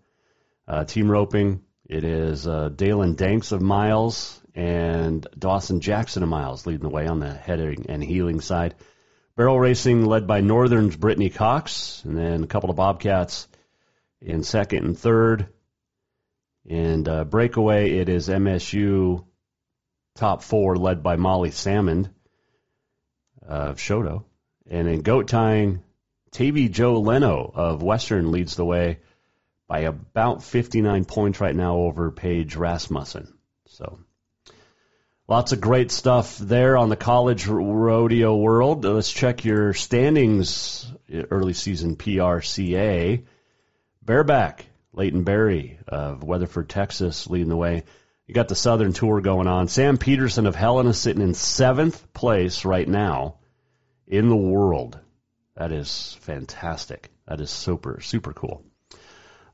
Uh, 0.67 0.85
team 0.85 1.11
roping, 1.11 1.61
it 1.89 2.03
is 2.03 2.47
uh, 2.47 2.71
Dalen 2.71 3.15
Danks 3.15 3.53
of 3.53 3.61
Miles 3.61 4.41
and 4.57 5.27
Dawson 5.39 5.81
Jackson 5.81 6.23
of 6.23 6.31
Miles 6.31 6.67
leading 6.67 6.83
the 6.83 6.89
way 6.89 7.07
on 7.07 7.21
the 7.21 7.33
heading 7.33 7.87
and 7.91 8.03
heeling 8.03 8.41
side. 8.41 8.75
Barrel 9.37 9.61
racing 9.61 10.07
led 10.07 10.27
by 10.27 10.41
Northern's 10.41 10.97
Brittany 10.97 11.29
Cox, 11.29 12.03
and 12.05 12.17
then 12.17 12.43
a 12.43 12.47
couple 12.47 12.71
of 12.71 12.77
Bobcats 12.77 13.49
in 14.23 14.43
second 14.43 14.85
and 14.85 14.99
third. 14.99 15.49
And 16.69 17.07
uh, 17.07 17.25
breakaway, 17.25 17.99
it 17.99 18.09
is 18.09 18.29
MSU 18.29 19.27
top 20.15 20.43
four 20.43 20.77
led 20.77 21.03
by 21.03 21.17
Molly 21.17 21.51
Salmond 21.51 22.09
of 23.47 23.77
Choteau. 23.77 24.25
And 24.69 24.89
in 24.89 25.03
goat 25.03 25.29
tying, 25.29 25.83
Tavy 26.31 26.71
Joe 26.71 26.99
Leno 27.01 27.53
of 27.55 27.83
Western 27.83 28.33
leads 28.33 28.57
the 28.57 28.65
way 28.65 29.01
by 29.69 29.81
about 29.81 30.43
59 30.43 31.05
points 31.05 31.41
right 31.41 31.55
now 31.55 31.77
over 31.77 32.11
Paige 32.11 32.57
Rasmussen. 32.57 33.35
So 33.67 33.99
lots 35.29 35.53
of 35.53 35.61
great 35.61 35.91
stuff 35.91 36.39
there 36.39 36.77
on 36.77 36.89
the 36.89 36.97
college 36.97 37.47
rodeo 37.47 38.37
world. 38.37 38.85
Let's 38.85 39.12
check 39.12 39.45
your 39.45 39.74
standings 39.74 40.91
early 41.31 41.53
season 41.53 41.97
PRCA. 41.97 43.24
Bareback, 44.03 44.66
Leighton 44.93 45.24
Berry 45.24 45.79
of 45.89 46.22
Weatherford, 46.22 46.68
Texas, 46.68 47.29
leading 47.29 47.49
the 47.49 47.57
way. 47.57 47.83
You 48.27 48.35
got 48.35 48.49
the 48.49 48.55
Southern 48.55 48.93
Tour 48.93 49.20
going 49.20 49.47
on. 49.47 49.68
Sam 49.68 49.99
Peterson 49.99 50.47
of 50.47 50.55
Helena 50.55 50.95
sitting 50.95 51.22
in 51.22 51.35
seventh 51.35 52.12
place 52.12 52.64
right 52.64 52.89
now 52.89 53.37
in 54.07 54.29
the 54.29 54.37
world. 54.37 54.99
That 55.57 55.72
is 55.72 56.16
fantastic. 56.20 57.11
That 57.27 57.41
is 57.41 57.51
super, 57.51 58.01
super 58.01 58.33
cool. 58.33 58.64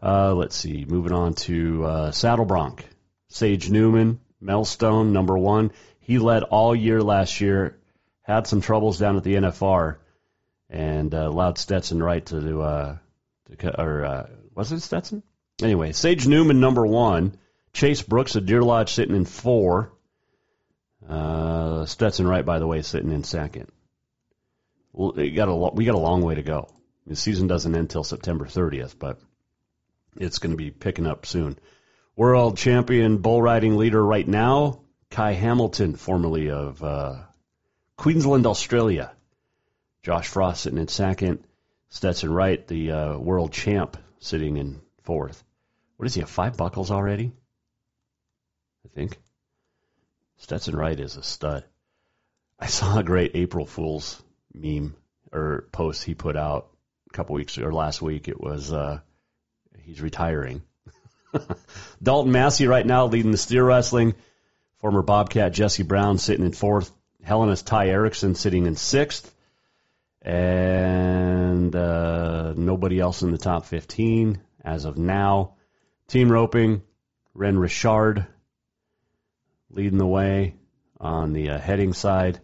Uh, 0.02 0.34
let's 0.34 0.56
see. 0.56 0.84
Moving 0.86 1.12
on 1.12 1.34
to 1.34 1.84
uh, 1.84 2.10
Saddle 2.10 2.44
Bronc. 2.44 2.84
Sage 3.28 3.70
Newman, 3.70 4.20
Melstone, 4.42 5.12
number 5.12 5.38
one. 5.38 5.72
He 6.00 6.18
led 6.18 6.42
all 6.42 6.74
year 6.74 7.02
last 7.02 7.40
year. 7.40 7.78
Had 8.22 8.46
some 8.46 8.60
troubles 8.60 8.98
down 8.98 9.16
at 9.16 9.24
the 9.24 9.34
NFR, 9.34 9.96
and 10.70 11.14
uh, 11.14 11.28
allowed 11.28 11.58
Stetson 11.58 12.02
Wright 12.02 12.24
to, 12.26 12.60
uh, 12.62 12.96
to 13.58 13.80
or 13.80 14.04
uh, 14.04 14.26
was 14.54 14.72
it 14.72 14.80
Stetson? 14.80 15.22
Anyway, 15.60 15.92
Sage 15.92 16.26
Newman, 16.26 16.60
number 16.60 16.86
one. 16.86 17.36
Chase 17.72 18.02
Brooks 18.02 18.36
of 18.36 18.46
Deer 18.46 18.62
Lodge 18.62 18.92
sitting 18.92 19.16
in 19.16 19.24
four. 19.24 19.92
Uh, 21.08 21.86
Stetson 21.86 22.28
Wright, 22.28 22.44
by 22.44 22.58
the 22.58 22.66
way, 22.66 22.82
sitting 22.82 23.12
in 23.12 23.24
second 23.24 23.70
we 24.92 25.30
got 25.30 25.48
a 25.48 25.54
we 25.54 25.84
got 25.84 25.94
a 25.94 25.98
long 25.98 26.22
way 26.22 26.34
to 26.34 26.42
go. 26.42 26.68
The 27.06 27.16
season 27.16 27.48
doesn't 27.48 27.74
end 27.74 27.82
until 27.82 28.04
September 28.04 28.46
30th, 28.46 28.98
but 28.98 29.20
it's 30.16 30.38
going 30.38 30.52
to 30.52 30.56
be 30.56 30.70
picking 30.70 31.06
up 31.06 31.26
soon. 31.26 31.58
World 32.14 32.58
champion 32.58 33.18
bull 33.18 33.40
riding 33.40 33.76
leader 33.76 34.04
right 34.04 34.26
now, 34.26 34.80
Ky 35.10 35.34
Hamilton, 35.34 35.96
formerly 35.96 36.50
of 36.50 36.82
uh, 36.82 37.16
Queensland, 37.96 38.46
Australia. 38.46 39.12
Josh 40.02 40.28
Frost 40.28 40.62
sitting 40.62 40.78
in 40.78 40.88
second. 40.88 41.44
Stetson 41.88 42.32
Wright, 42.32 42.66
the 42.66 42.90
uh, 42.90 43.18
world 43.18 43.52
champ, 43.52 43.96
sitting 44.18 44.56
in 44.56 44.80
fourth. 45.04 45.42
What 45.96 46.04
does 46.04 46.14
he 46.14 46.20
have? 46.20 46.30
Five 46.30 46.56
buckles 46.56 46.90
already? 46.90 47.32
I 48.84 48.88
think. 48.94 49.18
Stetson 50.38 50.74
Wright 50.74 50.98
is 50.98 51.16
a 51.16 51.22
stud. 51.22 51.64
I 52.58 52.66
saw 52.66 52.98
a 52.98 53.04
great 53.04 53.32
April 53.34 53.66
Fool's 53.66 54.22
meme 54.52 54.96
or 55.32 55.68
post 55.72 56.04
he 56.04 56.14
put 56.14 56.36
out 56.36 56.70
a 57.10 57.12
couple 57.12 57.34
weeks 57.34 57.58
or 57.58 57.72
last 57.72 58.02
week. 58.02 58.28
It 58.28 58.40
was 58.40 58.72
uh, 58.72 59.00
he's 59.78 60.00
retiring. 60.00 60.62
Dalton 62.02 62.32
Massey 62.32 62.66
right 62.66 62.86
now 62.86 63.06
leading 63.06 63.30
the 63.30 63.38
steer 63.38 63.64
wrestling. 63.64 64.14
Former 64.78 65.02
Bobcat 65.02 65.52
Jesse 65.52 65.82
Brown 65.82 66.18
sitting 66.18 66.44
in 66.44 66.52
fourth. 66.52 66.90
Helena's 67.22 67.62
Ty 67.62 67.88
Erickson 67.88 68.34
sitting 68.34 68.66
in 68.66 68.76
sixth. 68.76 69.32
And 70.20 71.74
uh, 71.74 72.54
nobody 72.56 73.00
else 73.00 73.22
in 73.22 73.32
the 73.32 73.38
top 73.38 73.66
15 73.66 74.40
as 74.64 74.84
of 74.84 74.96
now. 74.96 75.54
Team 76.08 76.30
roping, 76.30 76.82
Ren 77.34 77.58
Richard 77.58 78.26
leading 79.70 79.98
the 79.98 80.06
way 80.06 80.54
on 81.00 81.32
the 81.32 81.50
uh, 81.50 81.58
heading 81.58 81.92
side. 81.92 82.40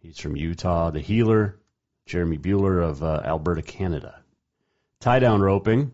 He's 0.00 0.18
from 0.18 0.36
Utah. 0.36 0.90
The 0.90 1.00
heeler, 1.00 1.58
Jeremy 2.06 2.38
Buhler 2.38 2.82
of 2.82 3.02
uh, 3.02 3.20
Alberta, 3.24 3.62
Canada. 3.62 4.22
Tie 5.00 5.18
down 5.18 5.40
roping, 5.40 5.92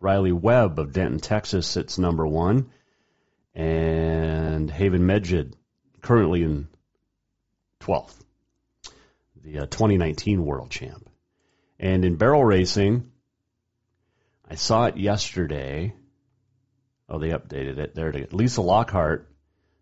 Riley 0.00 0.32
Webb 0.32 0.78
of 0.78 0.92
Denton, 0.92 1.20
Texas 1.20 1.66
sits 1.66 1.98
number 1.98 2.26
one. 2.26 2.70
And 3.54 4.70
Haven 4.70 5.02
Meged 5.02 5.54
currently 6.00 6.42
in 6.42 6.68
12th, 7.80 8.14
the 9.42 9.60
uh, 9.60 9.66
2019 9.66 10.44
world 10.44 10.70
champ. 10.70 11.08
And 11.80 12.04
in 12.04 12.16
barrel 12.16 12.44
racing, 12.44 13.10
I 14.48 14.54
saw 14.54 14.86
it 14.86 14.96
yesterday. 14.96 15.94
Oh, 17.08 17.18
they 17.18 17.30
updated 17.30 17.78
it. 17.78 17.94
There 17.94 18.10
it 18.10 18.16
is. 18.16 18.32
Lisa 18.32 18.62
Lockhart 18.62 19.28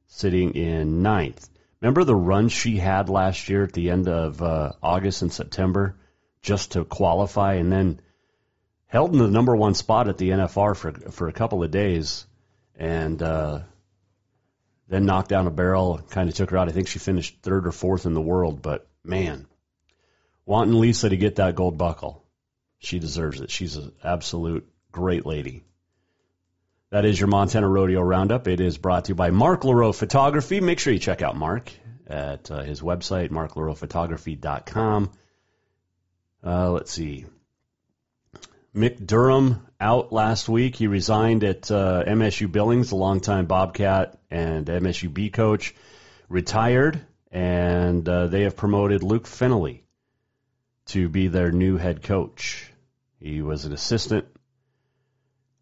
sitting 0.07 0.55
in 0.55 1.03
ninth. 1.03 1.49
Remember 1.81 2.05
the 2.05 2.15
run 2.15 2.49
she 2.49 2.77
had 2.77 3.09
last 3.09 3.49
year 3.49 3.65
at 3.65 3.73
the 3.73 3.91
end 3.91 4.09
of 4.09 4.41
uh, 4.43 4.73
August 4.83 5.23
and 5.23 5.33
September 5.33 5.97
just 6.43 6.73
to 6.73 6.85
qualify 6.85 7.55
and 7.55 7.71
then 7.71 8.01
held 8.87 9.13
in 9.13 9.19
the 9.19 9.29
number 9.29 9.55
one 9.55 9.75
spot 9.75 10.09
at 10.09 10.19
the 10.19 10.31
NFR 10.31 10.77
for, 10.77 10.93
for 11.11 11.29
a 11.29 11.33
couple 11.33 11.63
of 11.63 11.71
days 11.71 12.27
and 12.77 13.23
uh, 13.23 13.61
then 14.89 15.07
knocked 15.07 15.29
down 15.29 15.47
a 15.47 15.51
barrel, 15.51 16.01
kind 16.11 16.29
of 16.29 16.35
took 16.35 16.51
her 16.51 16.57
out. 16.57 16.69
I 16.69 16.73
think 16.73 16.89
she 16.89 16.99
finished 16.99 17.39
third 17.43 17.67
or 17.67 17.73
fourth 17.73 18.07
in 18.07 18.15
the 18.15 18.21
world, 18.21 18.63
but 18.63 18.89
man, 19.03 19.47
wanting 20.45 20.79
Lisa 20.79 21.09
to 21.09 21.17
get 21.17 21.37
that 21.37 21.55
gold 21.55 21.79
buckle. 21.79 22.25
She 22.79 22.99
deserves 22.99 23.41
it. 23.41 23.51
She's 23.51 23.77
an 23.77 23.93
absolute 24.05 24.69
great 24.93 25.27
lady. 25.27 25.65
That 26.91 27.05
is 27.05 27.19
your 27.19 27.29
Montana 27.29 27.69
Rodeo 27.69 28.01
Roundup. 28.01 28.47
It 28.47 28.61
is 28.61 28.79
brought 28.79 29.07
to 29.07 29.11
you 29.11 29.15
by 29.17 29.31
Mark 29.31 29.63
LaRoe 29.63 29.95
Photography. 29.95 30.61
Make 30.61 30.79
sure 30.79 30.93
you 30.93 31.01
check 31.01 31.21
out 31.21 31.37
Mark 31.37 31.73
at 32.07 32.51
uh, 32.51 32.63
his 32.63 32.81
website, 32.81 33.31
marklaroephotography.com. 33.31 35.11
Uh, 36.45 36.71
let's 36.71 36.93
see. 36.93 37.27
Mick 38.77 39.07
Durham 39.07 39.67
out 39.81 40.13
last 40.13 40.51
week. 40.51 40.77
He 40.77 40.87
resigned 40.87 41.45
at 41.45 41.71
uh, 41.71 42.05
MSU 42.07 42.53
Billings, 42.53 42.91
the 42.91 42.97
longtime 42.97 43.47
Bobcat 43.47 44.19
and 44.31 44.67
MSU 44.67 45.13
B 45.13 45.31
coach, 45.31 45.75
retired, 46.29 47.01
and 47.33 48.07
uh, 48.07 48.27
they 48.27 48.43
have 48.43 48.55
promoted 48.55 49.03
Luke 49.03 49.27
Finley 49.27 49.85
to 50.87 51.09
be 51.09 51.29
their 51.29 51.51
new 51.51 51.79
head 51.79 52.03
coach. 52.03 52.71
He 53.19 53.41
was 53.41 53.65
an 53.65 53.73
assistant, 53.73 54.27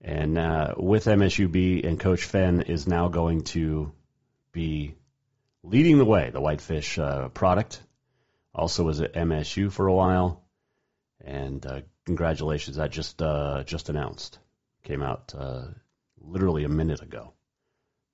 and 0.01 0.37
uh, 0.37 0.75
with 0.77 1.05
MSUB 1.05 1.87
and 1.87 2.01
Coach 2.01 2.25
Fenn 2.25 2.63
is 2.63 2.89
now 2.89 3.07
going 3.07 3.45
to 3.45 3.93
be 4.51 4.97
leading 5.63 5.99
the 5.99 6.05
way, 6.05 6.31
the 6.31 6.41
Whitefish 6.41 6.99
uh, 6.99 7.29
product. 7.29 7.81
Also 8.53 8.83
was 8.83 9.01
at 9.01 9.15
MSU 9.15 9.71
for 9.71 9.87
a 9.87 9.95
while, 9.95 10.43
and 11.25 11.65
uh, 11.65 11.81
congratulations, 12.07 12.77
that 12.77 12.91
just 12.91 13.21
uh, 13.23 13.63
just 13.65 13.89
announced, 13.89 14.39
came 14.83 15.03
out 15.03 15.35
uh, 15.37 15.63
literally 16.21 16.65
a 16.65 16.69
minute 16.69 17.03
ago. 17.03 17.33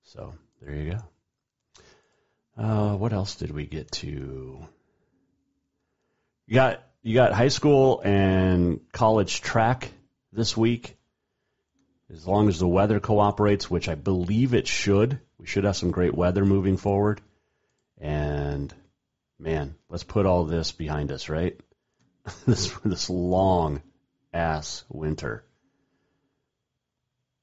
So 0.03 0.33
there 0.61 0.75
you 0.75 0.91
go. 0.91 1.03
Uh, 2.57 2.95
what 2.95 3.13
else 3.13 3.35
did 3.35 3.51
we 3.51 3.65
get 3.65 3.91
to? 3.91 4.67
You 6.47 6.55
got 6.55 6.83
you 7.01 7.15
got 7.15 7.33
high 7.33 7.47
school 7.47 8.01
and 8.03 8.81
college 8.91 9.41
track 9.41 9.91
this 10.31 10.55
week. 10.55 10.97
As 12.11 12.27
long 12.27 12.49
as 12.49 12.59
the 12.59 12.67
weather 12.67 12.99
cooperates, 12.99 13.71
which 13.71 13.87
I 13.87 13.95
believe 13.95 14.53
it 14.53 14.67
should, 14.67 15.19
we 15.37 15.47
should 15.47 15.63
have 15.63 15.77
some 15.77 15.91
great 15.91 16.13
weather 16.13 16.43
moving 16.43 16.75
forward. 16.75 17.21
And 17.97 18.73
man, 19.39 19.75
let's 19.89 20.03
put 20.03 20.25
all 20.25 20.43
this 20.43 20.73
behind 20.73 21.11
us, 21.11 21.29
right? 21.29 21.57
this 22.45 22.71
this 22.83 23.09
long 23.09 23.81
ass 24.33 24.83
winter. 24.89 25.43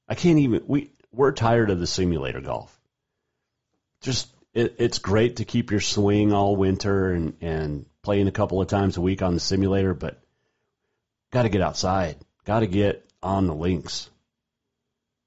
I 0.07 0.15
can't 0.15 0.39
even 0.39 0.63
we 0.67 0.91
we're 1.11 1.31
tired 1.31 1.69
of 1.69 1.79
the 1.79 1.87
simulator 1.87 2.41
golf. 2.41 2.77
Just 4.01 4.27
it, 4.53 4.75
it's 4.79 4.99
great 4.99 5.37
to 5.37 5.45
keep 5.45 5.71
your 5.71 5.81
swing 5.81 6.33
all 6.33 6.55
winter 6.55 7.11
and 7.11 7.35
and 7.41 7.85
playing 8.01 8.27
a 8.27 8.31
couple 8.31 8.61
of 8.61 8.67
times 8.67 8.97
a 8.97 9.01
week 9.01 9.21
on 9.21 9.33
the 9.33 9.39
simulator, 9.39 9.93
but 9.93 10.21
got 11.31 11.43
to 11.43 11.49
get 11.49 11.61
outside. 11.61 12.17
Got 12.45 12.61
to 12.61 12.67
get 12.67 13.05
on 13.21 13.47
the 13.47 13.55
links. 13.55 14.09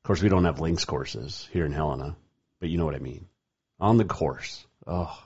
Of 0.01 0.07
course, 0.07 0.23
we 0.23 0.29
don't 0.29 0.47
have 0.47 0.59
links 0.59 0.85
courses 0.85 1.49
here 1.53 1.65
in 1.65 1.73
Helena, 1.73 2.17
but 2.59 2.71
you 2.71 2.79
know 2.79 2.85
what 2.85 2.97
I 2.97 3.01
mean. 3.01 3.27
On 3.79 3.99
the 3.99 4.05
course. 4.05 4.67
Oh. 4.87 5.17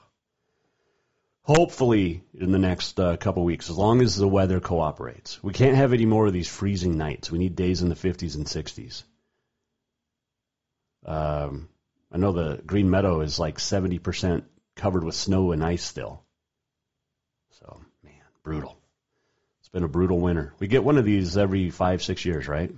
Hopefully, 1.47 2.23
in 2.33 2.51
the 2.51 2.59
next 2.59 2.99
uh, 2.99 3.15
couple 3.15 3.45
weeks, 3.45 3.69
as 3.69 3.77
long 3.77 4.01
as 4.01 4.17
the 4.17 4.27
weather 4.27 4.59
cooperates. 4.59 5.41
We 5.41 5.53
can't 5.53 5.77
have 5.77 5.93
any 5.93 6.05
more 6.05 6.27
of 6.27 6.33
these 6.33 6.49
freezing 6.49 6.97
nights. 6.97 7.31
We 7.31 7.39
need 7.39 7.55
days 7.55 7.81
in 7.81 7.87
the 7.87 7.95
50s 7.95 8.35
and 8.35 8.45
60s. 8.45 9.03
Um, 11.05 11.69
I 12.11 12.17
know 12.17 12.33
the 12.33 12.61
Green 12.65 12.89
Meadow 12.89 13.21
is 13.21 13.39
like 13.39 13.59
70% 13.59 14.43
covered 14.75 15.05
with 15.05 15.15
snow 15.15 15.53
and 15.53 15.63
ice 15.63 15.83
still. 15.83 16.21
So, 17.51 17.79
man, 18.03 18.13
brutal. 18.43 18.77
It's 19.61 19.69
been 19.69 19.85
a 19.85 19.87
brutal 19.87 20.19
winter. 20.19 20.53
We 20.59 20.67
get 20.67 20.83
one 20.83 20.97
of 20.97 21.05
these 21.05 21.37
every 21.37 21.69
five, 21.69 22.03
six 22.03 22.25
years, 22.25 22.49
right? 22.49 22.75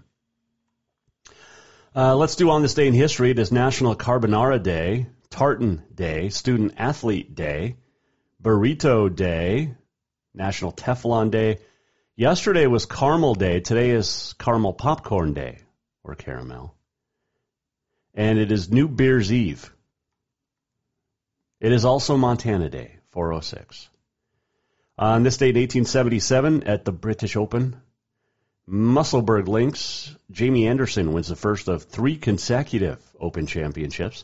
Uh, 1.96 2.16
let's 2.16 2.36
do 2.36 2.52
on 2.52 2.62
this 2.62 2.76
day 2.76 2.86
in 2.86 2.94
history. 2.94 3.32
It 3.32 3.40
is 3.40 3.52
National 3.52 3.96
Carbonara 3.96 4.62
Day, 4.62 5.08
Tartan 5.32 5.82
Day, 5.96 6.30
Student 6.30 6.76
Athlete 6.78 7.34
Day, 7.34 7.78
Burrito 8.42 9.14
Day, 9.14 9.76
National 10.34 10.72
Teflon 10.72 11.30
Day. 11.30 11.60
Yesterday 12.16 12.68
was 12.68 12.86
Caramel 12.86 13.36
Day. 13.36 13.60
Today 13.60 13.90
is 13.90 14.34
Caramel 14.40 14.74
Popcorn 14.74 15.34
Day, 15.34 15.60
or 16.04 16.16
caramel. 16.16 16.74
And 18.14 18.40
it 18.40 18.52
is 18.52 18.72
New 18.72 18.88
Beer's 18.88 19.32
Eve. 19.32 19.70
It 21.60 21.74
is 21.74 21.84
also 21.84 22.16
Montana 22.16 22.70
Day, 22.70 22.96
406. 23.12 23.90
Uh, 24.98 25.02
on 25.02 25.24
this 25.24 25.38
date, 25.38 25.56
1877, 25.56 26.64
at 26.64 26.86
the 26.86 26.94
British 26.94 27.36
Open, 27.36 27.76
Musselburgh 28.66 29.48
Links, 29.48 30.16
Jamie 30.32 30.68
Anderson 30.68 31.12
wins 31.12 31.28
the 31.28 31.36
first 31.36 31.68
of 31.68 31.84
three 31.84 32.18
consecutive 32.18 33.02
Open 33.20 33.48
Championships. 33.48 34.24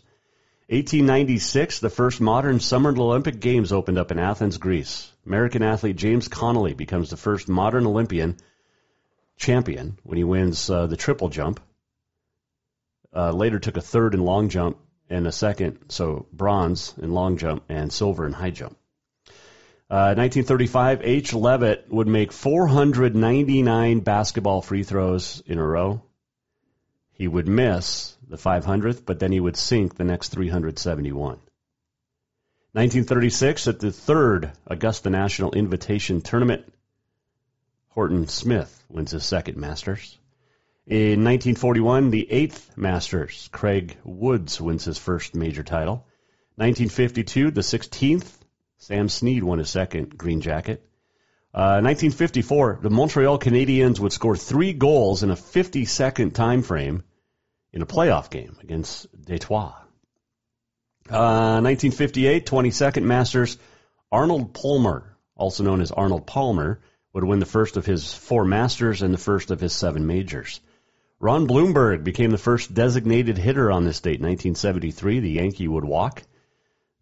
1896, 0.68 1.80
the 1.80 1.92
first 1.92 2.20
modern 2.20 2.60
Summer 2.60 2.90
Olympic 2.90 3.40
Games 3.40 3.72
opened 3.72 4.00
up 4.00 4.12
in 4.12 4.18
Athens, 4.18 4.58
Greece. 4.58 5.12
American 5.24 5.62
athlete 5.62 5.96
James 5.96 6.28
Connolly 6.28 6.74
becomes 6.74 7.12
the 7.12 7.18
first 7.18 7.48
modern 7.48 7.86
Olympian 7.86 8.38
champion 9.38 10.00
when 10.02 10.18
he 10.18 10.24
wins 10.24 10.68
uh, 10.68 10.88
the 10.88 10.98
triple 10.98 11.30
jump. 11.30 11.60
Uh, 13.16 13.32
later 13.32 13.60
took 13.60 13.78
a 13.78 13.82
third 13.82 14.16
in 14.16 14.26
long 14.26 14.50
jump 14.50 14.80
and 15.08 15.28
a 15.28 15.32
second, 15.32 15.78
so 15.90 16.26
bronze 16.34 16.96
in 17.00 17.14
long 17.14 17.38
jump 17.38 17.64
and 17.70 17.94
silver 17.94 18.26
in 18.26 18.34
high 18.34 18.50
jump. 18.50 18.76
Uh, 19.88 20.18
1935, 20.18 21.02
H. 21.04 21.34
Levitt 21.36 21.86
would 21.90 22.08
make 22.08 22.32
499 22.32 24.00
basketball 24.00 24.64
free 24.64 24.82
throws 24.82 25.44
in 25.46 25.60
a 25.60 25.64
row. 25.64 26.02
He 27.16 27.28
would 27.28 27.48
miss 27.48 28.18
the 28.28 28.38
500th, 28.38 29.06
but 29.06 29.20
then 29.20 29.32
he 29.32 29.40
would 29.40 29.56
sink 29.56 29.96
the 29.96 30.04
next 30.04 30.30
371. 30.30 31.40
1936, 32.74 33.68
at 33.70 33.80
the 33.80 33.92
third 33.92 34.52
Augusta 34.68 35.10
National 35.10 35.54
Invitation 35.54 36.22
Tournament, 36.22 36.72
Horton 37.88 38.28
Smith 38.28 38.84
wins 38.90 39.12
his 39.12 39.24
second 39.24 39.56
Masters. 39.56 40.20
In 40.86 41.24
1941, 41.24 42.12
the 42.12 42.30
eighth 42.30 42.78
Masters, 42.78 43.50
Craig 43.54 43.96
Woods 44.04 44.60
wins 44.60 44.84
his 44.84 44.98
first 44.98 45.36
major 45.36 45.64
title. 45.64 46.06
1952, 46.58 47.52
the 47.52 47.62
16th 47.62 48.30
Sam 48.78 49.08
Snead 49.08 49.44
won 49.44 49.60
his 49.60 49.70
second 49.70 50.18
Green 50.18 50.42
Jacket. 50.42 50.86
Uh, 51.56 51.80
1954, 51.80 52.80
the 52.82 52.90
Montreal 52.90 53.40
Canadiens 53.40 53.98
would 53.98 54.12
score 54.12 54.36
three 54.36 54.74
goals 54.74 55.24
in 55.24 55.32
a 55.32 55.36
50-second 55.36 56.32
time 56.32 56.62
frame 56.64 57.04
in 57.72 57.82
a 57.82 57.86
playoff 57.86 58.30
game 58.30 58.58
against 58.62 59.08
Detroit. 59.26 59.72
Uh, 61.10 61.64
1958, 61.64 62.46
22nd 62.46 63.04
Masters, 63.04 63.58
Arnold 64.12 64.54
Palmer, 64.54 65.18
also 65.38 65.64
known 65.64 65.80
as 65.80 65.92
Arnold 65.92 66.28
Palmer, 66.28 66.82
would 67.14 67.24
win 67.24 67.40
the 67.40 67.46
first 67.46 67.78
of 67.78 67.86
his 67.86 68.14
four 68.14 68.44
Masters 68.44 69.02
and 69.02 69.14
the 69.14 69.18
first 69.18 69.50
of 69.50 69.62
his 69.62 69.72
seven 69.72 70.06
majors. 70.06 70.60
Ron 71.22 71.48
Blomberg 71.48 72.04
became 72.04 72.32
the 72.32 72.38
first 72.38 72.74
designated 72.74 73.38
hitter 73.38 73.72
on 73.72 73.86
this 73.86 74.02
date, 74.02 74.20
1973. 74.20 75.22
The 75.22 75.32
Yankee 75.32 75.70
would 75.70 75.86
walk. 75.86 76.22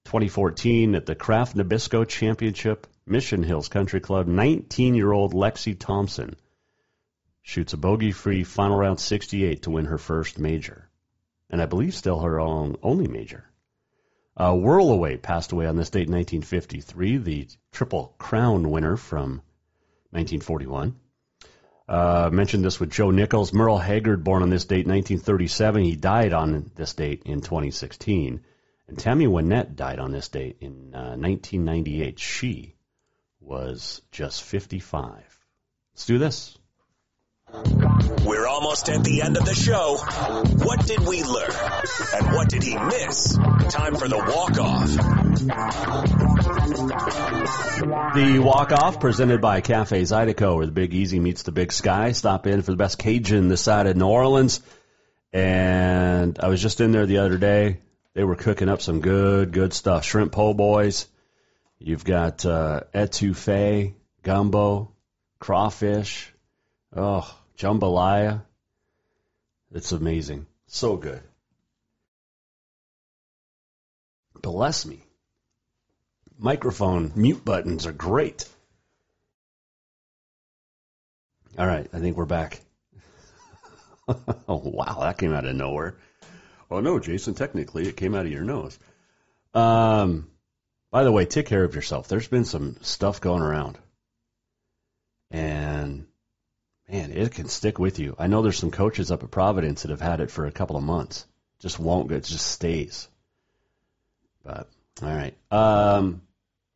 2014 0.05 0.93
at 0.93 1.07
the 1.07 1.15
Kraft 1.15 1.57
Nabisco 1.57 2.07
Championship, 2.07 2.85
Mission 3.05 3.43
Hills 3.43 3.67
Country 3.67 3.99
Club, 3.99 4.27
19-year-old 4.27 5.33
Lexi 5.33 5.77
Thompson 5.77 6.35
shoots 7.41 7.73
a 7.73 7.77
bogey-free 7.77 8.45
final 8.45 8.77
round 8.77 8.99
68 8.99 9.63
to 9.63 9.71
win 9.71 9.85
her 9.85 9.97
first 9.97 10.39
major, 10.39 10.89
and 11.49 11.61
I 11.61 11.65
believe 11.65 11.93
still 11.93 12.19
her 12.19 12.39
own 12.39 12.77
only 12.81 13.07
major. 13.07 13.45
Uh, 14.37 14.53
Whirlaway 14.53 15.21
passed 15.21 15.51
away 15.51 15.67
on 15.67 15.75
this 15.75 15.89
date 15.89 16.07
in 16.07 16.13
1953, 16.13 17.17
the 17.17 17.47
Triple 17.71 18.15
Crown 18.17 18.71
winner 18.71 18.95
from 18.95 19.41
1941. 20.11 20.95
Uh, 21.87 22.29
mentioned 22.31 22.63
this 22.63 22.79
with 22.79 22.89
Joe 22.89 23.11
Nichols. 23.11 23.53
Merle 23.53 23.77
Haggard, 23.77 24.23
born 24.23 24.41
on 24.41 24.49
this 24.49 24.65
date, 24.65 24.87
1937. 24.87 25.83
He 25.83 25.95
died 25.95 26.31
on 26.31 26.71
this 26.75 26.93
date 26.93 27.23
in 27.25 27.41
2016. 27.41 28.41
And 28.87 28.97
Tammy 28.97 29.27
Wynette 29.27 29.75
died 29.75 29.99
on 29.99 30.11
this 30.11 30.29
date 30.29 30.57
in 30.61 30.93
uh, 30.95 31.15
1998. 31.17 32.19
She 32.19 32.72
was 33.43 34.01
just 34.11 34.43
55. 34.43 35.23
Let's 35.93 36.05
do 36.05 36.17
this. 36.17 36.57
We're 38.25 38.47
almost 38.47 38.89
at 38.89 39.03
the 39.03 39.21
end 39.21 39.37
of 39.37 39.45
the 39.45 39.53
show. 39.53 39.97
What 40.65 40.85
did 40.87 41.01
we 41.01 41.23
learn? 41.23 41.51
And 42.15 42.35
what 42.35 42.49
did 42.49 42.63
he 42.63 42.75
miss? 42.75 43.37
Time 43.69 43.95
for 43.95 44.07
the 44.07 44.17
walk 44.17 44.57
off. 44.59 44.89
The 48.15 48.39
walk 48.39 48.71
off 48.71 48.99
presented 48.99 49.41
by 49.41 49.61
Cafe 49.61 50.01
Zydeco, 50.01 50.55
where 50.55 50.65
the 50.65 50.71
Big 50.71 50.93
Easy 50.93 51.19
meets 51.19 51.43
the 51.43 51.51
Big 51.51 51.71
Sky. 51.71 52.13
Stop 52.13 52.47
in 52.47 52.63
for 52.63 52.71
the 52.71 52.77
best 52.77 52.97
Cajun 52.97 53.49
this 53.49 53.61
side 53.61 53.85
of 53.85 53.97
New 53.97 54.07
Orleans. 54.07 54.61
And 55.31 56.39
I 56.39 56.47
was 56.47 56.61
just 56.61 56.81
in 56.81 56.91
there 56.91 57.05
the 57.05 57.19
other 57.19 57.37
day. 57.37 57.79
They 58.15 58.23
were 58.23 58.35
cooking 58.35 58.69
up 58.69 58.81
some 58.81 59.01
good, 59.01 59.51
good 59.51 59.73
stuff. 59.73 60.05
Shrimp 60.05 60.31
po' 60.31 60.53
boys. 60.53 61.07
You've 61.85 62.05
got 62.05 62.45
uh, 62.45 62.83
etouffee, 62.95 63.95
gumbo, 64.21 64.93
crawfish. 65.37 66.31
Oh, 66.95 67.29
jambalaya. 67.57 68.43
It's 69.73 69.91
amazing. 69.91 70.45
So 70.67 70.95
good. 70.95 71.21
Bless 74.41 74.85
me. 74.85 75.03
Microphone 76.39 77.11
mute 77.17 77.43
buttons 77.43 77.85
are 77.85 77.91
great. 77.91 78.47
All 81.59 81.67
right, 81.67 81.89
I 81.91 81.99
think 81.99 82.15
we're 82.15 82.25
back. 82.25 82.61
oh, 84.07 84.15
wow, 84.47 84.99
that 85.01 85.17
came 85.17 85.33
out 85.33 85.45
of 85.45 85.53
nowhere. 85.53 85.97
Oh, 86.71 86.79
no, 86.79 86.97
Jason, 86.99 87.33
technically 87.33 87.89
it 87.89 87.97
came 87.97 88.15
out 88.15 88.25
of 88.25 88.31
your 88.31 88.43
nose. 88.45 88.79
Um, 89.53 90.29
by 90.93 91.03
the 91.03 91.11
way, 91.11 91.25
take 91.25 91.47
care 91.47 91.63
of 91.63 91.73
yourself. 91.73 92.07
There's 92.07 92.27
been 92.27 92.45
some 92.45 92.77
stuff 92.81 93.19
going 93.19 93.41
around. 93.41 93.79
And 95.31 96.05
man, 96.87 97.11
it 97.11 97.31
can 97.31 97.47
stick 97.47 97.79
with 97.79 97.97
you. 97.97 98.15
I 98.19 98.27
know 98.27 98.43
there's 98.43 98.59
some 98.59 98.69
coaches 98.69 99.09
up 99.09 99.23
at 99.23 99.31
Providence 99.31 99.81
that 99.81 99.89
have 99.89 100.01
had 100.01 100.19
it 100.19 100.29
for 100.29 100.45
a 100.45 100.51
couple 100.51 100.77
of 100.77 100.83
months. 100.83 101.25
Just 101.59 101.79
won't 101.79 102.09
go. 102.09 102.15
It 102.15 102.25
just 102.25 102.45
stays. 102.45 103.07
But 104.43 104.69
all 105.01 105.09
right. 105.09 105.35
Um, 105.49 106.21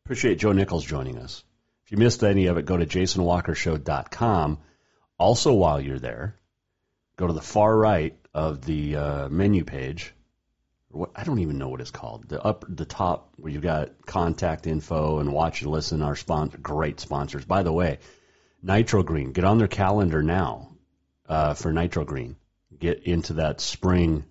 appreciate 0.04 0.40
Joe 0.40 0.52
Nichols 0.52 0.84
joining 0.84 1.20
us. 1.20 1.44
If 1.86 1.92
you 1.92 2.00
missed 2.00 2.24
any 2.24 2.48
of 2.48 2.58
it, 2.58 2.66
go 2.66 2.76
to 2.76 2.88
jasonwalkershow.com. 2.88 4.58
Also, 5.20 5.54
while 5.54 5.80
you're 5.80 6.00
there, 6.00 6.36
go 7.18 7.28
to 7.28 7.34
the 7.34 7.42
far 7.42 7.78
right 7.78 8.18
of 8.34 8.66
the 8.66 8.96
uh, 8.96 9.30
menu 9.30 9.64
page. 9.64 10.16
What 10.90 11.12
I 11.16 11.24
don't 11.24 11.40
even 11.40 11.58
know 11.58 11.70
what 11.70 11.82
it's 11.82 11.92
called. 11.92 12.30
The 12.30 12.42
up, 12.42 12.66
the 12.68 12.86
top 12.86 13.34
where 13.38 13.52
you've 13.52 13.62
got 13.62 14.06
contact 14.06 14.68
info 14.68 15.20
and 15.20 15.34
watch 15.34 15.62
and 15.62 15.72
listen. 15.72 16.02
Our 16.02 16.16
sponsor, 16.16 16.58
great 16.58 17.00
sponsors. 17.00 17.46
By 17.46 17.64
the 17.64 17.74
way, 17.74 18.00
Nitro 18.64 19.04
Green. 19.04 19.32
Get 19.34 19.44
on 19.44 19.58
their 19.58 19.68
calendar 19.68 20.24
now 20.24 20.70
uh, 21.28 21.54
for 21.54 21.74
Nitro 21.74 22.06
Green. 22.06 22.38
Get 22.80 23.04
into 23.04 23.34
that 23.34 23.60
spring. 23.60 24.26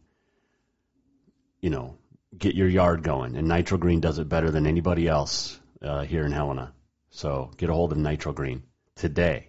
You 1.60 1.70
know, 1.70 1.98
get 2.36 2.54
your 2.54 2.68
yard 2.68 3.02
going, 3.02 3.36
and 3.36 3.48
Nitro 3.48 3.78
Green 3.78 4.00
does 4.00 4.18
it 4.18 4.28
better 4.28 4.50
than 4.50 4.66
anybody 4.66 5.08
else 5.08 5.58
uh, 5.82 6.02
here 6.02 6.24
in 6.24 6.32
Helena. 6.32 6.72
So 7.10 7.50
get 7.56 7.70
a 7.70 7.74
hold 7.74 7.92
of 7.92 7.98
Nitro 7.98 8.32
Green 8.32 8.62
today 8.94 9.48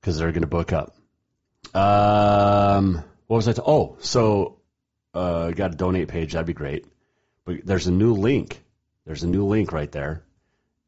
because 0.00 0.18
they're 0.18 0.32
going 0.32 0.42
to 0.42 0.48
book 0.48 0.72
up. 0.72 0.96
Um, 1.74 3.02
what 3.26 3.36
was 3.36 3.48
I? 3.48 3.52
T- 3.52 3.62
oh, 3.64 3.96
so 4.00 4.59
uh, 5.14 5.50
got 5.50 5.72
a 5.72 5.76
donate 5.76 6.08
page. 6.08 6.32
That'd 6.32 6.46
be 6.46 6.52
great. 6.52 6.86
But 7.44 7.64
there's 7.64 7.86
a 7.86 7.92
new 7.92 8.14
link. 8.14 8.62
There's 9.06 9.22
a 9.22 9.28
new 9.28 9.46
link 9.46 9.72
right 9.72 9.90
there 9.90 10.22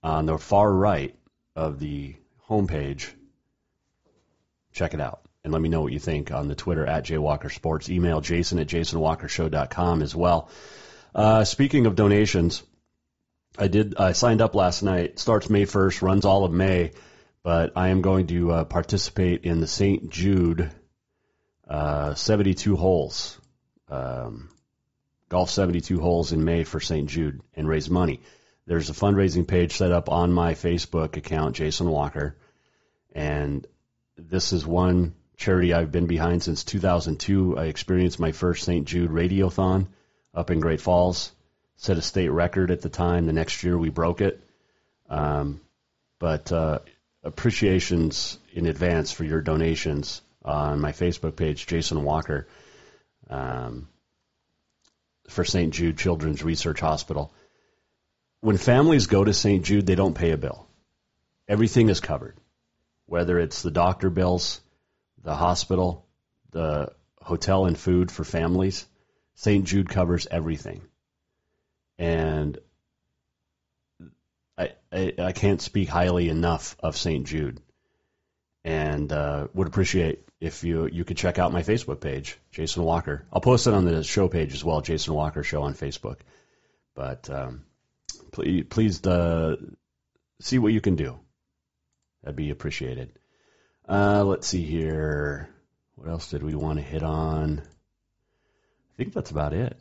on 0.03 0.27
the 0.27 0.39
far 0.39 0.71
right 0.71 1.15
of 1.57 1.79
the 1.79 2.15
homepage. 2.49 3.11
Check 4.73 4.95
it 4.95 5.01
out 5.01 5.23
and 5.45 5.53
let 5.53 5.61
me 5.61 5.69
know 5.69 5.83
what 5.83 5.93
you 5.93 5.99
think 5.99 6.31
on 6.31 6.49
the 6.49 6.55
Twitter 6.55 6.87
at 6.87 7.05
jwalkersports. 7.05 7.89
Email 7.89 8.21
jason 8.21 8.59
at 8.59 8.69
jasonwalkershow.com 8.69 10.03
as 10.03 10.15
well. 10.15 10.49
Uh, 11.15 11.45
speaking 11.45 11.87
of 11.87 11.97
donations, 11.97 12.63
I 13.59 13.69
did. 13.69 13.97
I 13.99 14.13
signed 14.13 14.41
up 14.41 14.55
last 14.55 14.83
night. 14.83 15.19
Starts 15.19 15.51
May 15.51 15.67
1st, 15.67 16.01
runs 16.01 16.25
all 16.25 16.45
of 16.45 16.53
May, 16.53 16.93
but 17.43 17.73
I 17.77 17.89
am 17.89 18.01
going 18.01 18.29
to 18.29 18.53
uh, 18.53 18.65
participate 18.65 19.45
in 19.45 19.61
the 19.61 19.67
St. 19.67 20.09
Jude 20.09 20.71
uh, 21.69 22.15
72 22.15 22.77
holes, 22.77 23.39
um, 23.93 24.49
golf 25.29 25.51
72 25.51 26.01
holes 26.01 26.33
in 26.33 26.45
May 26.45 26.65
for 26.65 26.81
St. 26.81 27.09
Jude 27.09 27.41
and 27.55 27.69
raise 27.69 27.91
money. 27.91 28.21
There's 28.67 28.91
a 28.91 28.95
fundraising 28.95 29.47
page 29.47 29.73
set 29.77 29.93
up 29.93 30.09
on 30.09 30.33
my 30.33 30.55
Facebook 30.55 31.17
account, 31.17 31.57
Jason 31.57 31.91
Walker, 31.91 32.37
and 33.13 33.67
this 34.17 34.53
is 34.53 34.67
one 34.67 35.15
charity 35.37 35.75
I've 35.75 35.93
been 35.93 36.07
behind 36.07 36.43
since 36.43 36.65
2002. 36.65 37.59
I 37.59 37.65
experienced 37.65 38.21
my 38.21 38.33
first 38.33 38.65
St. 38.65 38.87
Jude 38.87 39.11
Radiothon 39.11 39.89
up 40.35 40.51
in 40.51 40.61
Great 40.61 40.81
Falls. 40.81 41.33
Set 41.77 41.99
a 41.99 42.03
state 42.03 42.29
record 42.29 42.71
at 42.71 42.81
the 42.81 42.89
time. 42.89 43.27
The 43.27 43.33
next 43.33 43.65
year 43.65 43.77
we 43.77 43.91
broke 43.91 44.21
it. 44.21 44.41
Um, 45.11 45.61
but 46.21 46.53
uh, 46.53 46.79
appreciations 47.25 48.39
in 48.53 48.67
advance 48.67 49.11
for 49.11 49.25
your 49.25 49.41
donations 49.41 50.23
on 50.45 50.81
my 50.81 50.93
Facebook 50.93 51.37
page, 51.37 51.67
Jason 51.67 52.05
Walker, 52.05 52.47
um, 53.31 53.89
for 55.29 55.45
St. 55.45 55.73
Jude 55.73 55.99
Children's 55.99 56.43
Research 56.43 56.81
Hospital. 56.81 57.33
When 58.41 58.57
families 58.57 59.07
go 59.07 59.25
to 59.25 59.33
St. 59.33 59.65
Jude, 59.65 59.87
they 59.87 59.95
don't 59.95 60.15
pay 60.15 60.33
a 60.33 60.37
bill. 60.37 60.67
Everything 61.49 61.89
is 61.89 62.01
covered, 62.01 62.37
whether 63.07 63.39
it's 63.39 63.63
the 63.63 63.71
doctor 63.71 64.11
bills, 64.11 64.61
the 65.23 65.35
hospital, 65.35 66.07
the 66.51 66.93
hotel 67.21 67.67
and 67.67 67.79
food 67.79 68.11
for 68.11 68.25
families. 68.25 68.87
St. 69.35 69.65
Jude 69.65 69.89
covers 69.89 70.27
everything. 70.31 70.83
And 71.99 72.59
I, 74.59 74.73
I, 74.93 75.15
I 75.19 75.33
can't 75.33 75.61
speak 75.61 75.89
highly 75.89 76.29
enough 76.29 76.77
of 76.81 76.97
St. 76.97 77.27
Jude. 77.27 77.61
And 78.65 79.13
uh, 79.13 79.49
would 79.55 79.67
appreciate 79.67 80.25
if 80.43 80.65
you 80.65 80.87
you 80.87 81.05
could 81.05 81.17
check 81.17 81.39
out 81.39 81.53
my 81.53 81.63
Facebook 81.63 82.01
page, 82.01 82.37
Jason 82.51 82.83
Walker. 82.83 83.25
I'll 83.33 83.41
post 83.41 83.69
it 83.69 83.75
on 83.75 83.85
the 83.85 84.03
show 84.03 84.27
page 84.27 84.53
as 84.55 84.65
well, 84.65 84.81
Jason 84.81 85.15
Walker 85.15 85.45
Show 85.45 85.63
on 85.63 85.75
Facebook. 85.75 86.17
But 86.97 87.31
um, 87.31 87.65
please, 88.33 88.65
please 88.69 89.07
uh, 89.07 89.55
see 90.41 90.59
what 90.59 90.73
you 90.73 90.81
can 90.81 90.97
do. 90.97 91.21
That'd 92.23 92.35
be 92.35 92.51
appreciated. 92.51 93.13
Uh, 93.89 94.25
let's 94.25 94.49
see 94.49 94.65
here. 94.65 95.49
What 95.95 96.09
else 96.09 96.29
did 96.29 96.43
we 96.43 96.57
want 96.57 96.81
to 96.81 96.85
hit 96.85 97.05
on? 97.05 97.61
I 97.61 98.97
think 98.97 99.13
that's 99.13 99.31
about 99.31 99.53
it. 99.53 99.77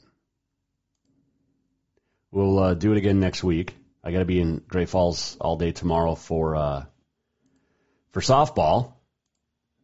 We'll 2.29 2.59
uh, 2.59 2.73
do 2.75 2.91
it 2.91 2.99
again 2.99 3.19
next 3.19 3.43
week. 3.43 3.75
I 4.03 4.11
got 4.11 4.19
to 4.19 4.25
be 4.25 4.39
in 4.39 4.61
Great 4.67 4.89
Falls 4.89 5.37
all 5.41 5.57
day 5.57 5.71
tomorrow 5.71 6.13
for 6.13 6.55
uh, 6.55 6.85
for 8.11 8.21
softball, 8.21 8.93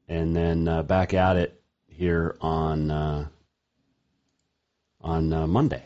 and 0.07 0.35
then 0.35 0.67
uh, 0.67 0.83
back 0.83 1.13
at 1.13 1.37
it 1.37 1.61
here 1.87 2.35
on 2.41 2.91
uh, 2.91 3.25
on 5.01 5.33
uh, 5.33 5.47
Monday. 5.47 5.83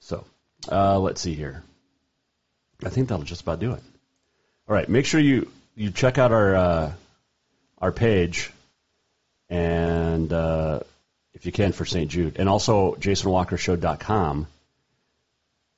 So 0.00 0.24
uh, 0.70 0.98
let's 0.98 1.20
see 1.20 1.34
here. 1.34 1.62
I 2.84 2.88
think 2.90 3.08
that'll 3.08 3.24
just 3.24 3.42
about 3.42 3.60
do 3.60 3.72
it. 3.72 3.82
All 4.68 4.74
right, 4.74 4.88
make 4.88 5.06
sure 5.06 5.20
you 5.20 5.50
you 5.74 5.90
check 5.90 6.18
out 6.18 6.32
our 6.32 6.54
uh, 6.54 6.92
our 7.78 7.92
page, 7.92 8.52
and 9.48 10.32
uh, 10.32 10.80
if 11.34 11.46
you 11.46 11.52
can 11.52 11.72
for 11.72 11.84
St. 11.84 12.10
Jude, 12.10 12.36
and 12.38 12.48
also 12.48 12.94
JasonWalkerShow.com, 12.94 14.46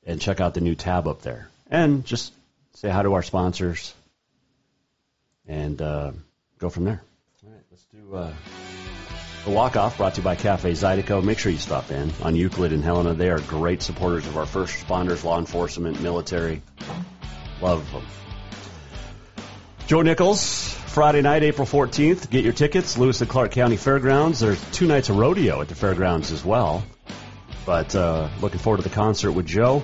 and 0.07 0.21
check 0.21 0.41
out 0.41 0.55
the 0.55 0.61
new 0.61 0.75
tab 0.75 1.07
up 1.07 1.23
there, 1.23 1.49
and 1.71 2.05
just 2.05 2.33
say 2.75 2.89
hi 2.91 3.03
to 3.03 3.15
our 3.15 3.23
sponsors, 3.23 3.95
and 5.47 5.81
uh, 5.81 6.13
go 6.59 6.69
from 6.69 6.85
there. 6.85 7.03
All 7.45 7.53
right, 7.53 7.63
let's 7.71 7.85
do 7.87 8.15
uh, 8.15 8.33
the 9.45 9.51
walk 9.51 9.77
off 9.77 9.97
brought 9.97 10.15
to 10.15 10.21
you 10.21 10.25
by 10.25 10.37
Cafe 10.37 10.71
Zydeco. 10.73 11.25
Make 11.25 11.39
sure 11.39 11.51
you 11.51 11.59
stop 11.59 11.91
in 11.91 12.13
on 12.23 12.37
Euclid 12.37 12.73
and 12.73 12.85
Helena. 12.85 13.15
They 13.15 13.31
are 13.31 13.41
great 13.41 13.81
supporters 13.81 14.27
of 14.27 14.37
our 14.37 14.47
first 14.47 14.75
responders, 14.75 15.25
law 15.25 15.39
enforcement, 15.39 16.01
military. 16.03 16.63
Love 17.63 17.91
them. 17.91 18.05
Joe 19.87 20.03
Nichols, 20.03 20.73
Friday 20.73 21.23
night, 21.23 21.43
April 21.43 21.67
14th. 21.67 22.31
Get 22.31 22.45
your 22.45 22.53
tickets, 22.53 22.99
Lewis 22.99 23.21
and 23.23 23.31
Clark 23.31 23.53
County 23.53 23.77
Fairgrounds. 23.77 24.41
There's 24.41 24.63
two 24.71 24.87
nights 24.87 25.09
of 25.09 25.17
rodeo 25.17 25.61
at 25.63 25.69
the 25.69 25.75
fairgrounds 25.75 26.33
as 26.33 26.45
well. 26.45 26.85
But 27.65 27.95
uh, 27.95 28.29
looking 28.41 28.61
forward 28.61 28.79
to 28.79 28.83
the 28.83 28.95
concert 28.95 29.33
with 29.33 29.47
Joe. 29.47 29.83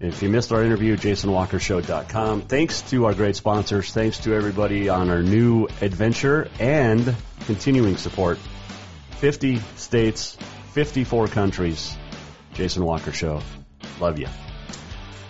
If 0.00 0.22
you 0.22 0.30
missed 0.30 0.50
our 0.50 0.64
interview, 0.64 0.96
jasonwalkershow.com. 0.96 2.42
Thanks 2.42 2.80
to 2.88 3.04
our 3.04 3.12
great 3.12 3.36
sponsors. 3.36 3.92
Thanks 3.92 4.18
to 4.20 4.34
everybody 4.34 4.88
on 4.88 5.10
our 5.10 5.22
new 5.22 5.68
adventure 5.82 6.48
and 6.58 7.14
continuing 7.44 7.98
support. 7.98 8.38
50 9.18 9.58
states, 9.76 10.38
54 10.72 11.28
countries. 11.28 11.94
Jason 12.54 12.82
Walker 12.82 13.12
Show. 13.12 13.42
Love 14.00 14.18
you. 14.18 14.28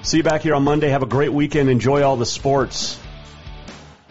See 0.03 0.19
you 0.19 0.23
back 0.23 0.43
here 0.43 0.55
on 0.55 0.63
Monday. 0.63 0.91
Have 0.91 1.03
a 1.03 1.07
great 1.07 1.33
weekend. 1.33 1.69
Enjoy 1.69 2.05
all 2.05 2.17
the 2.17 2.25
sports. 2.25 3.00